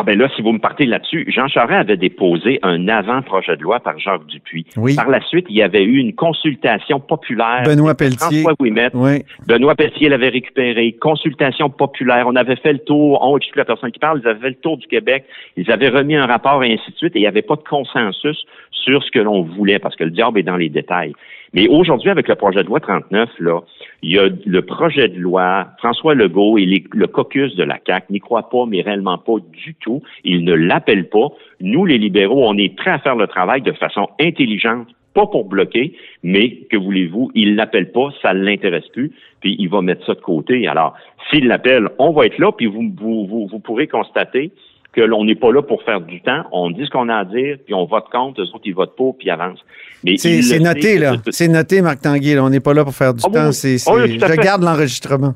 Ah 0.01 0.03
ben 0.03 0.17
là, 0.17 0.29
si 0.33 0.41
vous 0.41 0.53
me 0.53 0.59
partez 0.59 0.85
là-dessus, 0.85 1.25
Jean 1.27 1.49
Charest 1.49 1.77
avait 1.77 1.97
déposé 1.97 2.59
un 2.63 2.87
avant-projet 2.87 3.57
de 3.57 3.63
loi 3.63 3.81
par 3.81 3.99
Jacques 3.99 4.25
Dupuis. 4.27 4.65
Oui. 4.77 4.95
Par 4.95 5.09
la 5.09 5.19
suite, 5.19 5.47
il 5.49 5.57
y 5.57 5.61
avait 5.61 5.83
eu 5.83 5.97
une 5.97 6.15
consultation 6.15 7.01
populaire. 7.01 7.63
Benoît 7.65 7.95
Pelletier. 7.95 8.43
François 8.43 8.53
Ouimet, 8.61 8.91
Oui. 8.93 9.25
Benoît 9.45 9.75
Pelletier 9.75 10.07
l'avait 10.07 10.29
récupéré. 10.29 10.95
Consultation 11.01 11.69
populaire. 11.69 12.27
On 12.27 12.37
avait 12.37 12.55
fait 12.55 12.71
le 12.71 12.79
tour. 12.79 13.19
On 13.21 13.35
exclut 13.35 13.59
la 13.59 13.65
personne 13.65 13.91
qui 13.91 13.99
parle. 13.99 14.21
Ils 14.23 14.27
avaient 14.29 14.39
fait 14.39 14.49
le 14.51 14.55
tour 14.55 14.77
du 14.77 14.87
Québec. 14.87 15.25
Ils 15.57 15.69
avaient 15.69 15.89
remis 15.89 16.15
un 16.15 16.27
rapport 16.27 16.63
et 16.63 16.71
ainsi 16.71 16.91
de 16.91 16.95
suite. 16.95 17.17
Et 17.17 17.19
il 17.19 17.23
n'y 17.23 17.27
avait 17.27 17.41
pas 17.41 17.57
de 17.57 17.63
consensus 17.69 18.45
sur 18.71 19.03
ce 19.03 19.11
que 19.11 19.19
l'on 19.19 19.41
voulait 19.41 19.79
parce 19.79 19.97
que 19.97 20.05
le 20.05 20.11
diable 20.11 20.39
est 20.39 20.43
dans 20.43 20.55
les 20.55 20.69
détails. 20.69 21.11
Mais 21.53 21.67
aujourd'hui, 21.67 22.09
avec 22.09 22.27
le 22.27 22.35
projet 22.35 22.63
de 22.63 22.67
loi 22.67 22.79
39, 22.79 23.29
là, 23.39 23.61
il 24.01 24.11
y 24.11 24.19
a 24.19 24.27
le 24.45 24.61
projet 24.61 25.07
de 25.07 25.17
loi, 25.17 25.67
François 25.79 26.13
Legault 26.13 26.57
et 26.57 26.65
le 26.65 27.07
caucus 27.07 27.55
de 27.55 27.63
la 27.63 27.79
CAQ 27.85 28.11
n'y 28.11 28.19
croient 28.19 28.49
pas, 28.49 28.65
mais 28.67 28.81
réellement 28.81 29.17
pas 29.17 29.35
du 29.51 29.75
tout. 29.75 30.01
Ils 30.23 30.43
ne 30.43 30.53
l'appellent 30.53 31.09
pas. 31.09 31.29
Nous, 31.59 31.85
les 31.85 31.97
libéraux, 31.97 32.47
on 32.47 32.57
est 32.57 32.75
prêts 32.75 32.91
à 32.91 32.99
faire 32.99 33.15
le 33.15 33.27
travail 33.27 33.61
de 33.61 33.71
façon 33.71 34.09
intelligente, 34.19 34.87
pas 35.13 35.25
pour 35.25 35.45
bloquer, 35.45 35.93
mais 36.23 36.51
que 36.69 36.77
voulez-vous, 36.77 37.31
il 37.33 37.55
l'appelle 37.55 37.91
pas, 37.91 38.09
ça 38.21 38.33
ne 38.33 38.43
l'intéresse 38.43 38.87
plus, 38.89 39.11
puis 39.41 39.55
il 39.57 39.69
va 39.69 39.81
mettre 39.81 40.05
ça 40.05 40.13
de 40.13 40.21
côté. 40.21 40.67
Alors, 40.67 40.93
s'il 41.29 41.47
l'appelle, 41.47 41.89
on 41.97 42.11
va 42.11 42.25
être 42.27 42.37
là, 42.37 42.51
puis 42.51 42.67
vous, 42.67 42.91
vous, 42.95 43.25
vous, 43.25 43.47
vous 43.47 43.59
pourrez 43.59 43.87
constater 43.87 44.51
que 44.93 45.01
l'on 45.01 45.23
n'est 45.25 45.35
pas 45.35 45.51
là 45.51 45.61
pour 45.61 45.83
faire 45.83 46.01
du 46.01 46.19
temps. 46.21 46.43
On 46.51 46.71
dit 46.71 46.85
ce 46.85 46.89
qu'on 46.89 47.09
a 47.09 47.15
à 47.17 47.25
dire, 47.25 47.57
puis 47.65 47.73
on 47.73 47.85
vote 47.85 48.05
contre, 48.11 48.41
eux 48.41 48.45
autres, 48.53 48.61
ils 48.65 48.73
votent 48.73 48.95
pas, 48.97 49.11
puis 49.17 49.27
ils 49.27 49.31
avancent. 49.31 49.63
Mais 50.03 50.17
C'est 50.17 50.59
noté, 50.59 50.97
là. 50.97 51.13
C'est 51.29 51.47
noté, 51.47 51.81
Marc 51.81 52.01
Tanguay. 52.01 52.35
là. 52.35 52.43
On 52.43 52.49
n'est 52.49 52.59
pas 52.59 52.73
là 52.73 52.83
pour 52.83 52.95
faire 52.95 53.13
du 53.13 53.21
Ah 53.25 53.29
temps. 53.29 53.47
oui. 53.47 53.53
C'est, 53.53 53.75
Ah 53.87 54.05
je 54.07 54.35
garde 54.41 54.63
l'enregistrement. 54.63 55.33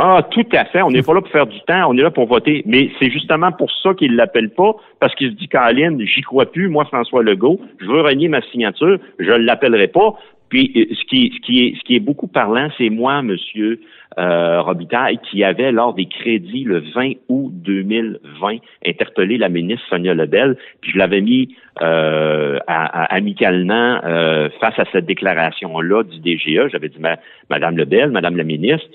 Ah, 0.00 0.22
tout 0.30 0.46
à 0.52 0.64
fait. 0.66 0.82
On 0.82 0.90
n'est 0.90 1.02
pas 1.02 1.14
là 1.14 1.20
pour 1.20 1.30
faire 1.30 1.46
du 1.46 1.58
temps. 1.66 1.90
On 1.90 1.96
est 1.96 2.02
là 2.02 2.10
pour 2.10 2.26
voter. 2.26 2.62
Mais 2.66 2.90
c'est 2.98 3.10
justement 3.10 3.50
pour 3.52 3.70
ça 3.82 3.94
qu'il 3.94 4.14
l'appelle 4.16 4.50
pas, 4.50 4.74
parce 5.00 5.14
qu'il 5.16 5.30
se 5.30 5.34
dit, 5.36 5.48
Caroline, 5.48 6.00
j'y 6.04 6.20
crois 6.22 6.46
plus, 6.46 6.68
moi, 6.68 6.84
François 6.84 7.22
Legault, 7.22 7.60
je 7.80 7.86
veux 7.86 8.00
renier 8.02 8.28
ma 8.28 8.40
signature, 8.42 8.98
je 9.18 9.30
ne 9.30 9.38
l'appellerai 9.38 9.88
pas. 9.88 10.14
Puis, 10.50 10.72
euh, 10.76 10.94
ce 10.94 11.04
qui, 11.04 11.32
ce 11.34 11.40
qui 11.46 11.66
est, 11.66 11.74
ce 11.78 11.82
qui 11.84 11.96
est 11.96 12.00
beaucoup 12.00 12.26
parlant, 12.26 12.68
c'est 12.78 12.90
moi, 12.90 13.22
Monsieur 13.22 13.80
euh, 14.18 14.60
Robitaille, 14.62 15.18
qui 15.30 15.44
avait, 15.44 15.72
lors 15.72 15.94
des 15.94 16.06
crédits 16.06 16.64
le 16.64 16.80
20 16.94 17.12
août 17.28 17.52
2020, 17.54 18.56
interpellé 18.86 19.38
la 19.38 19.48
ministre 19.48 19.86
Sonia 19.88 20.14
Lebel, 20.14 20.56
puis 20.80 20.90
je 20.92 20.98
l'avais 20.98 21.20
mis 21.20 21.56
euh, 21.80 22.58
amicalement 22.66 24.00
euh, 24.04 24.48
face 24.60 24.78
à 24.78 24.84
cette 24.92 25.06
déclaration-là 25.06 26.02
du 26.02 26.18
DGE. 26.18 26.68
J'avais 26.72 26.88
dit, 26.88 26.98
Ma- 26.98 27.18
Madame 27.48 27.76
Lebel, 27.76 28.10
Madame 28.10 28.36
la 28.36 28.44
ministre, 28.44 28.88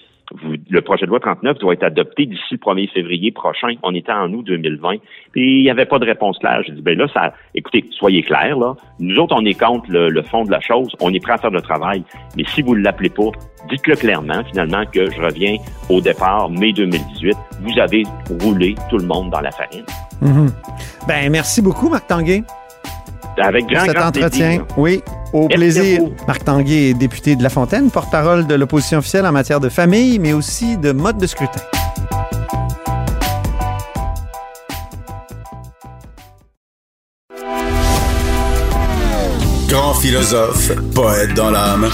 le 0.70 0.82
projet 0.82 1.06
de 1.06 1.10
loi 1.10 1.20
39 1.20 1.60
doit 1.60 1.74
être 1.74 1.84
adopté 1.84 2.26
d'ici 2.26 2.42
le 2.52 2.58
1er 2.58 2.90
février 2.92 3.32
prochain. 3.32 3.74
On 3.84 3.94
était 3.94 4.12
en 4.12 4.32
août 4.32 4.44
2020. 4.46 4.96
Puis 5.32 5.60
il 5.60 5.64
n'y 5.64 5.70
avait 5.70 5.86
pas 5.86 6.00
de 6.00 6.06
réponse 6.06 6.38
claire. 6.40 6.62
J'ai 6.66 6.74
dit, 6.74 6.82
ben 6.82 6.98
là, 6.98 7.08
ça, 7.14 7.34
écoutez, 7.56 7.86
soyez 7.92 8.24
clairs, 8.24 8.58
là. 8.58 8.76
Nous 9.00 9.18
autres, 9.18 9.36
on 9.38 9.46
est 9.46 9.60
contre 9.60 9.86
le, 9.90 10.22
fond 10.24 10.44
de 10.44 10.52
la 10.52 10.62
chose. 10.62 10.96
On 11.02 11.14
est 11.14 11.20
prêt 11.20 11.34
à 11.34 11.38
faire 11.38 11.52
le 11.52 11.62
travail. 11.62 12.04
Mais 12.38 12.44
si 12.48 12.62
vous 12.62 12.76
ne 12.76 12.82
l'appelez 12.82 13.10
pas, 13.10 13.30
dites-le 13.70 13.96
clairement, 13.96 14.44
finalement, 14.46 14.86
que 14.86 15.10
je 15.12 15.22
reviens 15.22 15.58
au 15.90 16.02
départ, 16.02 16.50
mai 16.50 16.74
2018. 16.74 17.36
Vous 17.62 17.80
avez 17.80 18.04
roulé 18.42 18.76
tout 18.90 18.98
le 18.98 19.06
monde 19.06 19.30
dans 19.30 19.42
la 19.42 19.52
farine. 19.52 19.86
Mhm. 20.22 20.50
Ben, 21.08 21.30
merci 21.30 21.62
beaucoup, 21.62 21.90
Marc 21.90 22.08
Tanguay. 22.08 22.44
Avec 23.42 23.66
grand, 23.68 23.86
cet 23.86 23.96
grand 23.96 24.08
entretien. 24.08 24.30
plaisir. 24.30 24.66
Oui, 24.78 25.04
au 25.34 25.48
Merci 25.48 25.56
plaisir. 25.58 26.02
Marc 26.28 26.44
Tanguay 26.44 26.90
est 26.90 26.94
député 26.94 27.36
de 27.36 27.44
La 27.44 27.50
Fontaine, 27.50 27.90
porte-parole 27.90 28.48
de 28.48 28.56
l'opposition 28.56 29.00
officielle 29.00 29.26
en 29.26 29.32
matière 29.32 29.60
de 29.60 29.70
famille, 29.70 30.20
mais 30.20 30.34
aussi 30.34 30.78
de 30.78 30.92
mode 30.92 31.18
de 31.18 31.28
scrutin. 31.28 31.62
Grand 39.68 39.94
philosophe, 39.96 40.72
poète 40.94 41.34
dans 41.34 41.50
l'âme, 41.50 41.90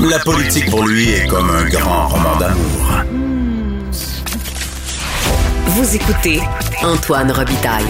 la 0.00 0.18
politique 0.20 0.70
pour 0.70 0.86
lui 0.86 1.10
est 1.10 1.26
comme 1.26 1.50
un 1.50 1.64
grand 1.68 2.08
roman 2.08 2.36
d'amour. 2.38 3.02
Vous 5.68 5.96
écoutez 5.96 6.40
Antoine 6.82 7.32
Robitaille, 7.32 7.84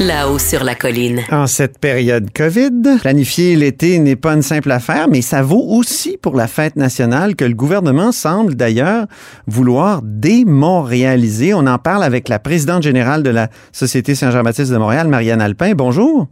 là-haut 0.00 0.38
sur 0.38 0.64
la 0.64 0.74
colline. 0.74 1.22
En 1.30 1.46
cette 1.46 1.78
période 1.78 2.32
COVID, 2.32 2.98
planifier 3.00 3.54
l'été 3.54 3.98
n'est 3.98 4.16
pas 4.16 4.34
une 4.34 4.42
simple 4.42 4.70
affaire, 4.72 5.08
mais 5.08 5.22
ça 5.22 5.42
vaut 5.42 5.64
aussi 5.68 6.16
pour 6.16 6.34
la 6.34 6.48
fête 6.48 6.76
nationale 6.76 7.36
que 7.36 7.44
le 7.44 7.54
gouvernement 7.54 8.10
semble 8.10 8.56
d'ailleurs 8.56 9.06
vouloir 9.46 10.00
démontréaliser. 10.02 11.54
On 11.54 11.66
en 11.66 11.78
parle 11.78 12.02
avec 12.02 12.28
la 12.28 12.38
présidente 12.38 12.82
générale 12.82 13.22
de 13.22 13.30
la 13.30 13.48
Société 13.72 14.14
Saint-Jean-Baptiste 14.14 14.72
de 14.72 14.78
Montréal, 14.78 15.08
Marianne 15.08 15.40
Alpin. 15.40 15.74
Bonjour. 15.74 16.28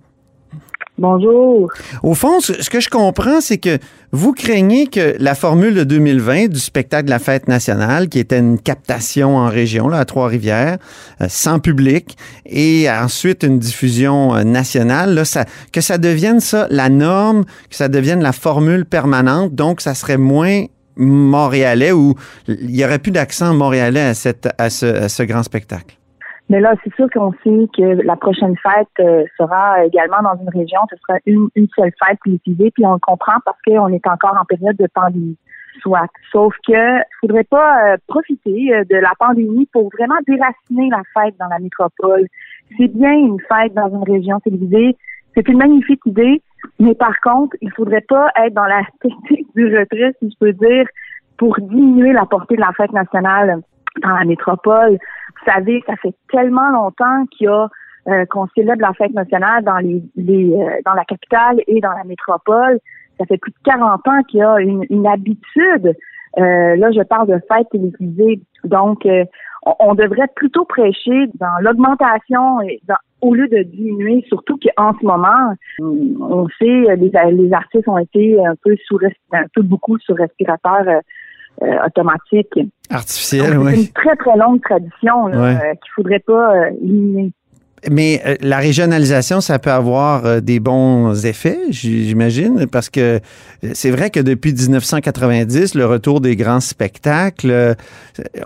Bonjour. 0.99 1.73
Au 2.03 2.15
fond, 2.15 2.41
ce 2.41 2.69
que 2.69 2.79
je 2.79 2.91
comprends, 2.91 3.41
c'est 3.41 3.57
que 3.57 3.79
vous 4.13 4.35
craignez 4.35 4.89
que 4.89 5.17
la 5.19 5.35
formule 5.35 5.75
de 5.75 5.85
2020 5.85 6.49
du 6.49 6.61
spectacle 6.61 7.07
de 7.07 7.11
la 7.11 7.19
fête 7.19 7.49
nationale, 7.49 8.11
qui 8.11 8.19
était 8.19 8.39
une 8.39 8.59
captation 8.59 9.39
en 9.39 9.49
région, 9.49 9.89
là, 9.89 10.01
à 10.01 10.05
Trois-Rivières, 10.05 10.77
euh, 11.23 11.27
sans 11.31 11.61
public, 11.61 12.19
et 12.45 12.91
ensuite 12.91 13.43
une 13.43 13.59
diffusion 13.59 14.35
euh, 14.35 14.45
nationale, 14.45 15.23
que 15.73 15.81
ça 15.81 15.97
devienne 15.97 16.41
ça 16.41 16.67
la 16.69 16.91
norme, 16.91 17.47
que 17.71 17.77
ça 17.77 17.89
devienne 17.89 18.23
la 18.23 18.33
formule 18.33 18.85
permanente, 18.85 19.55
donc 19.55 19.81
ça 19.81 19.95
serait 19.95 20.19
moins 20.19 20.67
montréalais 20.97 21.93
ou 21.93 22.15
il 22.49 22.77
y 22.77 22.85
aurait 22.85 22.99
plus 22.99 23.13
d'accent 23.13 23.55
montréalais 23.55 24.13
à 24.59 24.71
ce 24.71 25.23
grand 25.23 25.43
spectacle. 25.43 25.97
Mais 26.49 26.61
là, 26.61 26.75
c'est 26.83 26.95
sûr 26.95 27.09
qu'on 27.11 27.33
sait 27.45 27.67
que 27.77 28.03
la 28.05 28.17
prochaine 28.17 28.55
fête 28.59 28.89
euh, 29.01 29.25
sera 29.39 29.85
également 29.85 30.23
dans 30.23 30.37
une 30.41 30.51
région. 30.51 30.81
Ce 30.91 30.97
sera 30.97 31.19
une, 31.27 31.49
une 31.55 31.69
seule 31.75 31.93
fête 32.05 32.19
télévisée, 32.25 32.71
puis 32.73 32.85
on 32.85 32.95
le 32.95 32.99
comprend 32.99 33.37
parce 33.45 33.57
qu'on 33.67 33.89
est 33.89 34.07
encore 34.07 34.37
en 34.39 34.45
période 34.45 34.77
de 34.77 34.89
pandémie. 34.93 35.37
Soit. 35.81 36.09
Sauf 36.31 36.55
que 36.69 36.99
faudrait 37.21 37.45
pas 37.45 37.93
euh, 37.93 37.97
profiter 38.07 38.75
euh, 38.75 38.85
de 38.85 38.97
la 38.97 39.13
pandémie 39.19 39.67
pour 39.73 39.89
vraiment 39.97 40.19
déraciner 40.27 40.91
la 40.91 41.03
fête 41.15 41.35
dans 41.41 41.49
la 41.49 41.59
métropole. 41.59 42.27
C'est 42.77 42.89
bien 42.89 43.13
une 43.13 43.41
fête 43.49 43.73
dans 43.73 43.89
une 43.89 44.05
région 44.05 44.39
télévisée. 44.41 44.97
C'est 45.35 45.49
une 45.49 45.57
magnifique 45.59 46.05
idée. 46.05 46.43
Mais 46.79 46.95
par 46.95 47.19
contre, 47.21 47.57
il 47.63 47.73
faudrait 47.73 48.05
pas 48.07 48.31
être 48.37 48.55
dans 48.55 48.65
la 48.65 48.83
technique 49.01 49.49
du 49.55 49.67
retrait, 49.77 50.13
si 50.19 50.31
je 50.31 50.37
peux 50.39 50.53
dire, 50.53 50.87
pour 51.39 51.57
diminuer 51.59 52.13
la 52.13 52.27
portée 52.27 52.57
de 52.57 52.61
la 52.61 52.73
fête 52.73 52.93
nationale 52.93 53.63
dans 54.03 54.11
la 54.11 54.25
métropole. 54.25 54.99
Vous 55.45 55.53
savez, 55.53 55.83
ça 55.87 55.97
fait 55.97 56.15
tellement 56.31 56.71
longtemps 56.71 57.27
qu'il 57.27 57.47
y 57.47 57.49
a 57.49 57.69
euh, 58.09 58.25
qu'on 58.27 58.47
célèbre 58.49 58.83
la 58.83 58.93
fête 58.95 59.13
nationale 59.13 59.65
dans 59.65 59.79
les, 59.79 60.03
les 60.17 60.53
euh, 60.53 60.81
dans 60.85 60.95
la 60.95 61.05
capitale 61.05 61.61
et 61.67 61.81
dans 61.81 61.93
la 61.93 62.05
métropole. 62.05 62.79
Ça 63.19 63.27
fait 63.27 63.39
plus 63.39 63.53
de 63.53 63.59
40 63.65 64.09
ans 64.09 64.23
qu'il 64.29 64.41
y 64.41 64.43
a 64.43 64.61
une, 64.61 64.85
une 64.91 65.07
habitude. 65.07 65.95
Euh, 66.39 66.77
là, 66.77 66.91
je 66.91 67.03
parle 67.03 67.29
de 67.29 67.41
fête 67.53 67.69
télévisée. 67.71 68.41
Donc, 68.65 69.05
euh, 69.07 69.25
on, 69.65 69.75
on 69.81 69.95
devrait 69.95 70.29
plutôt 70.35 70.65
prêcher 70.65 71.27
dans 71.35 71.59
l'augmentation 71.61 72.61
et 72.63 72.81
dans, 72.89 72.97
au 73.23 73.35
lieu 73.35 73.49
de 73.49 73.63
diminuer, 73.63 74.25
surtout 74.29 74.59
qu'en 74.59 74.93
ce 75.01 75.07
moment, 75.07 75.55
on 75.81 76.49
sait 76.59 76.97
les, 76.97 77.13
les 77.33 77.53
artistes 77.53 77.89
ont 77.89 77.99
été 77.99 78.45
un 78.45 78.55
peu 78.63 78.77
sous 78.85 78.99
un 79.33 79.45
peu 79.55 79.63
beaucoup 79.63 79.97
sous 79.99 80.15
respirateur 80.15 80.89
euh, 80.89 80.93
euh, 80.95 81.01
automatique. 81.61 82.49
Artificiel, 82.91 83.55
Donc, 83.55 83.69
C'est 83.69 83.75
oui. 83.77 83.81
une 83.87 83.93
très, 83.93 84.17
très 84.17 84.37
longue 84.37 84.61
tradition 84.63 85.25
Ouais. 85.27 85.33
euh, 85.57 85.75
qu'il 85.75 85.91
faudrait 85.95 86.19
pas 86.21 86.55
euh, 86.57 86.71
éliminer. 86.83 87.33
Mais 87.91 88.21
euh, 88.25 88.37
la 88.43 88.59
régionalisation, 88.59 89.41
ça 89.41 89.59
peut 89.59 89.71
avoir 89.73 90.25
euh, 90.25 90.41
des 90.41 90.61
bons 90.61 91.27
effets, 91.27 91.59
j'imagine, 91.71 92.67
parce 92.71 92.89
que 92.91 93.17
euh, 93.17 93.19
c'est 93.73 93.91
vrai 93.91 94.11
que 94.11 94.21
depuis 94.21 94.53
1990, 94.53 95.75
le 95.75 95.87
retour 95.87 96.21
des 96.21 96.37
grands 96.37 96.61
spectacles, 96.61 97.51
euh, 97.51 97.75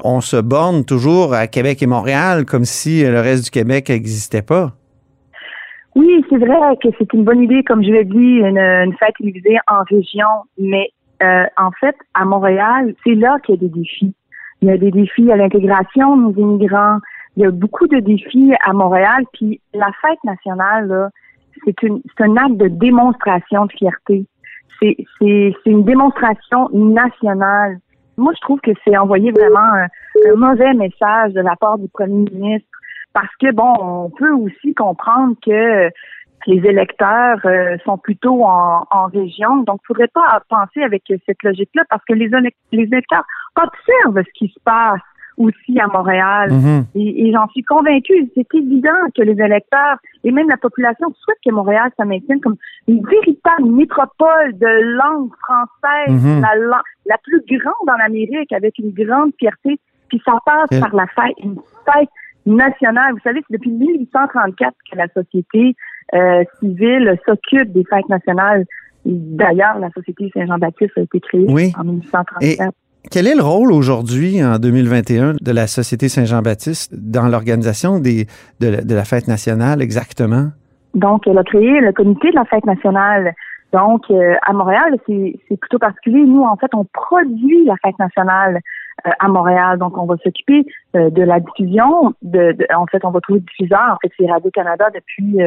on 0.04 0.22
se 0.22 0.36
borne 0.40 0.86
toujours 0.86 1.34
à 1.34 1.48
Québec 1.48 1.82
et 1.82 1.86
Montréal 1.86 2.46
comme 2.46 2.64
si 2.64 3.04
euh, 3.04 3.10
le 3.12 3.20
reste 3.20 3.44
du 3.44 3.50
Québec 3.50 3.90
n'existait 3.90 4.40
pas. 4.40 4.72
Oui, 5.94 6.22
c'est 6.30 6.38
vrai 6.38 6.56
que 6.82 6.88
c'est 6.98 7.10
une 7.14 7.24
bonne 7.24 7.42
idée, 7.42 7.62
comme 7.62 7.82
je 7.82 7.90
l'ai 7.90 8.04
dit, 8.04 8.16
une, 8.40 8.58
une 8.58 8.92
fête 8.98 9.14
télévisée 9.18 9.56
en 9.66 9.82
région, 9.90 10.26
mais 10.58 10.90
euh, 11.22 11.44
en 11.56 11.70
fait, 11.72 11.96
à 12.14 12.24
Montréal, 12.24 12.94
c'est 13.04 13.14
là 13.14 13.38
qu'il 13.44 13.54
y 13.54 13.58
a 13.58 13.60
des 13.60 13.68
défis. 13.68 14.14
Il 14.62 14.68
y 14.68 14.70
a 14.70 14.78
des 14.78 14.90
défis 14.90 15.30
à 15.30 15.36
l'intégration 15.36 16.16
de 16.16 16.22
nos 16.22 16.32
immigrants, 16.32 16.98
il 17.36 17.42
y 17.42 17.46
a 17.46 17.50
beaucoup 17.50 17.86
de 17.86 17.98
défis 18.00 18.54
à 18.64 18.72
Montréal. 18.72 19.24
Puis 19.32 19.60
la 19.74 19.90
fête 20.00 20.22
nationale, 20.24 20.88
là, 20.88 21.10
c'est 21.64 21.82
une, 21.82 22.00
c'est 22.16 22.24
un 22.24 22.36
acte 22.36 22.56
de 22.56 22.68
démonstration 22.68 23.66
de 23.66 23.72
fierté. 23.72 24.26
C'est, 24.80 24.96
c'est, 25.18 25.54
c'est 25.62 25.70
une 25.70 25.84
démonstration 25.84 26.68
nationale. 26.72 27.78
Moi, 28.16 28.32
je 28.34 28.40
trouve 28.40 28.60
que 28.60 28.70
c'est 28.84 28.96
envoyer 28.96 29.30
vraiment 29.30 29.58
un, 29.58 29.86
un 30.30 30.36
mauvais 30.36 30.72
message 30.74 31.32
de 31.32 31.40
la 31.40 31.56
part 31.56 31.78
du 31.78 31.88
premier 31.88 32.30
ministre 32.30 32.68
parce 33.16 33.34
que 33.40 33.50
bon, 33.52 33.72
on 33.80 34.10
peut 34.10 34.32
aussi 34.32 34.74
comprendre 34.74 35.36
que 35.44 35.90
les 36.46 36.64
électeurs 36.68 37.38
euh, 37.44 37.76
sont 37.84 37.98
plutôt 37.98 38.44
en, 38.44 38.84
en 38.90 39.06
région. 39.06 39.62
Donc, 39.64 39.80
il 39.84 39.86
faudrait 39.88 40.08
pas 40.08 40.40
penser 40.48 40.82
avec 40.82 41.02
cette 41.26 41.42
logique-là 41.42 41.82
parce 41.90 42.04
que 42.04 42.14
les, 42.14 42.28
élec- 42.28 42.54
les 42.72 42.84
électeurs 42.84 43.24
observent 43.56 44.22
ce 44.24 44.32
qui 44.38 44.48
se 44.48 44.60
passe 44.64 45.00
aussi 45.38 45.78
à 45.78 45.86
Montréal. 45.88 46.50
Mhm. 46.50 46.84
Et, 46.94 47.28
et 47.28 47.32
j'en 47.32 47.46
suis 47.48 47.62
convaincue. 47.62 48.30
C'est 48.34 48.54
évident 48.54 48.90
que 49.14 49.22
les 49.22 49.38
électeurs 49.38 49.98
et 50.24 50.30
même 50.32 50.48
la 50.48 50.56
population 50.56 51.08
souhaitent 51.18 51.38
que 51.44 51.50
Montréal 51.52 51.90
se 51.98 52.04
maintienne 52.06 52.40
comme 52.40 52.56
une 52.88 53.04
véritable 53.06 53.66
métropole 53.68 54.56
de 54.58 54.96
langue 54.96 55.30
française, 55.44 56.24
Mhm. 56.24 56.40
la, 56.40 56.54
lan- 56.56 56.82
la 57.06 57.18
plus 57.18 57.42
grande 57.58 57.88
en 57.90 58.04
Amérique, 58.04 58.52
avec 58.52 58.78
une 58.78 58.92
grande 58.92 59.32
fierté. 59.38 59.78
Puis 60.08 60.22
ça 60.24 60.38
passe 60.46 60.80
par 60.80 60.94
la 60.94 61.06
fête, 61.08 61.34
une 61.42 61.56
fête 61.84 62.08
nationale. 62.46 63.12
Vous 63.12 63.20
savez, 63.24 63.42
c'est 63.46 63.56
depuis 63.58 63.70
1834 63.72 64.72
que 64.90 64.96
la 64.96 65.08
société 65.08 65.74
euh, 66.14 66.44
civile 66.60 67.18
s'occupe 67.26 67.72
des 67.72 67.84
fêtes 67.84 68.08
nationales. 68.08 68.64
D'ailleurs, 69.04 69.78
la 69.78 69.90
Société 69.90 70.30
Saint-Jean-Baptiste 70.34 70.92
a 70.96 71.00
été 71.02 71.20
créée 71.20 71.46
Oui. 71.48 71.72
en 71.78 71.84
1834. 71.84 72.72
Quel 73.10 73.28
est 73.28 73.36
le 73.36 73.42
rôle 73.42 73.70
aujourd'hui, 73.72 74.44
en 74.44 74.58
2021, 74.58 75.34
de 75.40 75.52
la 75.52 75.68
Société 75.68 76.08
Saint-Jean-Baptiste 76.08 76.92
dans 76.92 77.28
l'organisation 77.28 78.00
des, 78.00 78.26
de, 78.58 78.68
la, 78.68 78.80
de 78.82 78.94
la 78.94 79.04
fête 79.04 79.28
nationale 79.28 79.80
exactement? 79.80 80.48
Donc, 80.94 81.22
elle 81.28 81.38
a 81.38 81.44
créé 81.44 81.80
le 81.80 81.92
comité 81.92 82.30
de 82.30 82.34
la 82.34 82.44
fête 82.46 82.66
nationale. 82.66 83.32
Donc, 83.72 84.02
euh, 84.10 84.34
à 84.42 84.52
Montréal, 84.52 84.96
c'est 85.06 85.56
plutôt 85.60 85.78
particulier. 85.78 86.22
Nous, 86.24 86.42
en 86.42 86.56
fait, 86.56 86.70
on 86.74 86.84
produit 86.84 87.64
la 87.64 87.74
fête 87.84 87.98
nationale 88.00 88.58
euh, 89.06 89.10
à 89.20 89.28
Montréal. 89.28 89.78
Donc, 89.78 89.96
on 89.98 90.06
va 90.06 90.16
s'occuper 90.24 90.64
euh, 90.96 91.10
de 91.10 91.22
la 91.22 91.38
diffusion. 91.38 92.12
De, 92.22 92.52
de- 92.52 92.66
en 92.76 92.86
fait, 92.86 93.04
on 93.04 93.10
va 93.10 93.20
trouver 93.20 93.40
diffuseur. 93.40 93.92
En 93.92 93.96
fait, 94.02 94.12
c'est 94.18 94.28
Radio-Canada 94.28 94.86
depuis 94.94 95.38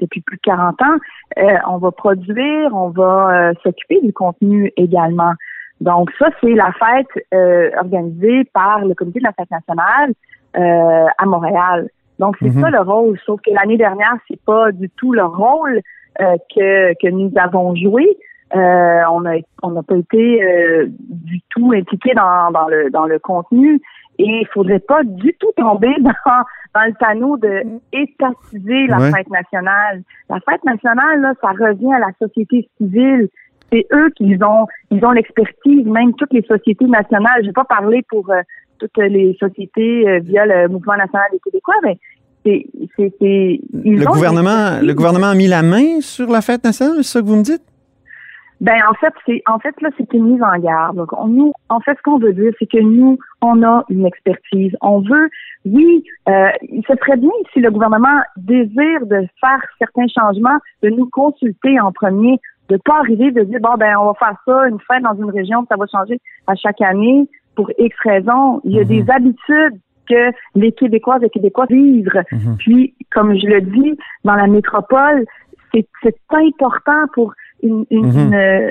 depuis 0.00 0.20
plus 0.20 0.36
de 0.36 0.42
40 0.42 0.80
ans. 0.82 0.96
Euh, 1.38 1.56
on 1.68 1.78
va 1.78 1.90
produire, 1.92 2.74
on 2.74 2.88
va 2.90 3.50
euh, 3.50 3.54
s'occuper 3.62 4.00
du 4.02 4.12
contenu 4.12 4.72
également. 4.76 5.32
Donc, 5.80 6.10
ça, 6.18 6.28
c'est 6.40 6.54
la 6.54 6.72
fête 6.72 7.24
euh, 7.34 7.70
organisée 7.78 8.44
par 8.52 8.84
le 8.84 8.94
comité 8.94 9.20
de 9.20 9.24
la 9.24 9.32
fête 9.32 9.50
nationale 9.50 10.12
euh, 10.56 11.06
à 11.18 11.26
Montréal. 11.26 11.88
Donc, 12.18 12.36
c'est 12.40 12.48
Mhm. 12.48 12.62
ça 12.62 12.70
le 12.70 12.80
rôle. 12.80 13.18
Sauf 13.26 13.40
que 13.42 13.50
l'année 13.50 13.76
dernière, 13.76 14.16
c'est 14.28 14.40
pas 14.44 14.72
du 14.72 14.88
tout 14.90 15.12
le 15.12 15.24
rôle 15.24 15.80
euh, 16.20 16.36
que, 16.54 16.94
que 16.94 17.10
nous 17.10 17.30
avons 17.36 17.74
joué. 17.74 18.16
Euh, 18.54 19.02
on 19.10 19.26
a 19.26 19.38
on 19.64 19.72
n'a 19.72 19.82
pas 19.82 19.96
été 19.96 20.42
euh, 20.42 20.86
du 20.88 21.40
tout 21.50 21.72
impliqué 21.74 22.14
dans, 22.14 22.52
dans 22.52 22.68
le 22.68 22.90
dans 22.90 23.04
le 23.04 23.18
contenu 23.18 23.80
et 24.18 24.40
il 24.42 24.46
faudrait 24.52 24.78
pas 24.80 25.02
du 25.04 25.34
tout 25.40 25.50
tomber 25.56 25.94
dans 26.00 26.12
dans 26.74 26.84
le 26.86 26.92
panneau 27.00 27.36
de 27.38 27.62
étatiser 27.92 28.86
la 28.88 28.98
Ouais. 28.98 29.10
fête 29.12 29.30
nationale. 29.30 30.02
La 30.28 30.38
fête 30.40 30.64
nationale 30.64 31.20
là, 31.20 31.32
ça 31.40 31.48
revient 31.48 31.92
à 31.94 31.98
la 32.00 32.10
société 32.20 32.68
civile. 32.76 33.28
C'est 33.72 33.86
eux 33.92 34.10
qui 34.16 34.36
ont 34.42 34.66
ils 34.90 35.04
ont 35.04 35.10
l'expertise, 35.12 35.86
même 35.86 36.12
toutes 36.14 36.32
les 36.32 36.42
sociétés 36.42 36.86
nationales. 36.86 37.40
Je 37.42 37.46
vais 37.46 37.52
pas 37.52 37.64
parler 37.64 38.02
pour 38.08 38.28
euh, 38.30 38.40
toutes 38.78 38.96
les 38.98 39.36
sociétés 39.40 40.06
euh, 40.08 40.20
via 40.20 40.44
le 40.46 40.68
mouvement 40.68 40.96
national 40.96 41.26
des 41.32 41.38
Québécois, 41.40 41.74
mais 41.82 41.98
c'est 42.44 42.66
c'est 42.96 43.12
c'est 43.18 43.60
ils 43.84 43.98
Le 43.98 44.06
ont 44.08 44.12
gouvernement, 44.12 44.78
le 44.82 44.92
gouvernement 44.94 45.28
a 45.28 45.34
mis 45.34 45.48
la 45.48 45.62
main 45.62 46.00
sur 46.00 46.30
la 46.30 46.42
fête 46.42 46.62
nationale, 46.62 46.96
c'est 46.98 47.02
ça 47.14 47.20
que 47.20 47.26
vous 47.26 47.36
me 47.36 47.42
dites? 47.42 47.62
Ben 48.60 48.76
en 48.88 48.94
fait, 48.94 49.12
c'est 49.26 49.42
en 49.46 49.58
fait 49.58 49.74
là, 49.82 49.90
c'est 49.98 50.10
une 50.14 50.32
mise 50.32 50.42
en 50.42 50.58
garde. 50.58 50.96
Donc, 50.96 51.12
on, 51.12 51.26
nous, 51.26 51.52
en 51.68 51.80
fait, 51.80 51.96
ce 51.96 52.02
qu'on 52.02 52.18
veut 52.18 52.32
dire, 52.32 52.52
c'est 52.58 52.70
que 52.70 52.78
nous, 52.80 53.18
on 53.42 53.62
a 53.62 53.84
une 53.88 54.06
expertise. 54.06 54.72
On 54.82 55.00
veut, 55.00 55.28
oui, 55.64 56.04
euh, 56.28 56.48
se 56.86 56.94
serait 56.96 57.16
bien 57.16 57.30
si 57.52 57.60
le 57.60 57.70
gouvernement 57.70 58.20
désire 58.36 59.04
de 59.06 59.26
faire 59.40 59.60
certains 59.78 60.06
changements, 60.08 60.58
de 60.82 60.90
nous 60.90 61.08
consulter 61.10 61.80
en 61.80 61.90
premier, 61.92 62.38
de 62.68 62.76
pas 62.84 62.98
arriver 63.00 63.30
de 63.30 63.42
dire 63.42 63.60
bon 63.60 63.74
ben 63.78 63.94
on 64.00 64.06
va 64.06 64.14
faire 64.14 64.36
ça, 64.44 64.68
une 64.68 64.78
fête 64.80 65.02
dans 65.02 65.14
une 65.14 65.30
région, 65.30 65.64
ça 65.68 65.76
va 65.76 65.86
changer 65.86 66.20
à 66.48 66.54
chaque 66.56 66.80
année 66.80 67.28
pour 67.54 67.70
X 67.78 67.96
raisons. 68.04 68.60
Il 68.64 68.72
y 68.72 68.78
a 68.78 68.82
Mhm. 68.82 68.88
des 68.88 69.10
habitudes 69.10 69.80
que 70.08 70.30
les 70.54 70.72
Québécoises 70.72 71.22
et 71.24 71.30
Québécois 71.30 71.66
vivent. 71.68 72.10
Mhm. 72.32 72.56
Puis, 72.58 72.94
comme 73.12 73.36
je 73.36 73.46
le 73.46 73.60
dis, 73.60 73.96
dans 74.24 74.34
la 74.34 74.46
métropole, 74.46 75.24
c'est 75.74 75.86
c'est 76.02 76.16
important 76.32 77.06
pour 77.12 77.34
une, 77.62 77.84
une- 77.90 78.06
Mhm. 78.06 78.18
une, 78.28 78.34
euh, 78.34 78.70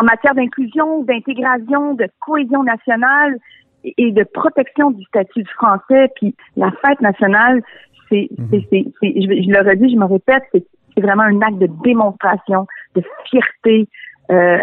en 0.00 0.04
matière 0.04 0.34
d'inclusion, 0.34 1.02
d'intégration, 1.04 1.94
de 1.94 2.06
cohésion 2.20 2.62
nationale 2.62 3.36
et, 3.84 3.94
et 3.98 4.12
de 4.12 4.24
protection 4.24 4.90
du 4.90 5.02
statut 5.04 5.42
du 5.42 5.50
français. 5.52 6.08
Puis 6.16 6.34
la 6.56 6.70
fête 6.82 7.00
nationale, 7.00 7.62
c'est, 8.08 8.28
c'est, 8.50 8.66
c'est, 8.70 8.84
c'est- 9.00 9.14
je, 9.20 9.42
je 9.42 9.50
le 9.50 9.68
redis, 9.68 9.90
je 9.92 9.96
me 9.98 10.04
répète, 10.06 10.42
c'est, 10.52 10.64
vraiment 11.00 11.22
un 11.22 11.40
acte 11.40 11.58
de 11.58 11.68
démonstration, 11.82 12.66
de 12.94 13.02
fierté. 13.24 13.88
Euh, 14.30 14.58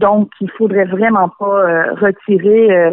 donc, 0.00 0.30
il 0.40 0.50
faudrait 0.52 0.86
vraiment 0.86 1.28
pas 1.38 1.46
euh, 1.60 1.92
retirer 1.94 2.72
euh, 2.72 2.90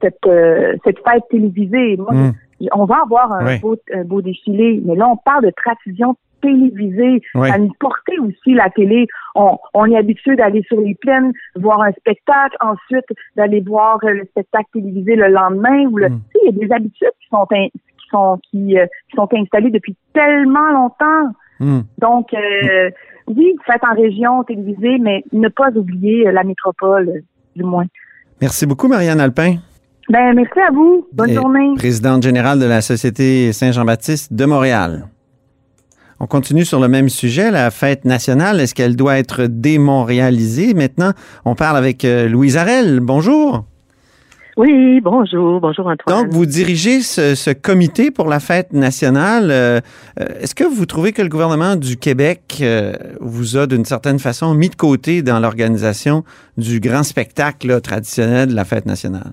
cette, 0.00 0.26
euh, 0.26 0.74
cette 0.84 0.98
fête 1.06 1.22
télévisée. 1.30 1.96
Moi, 1.98 2.12
Mhm. 2.14 2.32
on 2.72 2.86
va 2.86 2.96
avoir 3.02 3.30
un, 3.32 3.44
beau, 3.58 3.76
un 3.94 4.04
beau 4.04 4.22
défilé, 4.22 4.80
mais 4.84 4.94
là, 4.96 5.06
on 5.08 5.16
parle 5.18 5.44
de 5.44 5.50
tradition 5.50 6.16
télévisée. 6.40 7.22
Ça 7.34 7.58
nous 7.58 7.72
porter 7.78 8.18
aussi 8.18 8.54
la 8.54 8.68
télé. 8.70 9.06
On, 9.34 9.56
on 9.74 9.86
est 9.86 9.96
habitué 9.96 10.36
d'aller 10.36 10.62
sur 10.68 10.80
les 10.80 10.94
plaines, 10.94 11.32
voir 11.56 11.80
un 11.82 11.92
spectacle, 11.92 12.56
ensuite 12.60 13.06
d'aller 13.36 13.60
voir 13.60 13.98
euh, 14.04 14.10
le 14.10 14.24
spectacle 14.26 14.68
télévisé 14.72 15.16
le 15.16 15.28
lendemain. 15.28 15.84
Ou 15.90 15.98
le, 15.98 16.08
Mm. 16.10 16.20
tu 16.32 16.38
sais, 16.38 16.38
il 16.42 16.46
y 16.58 16.64
a 16.64 16.66
des 16.66 16.72
habitudes 16.74 17.12
qui 17.20 17.28
sont 17.30 17.46
in- 17.52 17.68
qui 17.68 18.08
sont 18.10 18.38
qui, 18.50 18.78
euh, 18.78 18.86
qui 19.10 19.16
sont 19.16 19.28
installées 19.34 19.70
depuis 19.70 19.96
tellement 20.12 20.70
longtemps. 20.72 21.32
Hmm. 21.60 21.80
Donc, 21.98 22.32
euh, 22.34 22.90
oui, 23.28 23.54
faites 23.66 23.84
en 23.84 23.94
région 23.94 24.42
télévisée, 24.44 24.98
mais 24.98 25.22
ne 25.32 25.48
pas 25.48 25.70
oublier 25.76 26.26
euh, 26.26 26.32
la 26.32 26.42
métropole, 26.42 27.22
du 27.54 27.62
moins. 27.62 27.84
Merci 28.40 28.64
beaucoup, 28.66 28.88
Marianne 28.88 29.20
Alpin, 29.20 29.56
Ben, 30.08 30.32
merci 30.34 30.58
à 30.58 30.72
vous. 30.72 31.06
Bonne 31.12 31.30
Et 31.30 31.34
journée. 31.34 31.74
présidente 31.76 32.22
générale 32.22 32.58
de 32.58 32.64
la 32.64 32.80
Société 32.80 33.52
Saint-Jean-Baptiste 33.52 34.32
de 34.32 34.44
Montréal. 34.46 35.04
On 36.22 36.26
continue 36.26 36.66
sur 36.66 36.80
le 36.80 36.88
même 36.88 37.08
sujet, 37.08 37.50
la 37.50 37.70
fête 37.70 38.04
nationale. 38.04 38.60
Est-ce 38.60 38.74
qu'elle 38.74 38.94
doit 38.94 39.16
être 39.18 39.46
démontréalisée? 39.46 40.74
Maintenant, 40.74 41.12
on 41.46 41.54
parle 41.54 41.78
avec 41.78 42.04
euh, 42.04 42.28
Louise 42.28 42.58
Arel. 42.58 43.00
Bonjour. 43.00 43.64
Oui, 44.58 45.00
bonjour, 45.00 45.58
bonjour 45.60 45.86
Antoine. 45.86 46.24
Donc, 46.24 46.32
vous 46.34 46.44
dirigez 46.44 47.00
ce, 47.00 47.34
ce 47.34 47.50
comité 47.50 48.10
pour 48.10 48.28
la 48.28 48.38
fête 48.38 48.74
nationale. 48.74 49.50
Euh, 49.50 49.80
euh, 50.20 50.26
Est-ce 50.42 50.54
que 50.54 50.64
vous 50.64 50.84
trouvez 50.84 51.12
que 51.12 51.22
le 51.22 51.30
gouvernement 51.30 51.76
du 51.76 51.96
Québec 51.96 52.58
euh, 52.60 52.92
vous 53.20 53.56
a, 53.56 53.66
d'une 53.66 53.86
certaine 53.86 54.18
façon, 54.18 54.52
mis 54.52 54.68
de 54.68 54.74
côté 54.74 55.22
dans 55.22 55.40
l'organisation 55.40 56.24
du 56.58 56.80
grand 56.80 57.02
spectacle 57.02 57.68
là, 57.68 57.80
traditionnel 57.80 58.50
de 58.50 58.54
la 58.54 58.66
fête 58.66 58.84
nationale? 58.84 59.32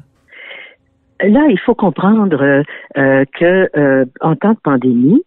Là, 1.19 1.41
il 1.49 1.59
faut 1.65 1.75
comprendre 1.75 2.41
euh, 2.97 3.25
que 3.37 4.05
en 4.21 4.35
temps 4.37 4.53
de 4.53 4.59
pandémie, 4.63 5.23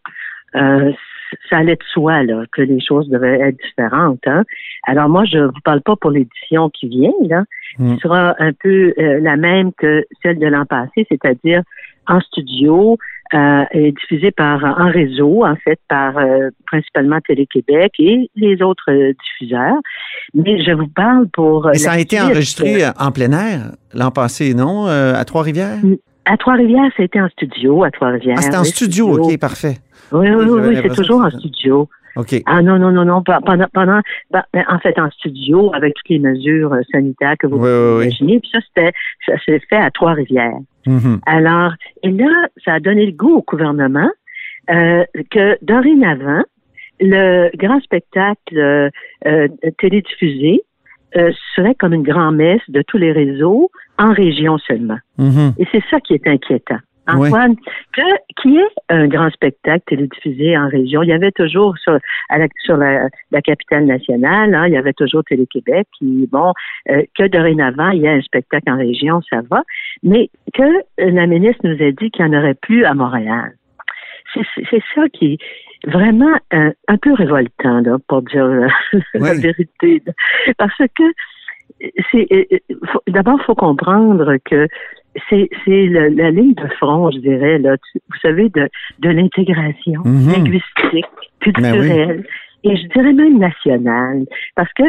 ça 1.48 1.58
allait 1.58 1.76
de 1.76 1.84
soi 1.92 2.22
là, 2.22 2.44
que 2.52 2.62
les 2.62 2.80
choses 2.80 3.08
devaient 3.08 3.40
être 3.40 3.56
différentes. 3.64 4.20
Hein. 4.26 4.44
Alors 4.86 5.08
moi, 5.08 5.24
je 5.24 5.38
vous 5.38 5.60
parle 5.64 5.80
pas 5.82 5.96
pour 5.96 6.10
l'édition 6.10 6.70
qui 6.70 6.88
vient 6.88 7.12
là, 7.28 7.44
Mm. 7.78 7.94
qui 7.94 8.00
sera 8.00 8.34
un 8.40 8.52
peu 8.52 8.92
euh, 8.98 9.20
la 9.20 9.36
même 9.36 9.70
que 9.72 10.04
celle 10.24 10.40
de 10.40 10.46
l'an 10.48 10.66
passé, 10.66 11.06
c'est-à-dire 11.08 11.62
en 12.08 12.18
studio 12.20 12.98
euh, 13.32 13.62
et 13.70 13.92
diffusée 13.92 14.32
par 14.32 14.64
en 14.64 14.90
réseau, 14.90 15.44
en 15.46 15.54
fait, 15.54 15.78
par 15.88 16.18
euh, 16.18 16.50
principalement 16.66 17.20
Télé-Québec 17.20 17.92
et 18.00 18.28
les 18.34 18.60
autres 18.60 18.90
euh, 18.90 19.12
diffuseurs. 19.22 19.76
Mais 20.34 20.64
je 20.64 20.72
vous 20.72 20.88
parle 20.88 21.28
pour 21.28 21.68
euh, 21.68 21.72
Et 21.72 21.78
ça 21.78 21.92
a 21.92 21.98
été 22.00 22.20
enregistré 22.20 22.82
euh, 22.82 22.88
euh, 22.88 22.92
en 22.98 23.12
plein 23.12 23.30
air 23.30 23.70
l'an 23.94 24.10
passé, 24.10 24.52
non? 24.52 24.88
euh, 24.88 25.14
à 25.14 25.24
Trois-Rivières? 25.24 25.78
à 26.24 26.36
Trois-Rivières, 26.36 26.90
ça 26.96 27.02
a 27.02 27.06
été 27.06 27.20
en 27.20 27.28
studio 27.28 27.84
à 27.84 27.90
Trois-Rivières. 27.92 28.36
Ah, 28.38 28.42
c'était 28.42 28.56
en 28.56 28.64
studio, 28.64 29.16
OK, 29.16 29.38
parfait. 29.38 29.76
Oui, 30.12 30.28
oui, 30.30 30.44
Oui, 30.48 30.60
oui, 30.68 30.78
c'est 30.82 30.94
toujours 30.94 31.22
en 31.22 31.30
studio. 31.30 31.88
OK. 32.16 32.42
Ah 32.46 32.60
non, 32.60 32.78
non, 32.78 32.90
non, 32.90 33.04
non, 33.04 33.22
pendant, 33.22 33.66
pendant, 33.72 34.00
en 34.34 34.78
fait, 34.80 34.98
en 34.98 35.10
studio, 35.10 35.72
avec 35.74 35.94
toutes 35.94 36.08
les 36.08 36.18
mesures 36.18 36.72
euh, 36.72 36.80
sanitaires 36.90 37.36
que 37.38 37.46
vous 37.46 37.56
Oui, 37.56 37.70
oui. 37.70 38.04
imaginez. 38.06 38.40
Puis 38.40 38.50
ça, 38.52 38.58
c'était, 38.66 38.92
ça 39.26 39.34
s'est 39.44 39.60
fait 39.70 39.76
à 39.76 39.90
Trois-Rivières. 39.90 40.58
Mhm. 40.86 41.20
Alors, 41.26 41.72
et 42.02 42.10
là, 42.10 42.48
ça 42.64 42.74
a 42.74 42.80
donné 42.80 43.06
le 43.06 43.12
goût 43.12 43.36
au 43.36 43.42
gouvernement 43.42 44.10
euh, 44.70 45.04
que 45.30 45.56
dorénavant, 45.62 46.42
le 47.00 47.50
grand 47.56 47.80
spectacle 47.80 48.58
euh, 48.58 48.88
euh, 49.26 49.48
télédiffusé 49.78 50.62
serait 51.56 51.74
comme 51.74 51.92
une 51.92 52.04
grand-messe 52.04 52.62
de 52.68 52.82
tous 52.82 52.98
les 52.98 53.10
réseaux 53.10 53.68
en 53.98 54.12
région 54.12 54.58
seulement. 54.58 54.98
Mhm. 55.18 55.54
Et 55.58 55.66
c'est 55.72 55.82
ça 55.90 55.98
qui 56.00 56.14
est 56.14 56.24
inquiétant. 56.26 56.78
Antoine, 57.06 57.56
que, 57.92 58.02
qui 58.40 58.56
est 58.58 58.74
un 58.88 59.08
grand 59.08 59.30
spectacle 59.30 59.82
télédiffusé 59.86 60.56
en 60.56 60.68
région. 60.68 61.02
Il 61.02 61.08
y 61.08 61.12
avait 61.12 61.32
toujours 61.32 61.76
sur, 61.78 61.98
à 62.28 62.38
la, 62.38 62.46
sur 62.64 62.76
la, 62.76 63.08
la 63.30 63.40
capitale 63.42 63.86
nationale, 63.86 64.54
hein, 64.54 64.66
il 64.66 64.74
y 64.74 64.76
avait 64.76 64.92
toujours 64.92 65.24
Télé-Québec, 65.24 65.88
qui, 65.98 66.28
bon, 66.30 66.52
euh, 66.90 67.02
que 67.16 67.26
dorénavant, 67.26 67.90
il 67.90 68.02
y 68.02 68.08
a 68.08 68.12
un 68.12 68.20
spectacle 68.20 68.70
en 68.70 68.76
région, 68.76 69.20
ça 69.28 69.40
va, 69.50 69.62
mais 70.02 70.30
que 70.54 70.82
la 70.98 71.26
ministre 71.26 71.60
nous 71.64 71.82
a 71.84 71.90
dit 71.90 72.10
qu'il 72.10 72.24
n'y 72.24 72.36
en 72.36 72.38
aurait 72.38 72.54
plus 72.54 72.84
à 72.84 72.94
Montréal. 72.94 73.52
C'est 74.34 74.82
ça 74.94 75.08
qui 75.12 75.34
est 75.34 75.90
vraiment 75.90 76.36
un, 76.52 76.72
un 76.86 76.96
peu 76.98 77.12
révoltant, 77.14 77.80
là, 77.80 77.96
pour 78.06 78.22
dire 78.22 78.46
la 78.46 78.68
Oui. 79.14 79.40
vérité. 79.40 80.02
Parce 80.56 80.76
que 80.78 81.02
c'est 82.12 82.26
euh, 82.32 82.44
d'abord, 83.08 83.38
il 83.40 83.44
faut 83.44 83.54
comprendre 83.54 84.36
que 84.44 84.68
c'est 85.28 85.48
c'est 85.64 85.86
le- 85.86 86.08
la 86.08 86.30
ligne 86.30 86.54
de 86.54 86.66
front, 86.78 87.10
je 87.10 87.18
dirais, 87.18 87.58
là, 87.58 87.76
tu- 87.78 87.98
vous 88.10 88.18
savez, 88.22 88.48
de, 88.50 88.68
de 89.00 89.08
l'intégration 89.10 90.02
Mhm. 90.04 90.32
linguistique, 90.32 90.64
Ben 90.92 91.40
culturelle, 91.40 92.24
et 92.64 92.76
je 92.76 92.86
dirais 92.88 93.12
même 93.12 93.38
nationale. 93.38 94.24
Parce 94.54 94.72
que 94.74 94.84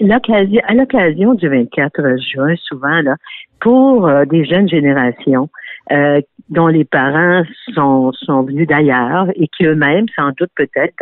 l'occasion, 0.00 0.60
à 0.66 0.74
l'occasion 0.74 1.34
du 1.34 1.48
24 1.48 2.16
juin, 2.32 2.54
souvent, 2.56 3.00
là, 3.02 3.16
pour 3.60 4.08
euh, 4.08 4.24
des 4.24 4.44
jeunes 4.44 4.68
générations 4.68 5.48
euh, 5.90 6.20
dont 6.48 6.68
les 6.68 6.84
parents 6.84 7.42
sont, 7.74 8.12
sont 8.12 8.42
venus 8.42 8.66
d'ailleurs 8.68 9.28
et 9.36 9.48
qui 9.48 9.64
eux-mêmes, 9.64 10.06
sans 10.14 10.30
doute 10.38 10.50
peut-être, 10.54 10.94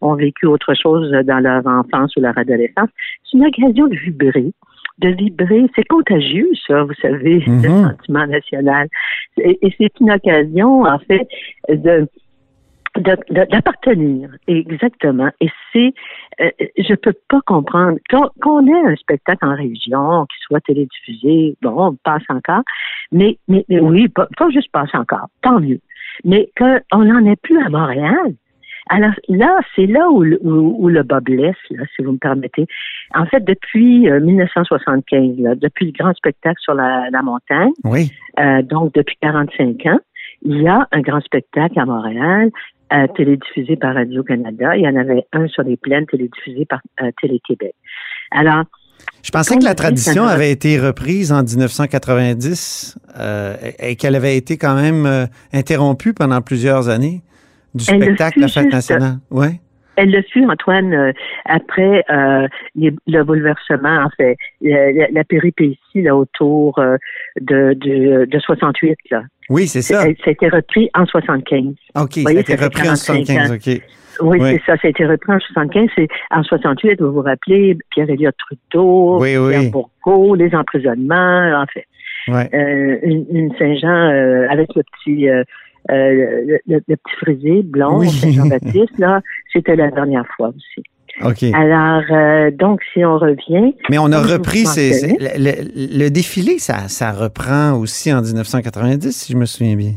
ont 0.00 0.14
vécu 0.14 0.46
autre 0.46 0.74
chose 0.74 1.10
dans 1.24 1.38
leur 1.38 1.66
enfance 1.66 2.14
ou 2.16 2.20
leur 2.20 2.36
adolescence, 2.36 2.88
c'est 3.24 3.38
une 3.38 3.46
occasion 3.46 3.86
de 3.86 3.96
vibrer 3.96 4.52
de 4.98 5.10
vibrer. 5.10 5.66
C'est 5.76 5.84
contagieux, 5.88 6.48
ça, 6.66 6.82
vous 6.82 6.94
savez, 7.02 7.44
Mhm. 7.46 7.62
le 7.62 7.68
sentiment 7.68 8.26
national. 8.26 8.88
Et, 9.36 9.58
et 9.66 9.74
c'est 9.76 9.92
une 10.00 10.10
occasion, 10.10 10.84
en 10.84 10.98
fait, 11.00 11.28
de- 11.68 12.08
d'appartenir. 13.00 14.30
Exactement. 14.46 15.30
Et 15.40 15.48
c'est 15.72 15.92
euh, 16.40 16.50
je 16.78 16.94
peux 16.94 17.14
pas 17.28 17.40
comprendre 17.46 17.98
qu'on 18.10 18.28
qu'on 18.42 18.66
ait 18.66 18.86
un 18.92 18.96
spectacle 18.96 19.44
en 19.44 19.54
région 19.54 20.26
qui 20.26 20.36
soit 20.46 20.60
télédiffusé 20.60 21.56
bon 21.62 21.74
on 21.76 21.94
passe 21.96 22.24
encore. 22.28 22.62
Mais 23.12 23.38
mais, 23.48 23.64
mais 23.68 23.80
oui 23.80 24.08
pas, 24.08 24.28
pas 24.36 24.50
juste 24.50 24.70
passe 24.72 24.94
encore. 24.94 25.28
Tant 25.42 25.60
mieux. 25.60 25.80
Mais 26.24 26.48
qu'on 26.58 27.04
n'en 27.04 27.24
ait 27.26 27.36
plus 27.36 27.58
à 27.62 27.68
Montréal. 27.68 28.34
Alors 28.88 29.10
là, 29.28 29.58
c'est 29.74 29.86
là 29.86 30.08
où, 30.10 30.22
le- 30.22 30.38
où, 30.46 30.76
où 30.84 30.88
le 30.88 31.02
bas 31.02 31.18
blesse, 31.18 31.56
là, 31.70 31.82
si 31.96 32.02
vous 32.04 32.12
me 32.12 32.18
permettez. 32.18 32.66
En 33.16 33.26
fait, 33.26 33.40
depuis 33.44 34.08
euh, 34.08 34.20
1975, 34.20 35.38
là, 35.40 35.54
depuis 35.56 35.86
le 35.86 35.92
grand 35.92 36.14
spectacle 36.14 36.60
sur 36.60 36.72
la, 36.74 37.10
la 37.10 37.20
montagne, 37.22 37.72
Oui. 37.82 38.12
euh, 38.38 38.62
donc 38.62 38.94
depuis 38.94 39.16
45 39.20 39.84
ans, 39.86 39.98
il 40.42 40.62
y 40.62 40.68
a 40.68 40.86
un 40.92 41.00
grand 41.00 41.20
spectacle 41.20 41.76
à 41.80 41.84
Montréal, 41.84 42.50
euh, 42.92 43.06
télédiffusé 43.16 43.76
par 43.76 43.94
Radio-Canada. 43.94 44.76
Il 44.76 44.82
y 44.84 44.88
en 44.88 44.96
avait 44.96 45.24
un 45.32 45.46
sur 45.48 45.62
les 45.62 45.76
plaines, 45.76 46.06
télédiffusé 46.06 46.64
par 46.66 46.80
euh, 47.02 47.10
Télé-Québec. 47.20 47.74
Alors, 48.30 48.64
Je 49.22 49.30
pensais 49.30 49.56
que 49.56 49.64
la 49.64 49.74
tradition 49.74 50.24
avait 50.24 50.50
été 50.52 50.78
reprise 50.78 51.32
en 51.32 51.42
1990 51.42 52.98
euh, 53.18 53.56
et 53.80 53.90
et 53.92 53.96
qu'elle 53.96 54.14
avait 54.14 54.36
été 54.36 54.56
quand 54.56 54.74
même 54.74 55.06
euh, 55.06 55.26
interrompue 55.52 56.12
pendant 56.14 56.40
plusieurs 56.42 56.88
années 56.88 57.22
du 57.74 57.84
spectacle 57.84 58.40
La 58.40 58.48
Fête 58.48 58.64
juste- 58.64 58.72
nationale. 58.74 59.18
Oui. 59.30 59.46
Elle 59.96 60.10
le 60.10 60.22
fut, 60.22 60.44
Antoine, 60.44 60.92
euh, 60.94 61.12
après 61.44 62.04
euh, 62.10 62.46
les- 62.74 62.94
le 63.06 63.22
bouleversement, 63.24 64.04
en 64.04 64.10
fait, 64.16 64.36
la, 64.60 64.92
la- 64.92 65.08
la 65.10 65.24
péripétie 65.24 66.02
là, 66.02 66.14
autour 66.16 66.78
euh, 66.78 66.96
de, 67.40 67.74
de, 67.74 68.24
de 68.26 68.38
68. 68.38 68.96
Là. 69.10 69.22
Oui, 69.48 69.66
c'est 69.66 69.82
ça. 69.82 70.02
Ça 70.02 70.06
a 70.26 70.30
été 70.30 70.48
repris 70.48 70.90
en 70.94 71.06
75. 71.06 71.62
OK, 71.64 71.74
ça 71.94 72.20
a 72.20 72.22
voyez, 72.22 72.40
été 72.40 72.56
ça 72.56 72.64
repris 72.64 72.80
en 72.82 72.84
45 72.94 73.26
75. 73.26 73.50
ans. 73.50 73.54
OK. 73.54 73.82
Oui, 74.22 74.38
Oui. 74.40 74.48
c'est 74.52 74.62
ça, 74.72 74.76
ça 74.80 74.88
a 74.88 74.90
été 74.90 75.04
repris 75.04 75.32
en 75.32 75.38
75. 75.40 75.88
C'est 75.94 76.08
en 76.30 76.42
68, 76.42 77.00
vous 77.02 77.12
vous 77.12 77.20
rappelez, 77.22 77.76
Pierre-Éliott 77.90 78.34
Trudeau, 78.38 79.18
Oui, 79.20 79.36
oui. 79.36 79.50
Pierre 79.58 79.70
Bourgault, 79.70 80.34
les 80.34 80.54
emprisonnements, 80.54 81.60
en 81.62 81.66
fait. 81.66 81.84
Ouais. 82.28 82.48
Euh, 82.54 82.98
une, 83.02 83.24
une 83.30 83.54
Saint-Jean 83.56 84.10
euh, 84.10 84.48
avec 84.50 84.68
le 84.74 84.82
petit 84.82 85.28
euh, 85.28 85.44
le, 85.94 86.58
le- 86.66 86.82
le 86.88 86.96
petit 86.96 87.16
frisé 87.20 87.62
blond, 87.62 87.98
Oui. 88.00 88.10
Saint-Jean-Baptiste, 88.10 88.98
là, 88.98 89.20
c'était 89.52 89.76
la 89.76 89.90
dernière 89.90 90.24
fois 90.36 90.48
aussi. 90.48 90.82
OK. 91.24 91.44
Alors, 91.54 92.02
euh, 92.10 92.50
donc, 92.50 92.80
si 92.92 93.02
on 93.04 93.16
revient, 93.18 93.74
Mais 93.88 93.96
on 93.98 94.12
a 94.12 94.20
repris 94.20 94.66
ces, 94.66 95.16
le, 95.18 96.08
défilé, 96.10 96.58
ça, 96.58 96.88
ça 96.88 97.12
reprend 97.12 97.72
aussi 97.72 98.12
en 98.12 98.20
1990, 98.20 99.10
si 99.12 99.32
je 99.32 99.38
me 99.38 99.46
souviens 99.46 99.76
bien. 99.76 99.92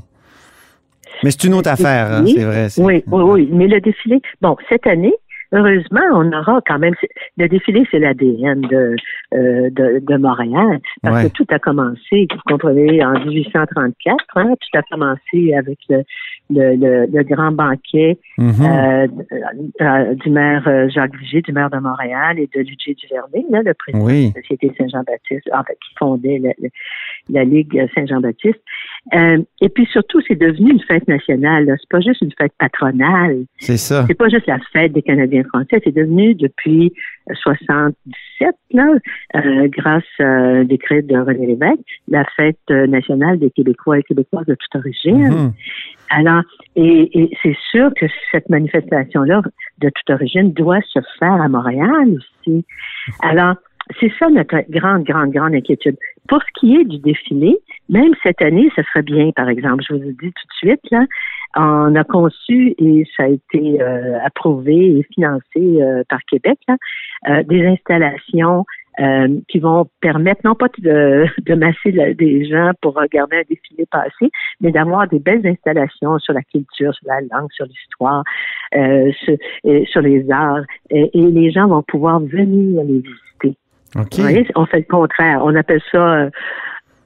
Mais 1.24 1.32
c'est 1.32 1.44
une 1.46 1.56
autre 1.56 1.70
affaire, 1.70 2.14
hein, 2.14 2.26
c'est 2.26 2.44
vrai. 2.46 2.68
Oui, 2.78 3.04
oui, 3.08 3.24
oui. 3.24 3.50
Mais 3.52 3.68
le 3.68 3.82
défilé, 3.82 4.22
bon, 4.42 4.56
cette 4.70 4.88
année, 4.88 5.14
heureusement, 5.54 6.02
on 6.14 6.32
aura 6.32 6.62
quand 6.68 6.80
même. 6.80 6.94
Le 7.38 7.48
défilé, 7.48 7.86
c'est 7.92 8.00
l'ADN 8.00 8.62
de, 8.62 8.96
euh, 9.34 9.70
de, 9.70 10.00
de 10.00 10.18
Montréal. 10.18 10.80
Parce 11.02 11.16
Ouais. 11.24 11.30
que 11.30 11.34
tout 11.36 11.46
a 11.50 11.60
commencé, 11.60 12.28
vous 12.32 12.42
comprenez, 12.46 13.04
en 13.04 13.14
1834. 13.26 14.18
Hein, 14.36 14.54
tout 14.60 14.78
a 14.78 14.82
commencé 14.84 15.54
avec 15.54 15.78
le, 15.90 16.04
le, 16.50 16.76
le, 16.76 17.06
le 17.12 17.24
grand 17.24 17.52
banquet 17.52 18.18
Mhm. 18.38 18.54
euh, 18.66 19.08
euh, 19.82 20.14
du 20.16 20.30
maire 20.30 20.64
euh, 20.68 20.88
Jacques 20.90 21.16
Vigée, 21.18 21.42
du 21.42 21.52
maire 21.52 21.70
de 21.70 21.78
Montréal, 21.78 22.40
et 22.40 22.48
de 22.56 22.60
Ludger 22.62 22.96
Duvernay, 22.96 23.46
là, 23.50 23.62
le 23.64 23.74
président 23.74 24.06
Oui. 24.06 24.30
de 24.30 24.36
la 24.36 24.42
Société 24.42 24.72
Saint-Jean-Baptiste, 24.78 25.50
en 25.54 25.64
fait, 25.64 25.78
qui 25.86 25.94
fondait 25.98 26.40
la- 26.40 26.54
la 27.30 27.44
Ligue 27.44 27.88
Saint-Jean-Baptiste. 27.96 28.60
Euh, 29.14 29.42
et 29.62 29.70
puis 29.70 29.86
surtout, 29.88 30.22
c'est 30.28 30.36
devenu 30.36 30.72
une 30.72 30.82
fête 30.82 31.08
nationale. 31.08 31.66
là. 31.66 31.76
C'est 31.80 31.90
pas 31.90 32.02
juste 32.02 32.22
une 32.22 32.32
fête 32.38 32.52
patronale. 32.58 33.46
C'est 33.58 33.78
ça. 33.78 34.06
C'est 34.08 34.14
pas 34.14 34.30
juste 34.30 34.46
la 34.46 34.60
fête 34.72 34.94
des 34.94 35.02
Canadiens 35.02 35.44
français. 35.44 35.82
C'est 35.84 35.96
devenu 35.96 36.36
depuis 36.36 36.94
euh, 37.30 37.34
77, 37.36 38.56
là, 38.72 38.88
euh, 39.36 39.68
grâce 39.70 40.04
à 40.20 40.24
un 40.26 40.64
décret 40.64 41.02
de 41.02 41.18
René 41.18 41.48
Lévesque, 41.48 41.80
la 42.08 42.24
fête 42.36 42.60
euh, 42.70 42.88
nationale 42.88 43.40
des 43.40 43.50
Québécois 43.52 44.00
et 44.00 44.04
Québécoises 44.04 44.46
de 44.46 44.56
toute 44.56 44.76
origine. 44.76 45.30
Mhm. 45.30 45.54
Alors, 46.12 46.44
et, 46.76 47.20
et 47.20 47.38
c'est 47.42 47.58
sûr 47.72 47.92
que 47.96 48.06
cette 48.32 48.50
manifestation-là 48.50 49.42
de 49.80 49.90
toute 49.90 50.10
origine 50.10 50.54
doit 50.54 50.82
se 50.82 51.00
faire 51.20 51.42
à 51.42 51.48
Montréal 51.48 52.18
aussi. 52.18 52.66
Alors, 53.22 53.56
c'est 54.00 54.12
ça 54.20 54.30
notre 54.30 54.58
grande, 54.70 55.04
grande, 55.04 55.32
grande 55.32 55.56
inquiétude. 55.56 55.98
Pour 56.28 56.40
ce 56.42 56.60
qui 56.60 56.76
est 56.76 56.84
du 56.84 57.00
défilé, 57.00 57.58
même 57.90 58.14
cette 58.22 58.42
année, 58.42 58.70
ce 58.76 58.84
serait 58.84 59.02
bien, 59.02 59.32
par 59.32 59.50
exemple, 59.50 59.84
je 59.88 59.96
vous 59.96 60.04
ai 60.04 60.14
dit 60.14 60.18
tout 60.18 60.28
de 60.30 60.54
suite, 60.58 60.82
là, 60.92 61.06
on 61.56 61.96
a 61.96 62.04
conçu 62.04 62.76
et 62.78 63.04
ça 63.18 63.24
a 63.24 63.28
été 63.28 63.82
euh, 63.82 64.20
approuvé 64.24 65.00
et 65.00 65.04
financé 65.14 65.42
euh, 65.58 66.04
par 66.08 66.20
Québec, 66.30 66.60
là, 66.68 66.78
euh, 67.30 67.44
des 67.44 67.66
installations 67.66 68.66
euh, 69.00 69.40
qui 69.48 69.60
vont 69.60 69.88
permettre 70.02 70.42
non 70.44 70.54
pas 70.54 70.68
de, 70.78 71.26
de 71.42 71.56
masser 71.56 71.92
des 72.14 72.46
gens 72.46 72.72
pour 72.82 72.94
regarder 72.94 73.38
un 73.38 73.44
défilé 73.50 73.88
passé, 73.90 74.30
mais 74.62 74.72
d'avoir 74.72 75.08
des 75.08 75.20
belles 75.20 75.46
installations 75.48 76.20
sur 76.20 76.34
la 76.34 76.44
culture, 76.44 76.94
sur 76.94 77.08
la 77.08 77.22
langue, 77.22 77.52
sur 77.52 77.66
l'histoire, 77.66 78.24
euh, 78.76 79.12
sur, 79.24 79.38
sur 79.88 80.02
les 80.02 80.30
arts, 80.30 80.64
et 80.92 81.10
les 81.16 81.50
gens 81.50 81.68
vont 81.68 81.82
pouvoir 81.82 82.20
venir 82.20 82.84
les 82.84 83.00
visiter. 83.00 83.58
On 83.96 84.66
fait 84.66 84.80
le 84.80 84.86
contraire. 84.90 85.42
On 85.44 85.56
appelle 85.56 85.82
ça 85.92 85.98
euh, 85.98 86.30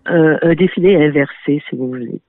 un, 0.06 0.38
un 0.42 0.54
défilé 0.56 0.96
inversé, 0.96 1.62
si 1.70 1.76
vous 1.76 1.88
voulez. 1.88 2.20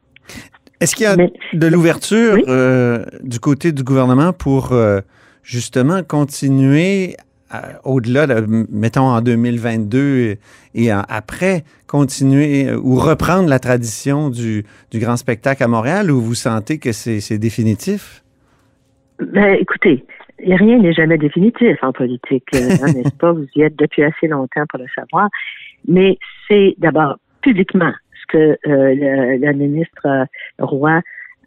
Est-ce 0.80 0.94
qu'il 0.94 1.04
y 1.04 1.08
a 1.08 1.16
Mais- 1.16 1.32
de 1.52 1.66
l'ouverture 1.66 2.34
Oui. 2.34 2.44
euh, 2.48 3.04
du 3.22 3.40
côté 3.40 3.72
du 3.72 3.82
gouvernement 3.82 4.32
pour 4.32 4.72
euh, 4.72 5.00
justement 5.42 6.02
continuer 6.02 7.16
euh, 7.54 7.58
au-delà, 7.84 8.26
de, 8.26 8.66
mettons 8.70 9.02
en 9.08 9.20
2022 9.20 10.36
et 10.74 10.92
en- 10.92 11.04
après, 11.08 11.62
continuer 11.86 12.68
euh, 12.68 12.76
ou 12.82 12.96
reprendre 12.96 13.48
la 13.48 13.58
tradition 13.60 14.28
du, 14.30 14.64
du 14.90 14.98
grand 14.98 15.16
spectacle 15.16 15.62
à 15.62 15.68
Montréal 15.68 16.10
ou 16.10 16.20
vous 16.20 16.34
sentez 16.34 16.78
que 16.78 16.92
c'est 16.92 17.20
c'est 17.20 17.38
définitif? 17.38 18.22
Ben, 19.20 19.56
écoutez, 19.60 20.04
rien 20.46 20.78
n'est 20.78 20.92
jamais 20.92 21.18
définitif 21.18 21.76
en 21.82 21.92
politique, 21.92 22.44
euh, 22.54 22.58
hein, 22.82 22.92
n'est-ce 22.94 23.14
pas? 23.16 23.32
Vous 23.32 23.46
y 23.56 23.62
êtes 23.62 23.76
depuis 23.76 24.02
assez 24.02 24.28
longtemps 24.28 24.64
pour 24.68 24.78
le 24.80 24.86
savoir. 24.94 25.28
Mais 25.88 26.18
c'est 26.48 26.74
d'abord 26.78 27.16
publiquement 27.42 27.92
ce 28.20 28.26
que 28.36 28.38
euh, 28.38 28.94
le- 28.94 29.36
la 29.44 29.52
ministre 29.52 30.06
euh, 30.06 30.24
Roy 30.58 31.00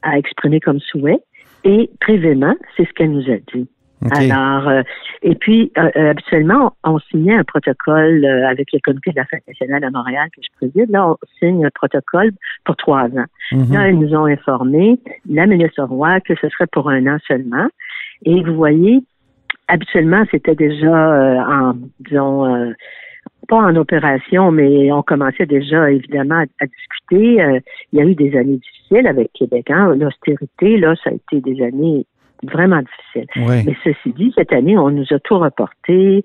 a 0.04 0.18
exprimé 0.18 0.60
comme 0.60 0.80
souhait 0.80 1.20
et 1.64 1.90
privément, 2.00 2.56
c'est 2.76 2.88
ce 2.88 2.94
qu'elle 2.94 3.12
nous 3.12 3.30
a 3.32 3.38
dit. 3.54 3.68
Alors, 4.12 4.68
euh, 4.70 4.84
et 5.24 5.34
puis, 5.34 5.72
euh, 5.80 5.90
euh, 5.96 6.12
habituellement, 6.12 6.72
on, 6.84 6.94
on 6.94 7.00
signait 7.00 7.34
un 7.34 7.44
protocole 7.44 8.24
euh, 8.24 8.48
avec 8.48 8.72
le 8.72 8.78
comité 8.80 9.10
de 9.10 9.16
la 9.16 9.26
fête 9.26 9.42
nationale 9.48 9.84
à 9.84 9.90
Montréal 9.90 10.30
que 10.36 10.42
je 10.44 10.50
préside. 10.56 10.92
Là, 10.92 11.10
on 11.10 11.16
signe 11.40 11.66
un 11.66 11.72
protocole 11.74 12.30
pour 12.64 12.76
trois 12.76 13.06
ans. 13.06 13.26
Mhm. 13.52 13.74
Là, 13.74 13.90
ils 13.90 13.98
nous 14.00 14.14
ont 14.14 14.26
informé, 14.26 15.00
la 15.28 15.48
ministre 15.48 15.82
Roy, 15.84 16.20
que 16.22 16.36
ce 16.40 16.48
serait 16.50 16.68
pour 16.72 16.92
un 16.92 17.08
an 17.08 17.18
seulement. 17.28 17.68
Et 18.26 18.44
vous 18.44 18.56
voyez, 18.56 19.00
habituellement, 19.68 20.24
c'était 20.32 20.56
déjà 20.56 21.14
euh, 21.14 21.40
en, 21.40 21.74
disons, 22.00 22.46
euh, 22.46 22.72
pas 23.48 23.58
en 23.58 23.76
opération, 23.76 24.52
mais 24.52 24.92
on 24.92 25.02
commençait 25.02 25.46
déjà 25.46 25.92
évidemment 25.92 26.44
à, 26.60 26.66
discuter. 26.66 27.42
Euh, 27.42 27.60
il 27.94 28.00
y 28.00 28.02
a 28.02 28.06
eu 28.06 28.16
des 28.16 28.36
années 28.38 28.58
difficiles 28.58 29.08
avec 29.08 29.32
Québec. 29.34 29.70
Hein? 29.70 29.96
L'austérité, 29.96 30.78
là, 30.78 30.96
ça 31.04 31.12
a 31.12 31.14
été 31.14 31.42
des 31.42 31.64
années 31.64 32.06
vraiment 32.44 32.82
difficiles. 32.82 33.66
Mais 33.66 33.76
ceci 33.84 34.14
dit, 34.14 34.32
cette 34.36 34.54
année, 34.54 34.78
on 34.78 34.92
nous 34.92 35.06
a 35.12 35.20
tout 35.20 35.40
reporté. 35.40 36.24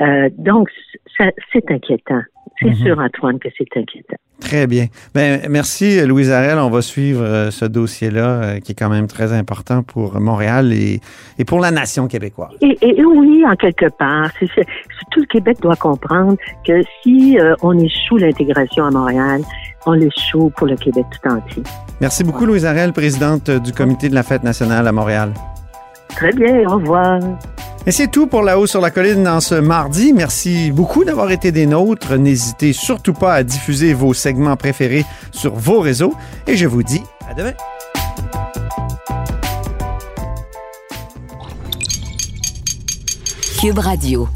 Euh, 0.00 0.28
donc, 0.38 0.68
c'est 1.16 1.70
inquiétant. 1.70 2.22
C'est 2.60 2.68
mhm. 2.68 2.74
sûr, 2.74 2.98
Antoine, 2.98 3.38
que 3.38 3.48
c'est 3.56 3.68
inquiétant. 3.76 4.16
Très 4.38 4.66
bien. 4.66 4.86
Ben, 5.14 5.42
merci, 5.48 6.04
Louise 6.06 6.30
Arel. 6.30 6.58
On 6.58 6.68
va 6.68 6.82
suivre 6.82 7.22
euh, 7.22 7.50
ce 7.50 7.64
dossier-là, 7.64 8.28
euh, 8.28 8.60
qui 8.60 8.72
est 8.72 8.74
quand 8.74 8.90
même 8.90 9.06
très 9.06 9.32
important 9.32 9.82
pour 9.82 10.20
Montréal 10.20 10.72
et, 10.72 11.00
et 11.38 11.44
pour 11.44 11.60
la 11.60 11.70
nation 11.70 12.06
québécoise. 12.06 12.52
Et, 12.60 12.76
et 12.82 13.04
oui, 13.04 13.44
en 13.46 13.56
quelque 13.56 13.88
part. 13.98 14.30
tout 15.10 15.20
le 15.20 15.26
Québec 15.26 15.58
doit 15.62 15.76
comprendre 15.76 16.36
que 16.66 16.82
si 17.02 17.38
on 17.62 17.78
échoue 17.78 18.18
l'intégration 18.18 18.84
à 18.84 18.90
Montréal, 18.90 19.42
on 19.86 19.92
l'échoue 19.92 20.50
pour 20.56 20.66
le 20.66 20.76
Québec 20.76 21.04
tout 21.10 21.28
entier. 21.28 21.62
Merci 22.00 22.24
beaucoup, 22.24 22.46
Louise 22.46 22.64
Arel, 22.64 22.92
présidente 22.92 23.50
du 23.50 23.72
comité 23.72 24.08
de 24.08 24.14
la 24.14 24.22
fête 24.22 24.44
nationale 24.44 24.86
à 24.86 24.92
Montréal. 24.92 25.32
Très 26.08 26.32
bien, 26.32 26.68
au 26.68 26.76
revoir. 26.76 27.20
Et 27.86 27.92
c'est 27.92 28.08
tout 28.08 28.26
pour 28.26 28.42
La 28.42 28.58
Haut 28.58 28.66
sur 28.66 28.80
la 28.80 28.90
Colline 28.90 29.24
dans 29.24 29.40
ce 29.40 29.54
mardi. 29.54 30.12
Merci 30.12 30.70
beaucoup 30.70 31.04
d'avoir 31.04 31.30
été 31.30 31.50
des 31.50 31.66
nôtres. 31.66 32.16
N'hésitez 32.16 32.74
surtout 32.74 33.14
pas 33.14 33.34
à 33.34 33.42
diffuser 33.42 33.94
vos 33.94 34.12
segments 34.12 34.56
préférés 34.56 35.06
sur 35.32 35.54
vos 35.54 35.80
réseaux. 35.80 36.14
Et 36.46 36.56
je 36.56 36.66
vous 36.66 36.82
dis 36.82 37.02
à 37.28 37.34
demain. 37.34 37.52
Cube 43.60 43.78
Radio. 43.78 44.28